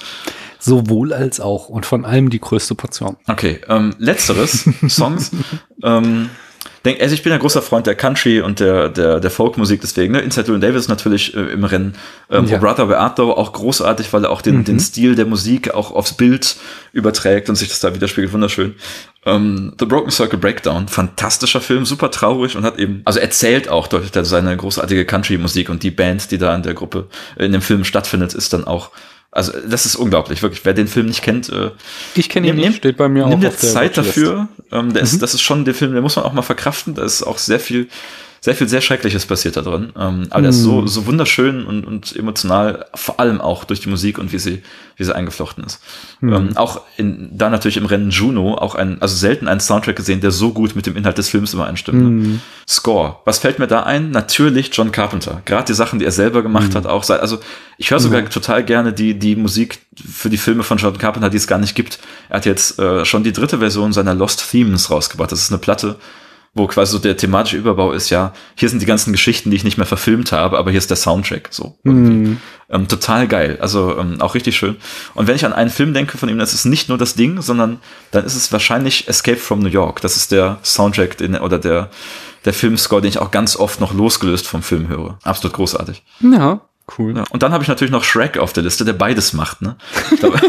[0.64, 3.18] Sowohl als auch und von allem die größte Portion.
[3.28, 5.32] Okay, ähm, letzteres, Songs.
[5.84, 6.30] ähm,
[6.86, 10.14] denk, also ich bin ein großer Freund der Country und der, der, der Folkmusik, deswegen,
[10.14, 10.22] ne?
[10.22, 11.96] Inside Llewyn Davis natürlich äh, im Rennen.
[12.30, 12.60] Ähm, Ja.
[12.60, 16.56] Brother Beato auch großartig, weil er auch den, den Stil der Musik auch aufs Bild
[16.94, 18.32] überträgt und sich das da widerspiegelt.
[18.32, 18.76] Wunderschön.
[19.26, 23.88] Ähm, The Broken Circle Breakdown, fantastischer Film, super traurig und hat eben, also erzählt auch
[23.88, 27.08] durch seine großartige Country-Musik und die Band, die da in der Gruppe,
[27.38, 28.92] in dem Film stattfindet, ist dann auch,
[29.34, 30.64] also das ist unglaublich, wirklich.
[30.66, 31.72] Wer den Film nicht kennt, äh,
[32.16, 34.18] Ich kenne ihn Nimm- nicht, steht bei mir Nimm auch dir auf der Zeit Watchlist.
[34.18, 34.48] dafür.
[34.72, 34.96] Ähm, Mhm.
[34.98, 36.96] ist, das ist schon der Film, der muss man auch mal verkraften.
[36.96, 37.88] Da ist auch sehr viel,
[38.44, 39.94] sehr viel sehr Schreckliches passiert da drin.
[39.98, 40.64] Ähm, aber der ist Mhm.
[40.64, 44.62] so, so wunderschön und, und emotional, vor allem auch durch die Musik und wie sie,
[44.98, 45.80] wie sie eingeflochten ist.
[46.20, 46.34] Mhm.
[46.34, 50.20] Ähm, auch in, da natürlich im Rennen Juno auch ein, also selten einen Soundtrack gesehen,
[50.20, 52.04] der so gut mit dem Inhalt des Films übereinstimmt.
[52.04, 52.22] Mhm.
[52.34, 52.40] Ne?
[52.68, 53.16] Score.
[53.24, 54.12] Was fällt mir da ein?
[54.12, 55.42] Natürlich John Carpenter.
[55.46, 56.76] Gerade die Sachen, die er selber gemacht Mhm.
[56.76, 57.40] hat, auch also
[57.78, 61.38] ich höre sogar total gerne die, die Musik für die Filme von John Carpenter, die
[61.38, 61.98] es gar nicht gibt.
[62.28, 65.32] Er hat jetzt äh, schon die dritte Version seiner Lost Themes rausgebracht.
[65.32, 65.96] Das ist eine Platte,
[66.56, 69.64] wo quasi so der thematische Überbau ist, ja, hier sind die ganzen Geschichten, die ich
[69.64, 72.38] nicht mehr verfilmt habe, aber hier ist der Soundtrack, so irgendwie.
[72.70, 74.78] Ähm, total geil, also ähm, auch richtig schön.
[75.16, 77.42] Und wenn ich an einen Film denke von ihm, das ist nicht nur das Ding,
[77.42, 77.80] sondern
[78.12, 80.02] dann ist es wahrscheinlich Escape from New York.
[80.02, 81.90] Das ist der Soundtrack den, oder der,
[82.46, 85.18] der Filmscore, den ich auch ganz oft noch losgelöst vom Film höre.
[85.24, 86.04] Absolut großartig.
[86.20, 86.62] Ja,
[86.98, 87.16] cool.
[87.16, 89.76] Ja, und dann habe ich natürlich noch Shrek auf der Liste, der beides macht, ne?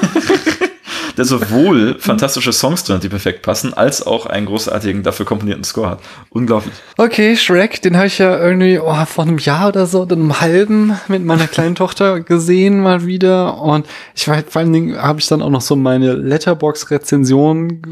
[1.16, 5.62] Der sowohl fantastische Songs drin, hat, die perfekt passen, als auch einen großartigen, dafür komponierten
[5.62, 6.01] Score hat.
[6.31, 6.74] Unglaublich.
[6.97, 10.40] Okay, Shrek, den habe ich ja irgendwie oh, vor einem Jahr oder so, dann einem
[10.40, 13.61] halben mit meiner kleinen Tochter gesehen mal wieder.
[13.61, 13.86] Und
[14.16, 17.82] ich war vor allen Dingen habe ich dann auch noch so meine Letterbox-Rezension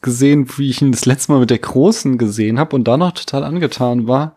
[0.00, 3.12] gesehen, wie ich ihn das letzte Mal mit der Großen gesehen habe und da noch
[3.12, 4.34] total angetan war.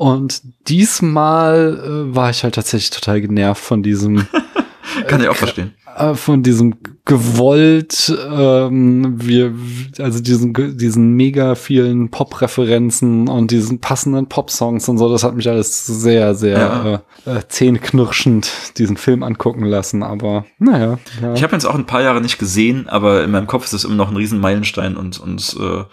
[0.00, 4.26] Und diesmal äh, war ich halt tatsächlich total genervt von diesem
[5.08, 5.74] Kann ich auch verstehen.
[5.94, 9.52] äh, von diesem gewollt, ähm, wir,
[9.98, 15.46] also diesen, diesen mega vielen Pop-Referenzen und diesen passenden Pop-Songs und so, das hat mich
[15.50, 17.02] alles sehr, sehr Ja.
[17.26, 20.98] äh, äh, zähneknirschend diesen Film angucken lassen, aber naja.
[21.20, 21.34] Ja.
[21.34, 23.84] Ich habe jetzt auch ein paar Jahre nicht gesehen, aber in meinem Kopf ist es
[23.84, 25.84] immer noch ein riesen Meilenstein und, und äh,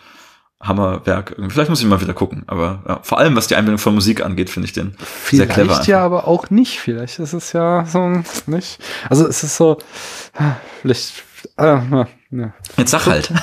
[0.61, 1.35] Hammerwerk.
[1.49, 4.25] Vielleicht muss ich mal wieder gucken, aber ja, vor allem was die Einbindung von Musik
[4.25, 5.83] angeht, finde ich den sehr Vielleicht clever.
[5.83, 6.05] ja, einfach.
[6.05, 6.79] aber auch nicht.
[6.79, 8.79] Vielleicht ist es ja so nicht.
[9.09, 9.77] Also es ist so,
[10.81, 11.23] vielleicht.
[11.57, 12.53] Ah, ja, ja.
[12.75, 13.31] Jetzt sag halt.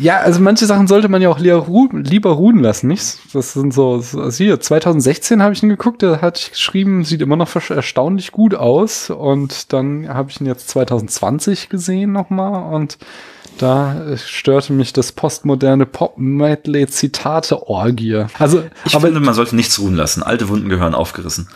[0.00, 3.18] Ja, also manche Sachen sollte man ja auch lieber, ru lieber ruhen lassen, nicht?
[3.32, 7.04] Das sind so, so also hier, 2016 habe ich ihn geguckt, da hatte ich geschrieben,
[7.04, 9.10] sieht immer noch erstaunlich gut aus.
[9.10, 12.98] Und dann habe ich ihn jetzt 2020 gesehen nochmal und
[13.58, 18.26] da äh, störte mich das postmoderne Pop-Medley-Zitate-Orgie.
[18.38, 20.22] Also, Ich aber finde, man sollte nichts ruhen lassen.
[20.22, 21.48] Alte Wunden gehören aufgerissen.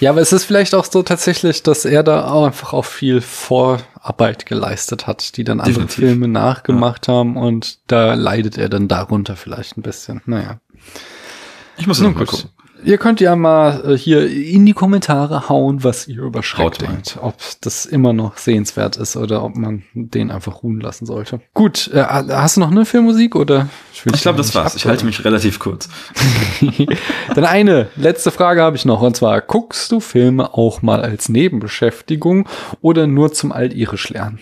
[0.00, 3.20] Ja, aber es ist vielleicht auch so tatsächlich, dass er da auch einfach auch viel
[3.20, 5.94] Vorarbeit geleistet hat, die dann andere Definitiv.
[5.96, 10.20] Filme nachgemacht haben und da leidet er dann darunter vielleicht ein bisschen.
[10.26, 10.58] Naja.
[11.76, 12.50] ich muss noch mal gucken.
[12.84, 17.18] Ihr könnt ja mal äh, hier in die Kommentare hauen, was ihr über Schreck denkt.
[17.20, 21.40] Ob das immer noch sehenswert ist oder ob man den einfach ruhen lassen sollte.
[21.54, 23.68] Gut, äh, hast du noch eine Filmmusik oder?
[24.04, 24.74] will Ich glaube, da das war's.
[24.76, 25.88] Ich halte mich relativ kurz.
[27.34, 31.28] Dann eine letzte Frage habe ich noch und zwar guckst du Filme auch mal als
[31.28, 32.48] Nebenbeschäftigung
[32.80, 34.38] oder nur zum Altirisch lernen?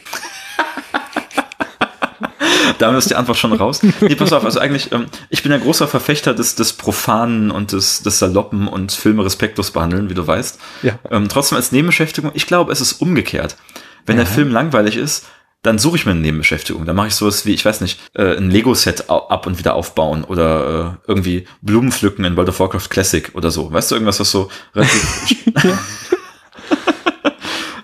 [2.79, 3.83] Damit ist die Antwort schon raus.
[4.01, 7.73] Nee, pass auf, also eigentlich, ähm, ich bin ein großer Verfechter des, des Profanen und
[7.73, 10.59] des, des Saloppen und Filme respektlos behandeln, wie du weißt.
[10.83, 10.99] Ja.
[11.11, 13.57] Ähm, trotzdem als Nebenbeschäftigung, ich glaube, es ist umgekehrt.
[14.05, 15.27] Wenn der Film langweilig ist,
[15.63, 16.87] dann suche ich mir eine Nebenbeschäftigung.
[16.87, 20.23] Dann mache ich sowas wie, ich weiß nicht, äh, ein Lego-Set ab und wieder aufbauen
[20.23, 23.73] oder äh, irgendwie Blumen pflücken in World of Warcraft Classic oder so.
[23.73, 25.45] Weißt du, irgendwas, was so relativ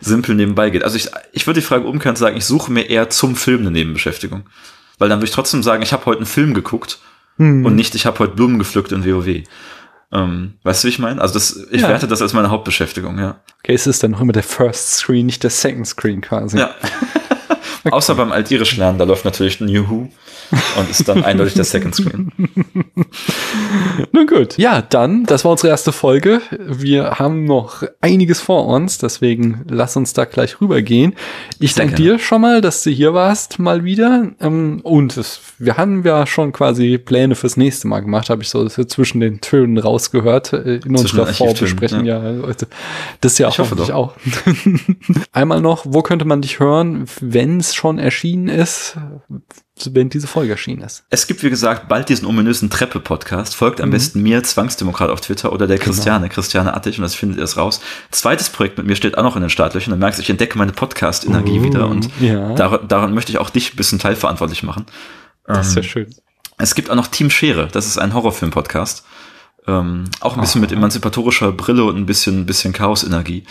[0.04, 0.84] simpel nebenbei geht.
[0.84, 3.60] Also ich, ich würde die Frage umkehren und sagen, ich suche mir eher zum Film
[3.60, 4.44] eine Nebenbeschäftigung.
[4.98, 6.98] Weil dann würde ich trotzdem sagen, ich habe heute einen Film geguckt
[7.38, 7.64] Hm.
[7.64, 9.42] und nicht, ich habe heute Blumen gepflückt in WoW.
[10.12, 11.20] Ähm, weißt du, wie ich meine?
[11.22, 11.88] Also das, ich Ja.
[11.88, 13.40] werte das als meine Hauptbeschäftigung, ja.
[13.64, 16.58] Okay, es ist dann noch immer der First Screen, nicht der Second Screen quasi.
[16.58, 16.74] Ja.
[17.90, 20.08] Außer beim Altirisch lernen, da läuft natürlich ein Juhu
[20.78, 22.30] und ist dann eindeutig der Second Screen.
[24.12, 24.58] Nun gut.
[24.58, 26.40] Ja, dann, das war unsere erste Folge.
[26.58, 31.14] Wir haben noch einiges vor uns, deswegen lass uns da gleich rübergehen.
[31.58, 34.30] Ich danke dir schon mal, dass du hier warst, mal wieder.
[34.40, 38.48] Ähm, Und es, wir haben ja schon quasi Pläne fürs nächste Mal gemacht, habe ich
[38.48, 42.04] so zwischen den Tönen rausgehört in unserer Vorbesprechung.
[42.04, 42.20] Ja.
[42.20, 42.66] also
[43.20, 43.94] das ist ja Ich auch, hoffe hoffentlich doch.
[43.96, 45.22] auch.
[45.32, 48.96] Einmal noch, wo könnte man dich hören, wenn es schon erschienen ist,
[49.86, 51.04] wenn diese Folge erschienen ist?
[51.10, 53.54] Es gibt, wie gesagt, bald diesen ominösen Treppe-Podcast.
[53.56, 53.84] Folgt Mhm.
[53.84, 55.68] am besten mir, Zwangsdemokrat auf Twitter oder Genau.
[55.68, 57.80] der Christiane, Christiane Attig, und das findet ihr es raus.
[58.10, 59.90] Zweites Projekt mit mir steht auch noch in den Startlöchern.
[59.90, 62.54] Dann merkst du, ich entdecke meine Podcast-Energie Oh, wieder und ja.
[62.54, 64.86] daran, daran möchte ich auch dich ein bisschen teilverantwortlich machen.
[65.46, 66.14] Das ist ja Ähm, schön.
[66.58, 69.04] Es gibt auch noch Team Schere, das ist ein Horrorfilm-Podcast.
[69.66, 73.44] Ähm, auch ein bisschen mit emanzipatorischer Brille und ein bisschen, bisschen Chaos-Energie.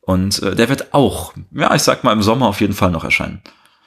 [0.00, 3.02] Und äh, der wird auch, ja, ich sag mal, im Sommer auf jeden Fall noch
[3.02, 3.40] erscheinen.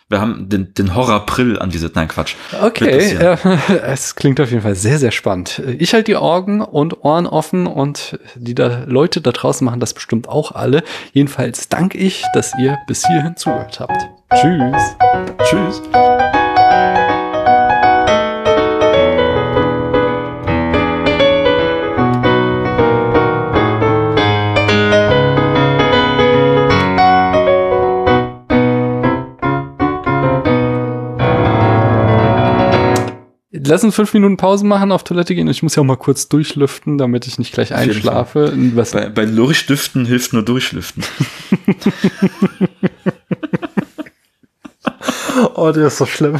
[0.10, 2.36] Wir haben den, den Horror-Prill an diese, nein, Quatsch.
[2.62, 3.38] Okay, äh,
[3.86, 5.62] es klingt auf jeden Fall sehr, sehr spannend.
[5.78, 9.94] Ich halte die Augen und Ohren offen und die da Leute da draußen machen das
[9.94, 10.84] bestimmt auch alle.
[11.14, 14.10] Jedenfalls danke ich, dass ihr bis hierhin zugehört habt.
[14.34, 14.96] Tschüss.
[15.44, 15.82] Tschüss.
[33.70, 35.48] Lass uns fünf Minuten Pause machen, auf Toilette gehen.
[35.48, 38.52] Ich muss ja auch mal kurz durchlüften, damit ich nicht gleich einschlafe.
[38.74, 41.04] Was bei, bei Lurchdüften hilft nur Durchlüften.
[45.54, 46.38] oh, der ist so schlimm.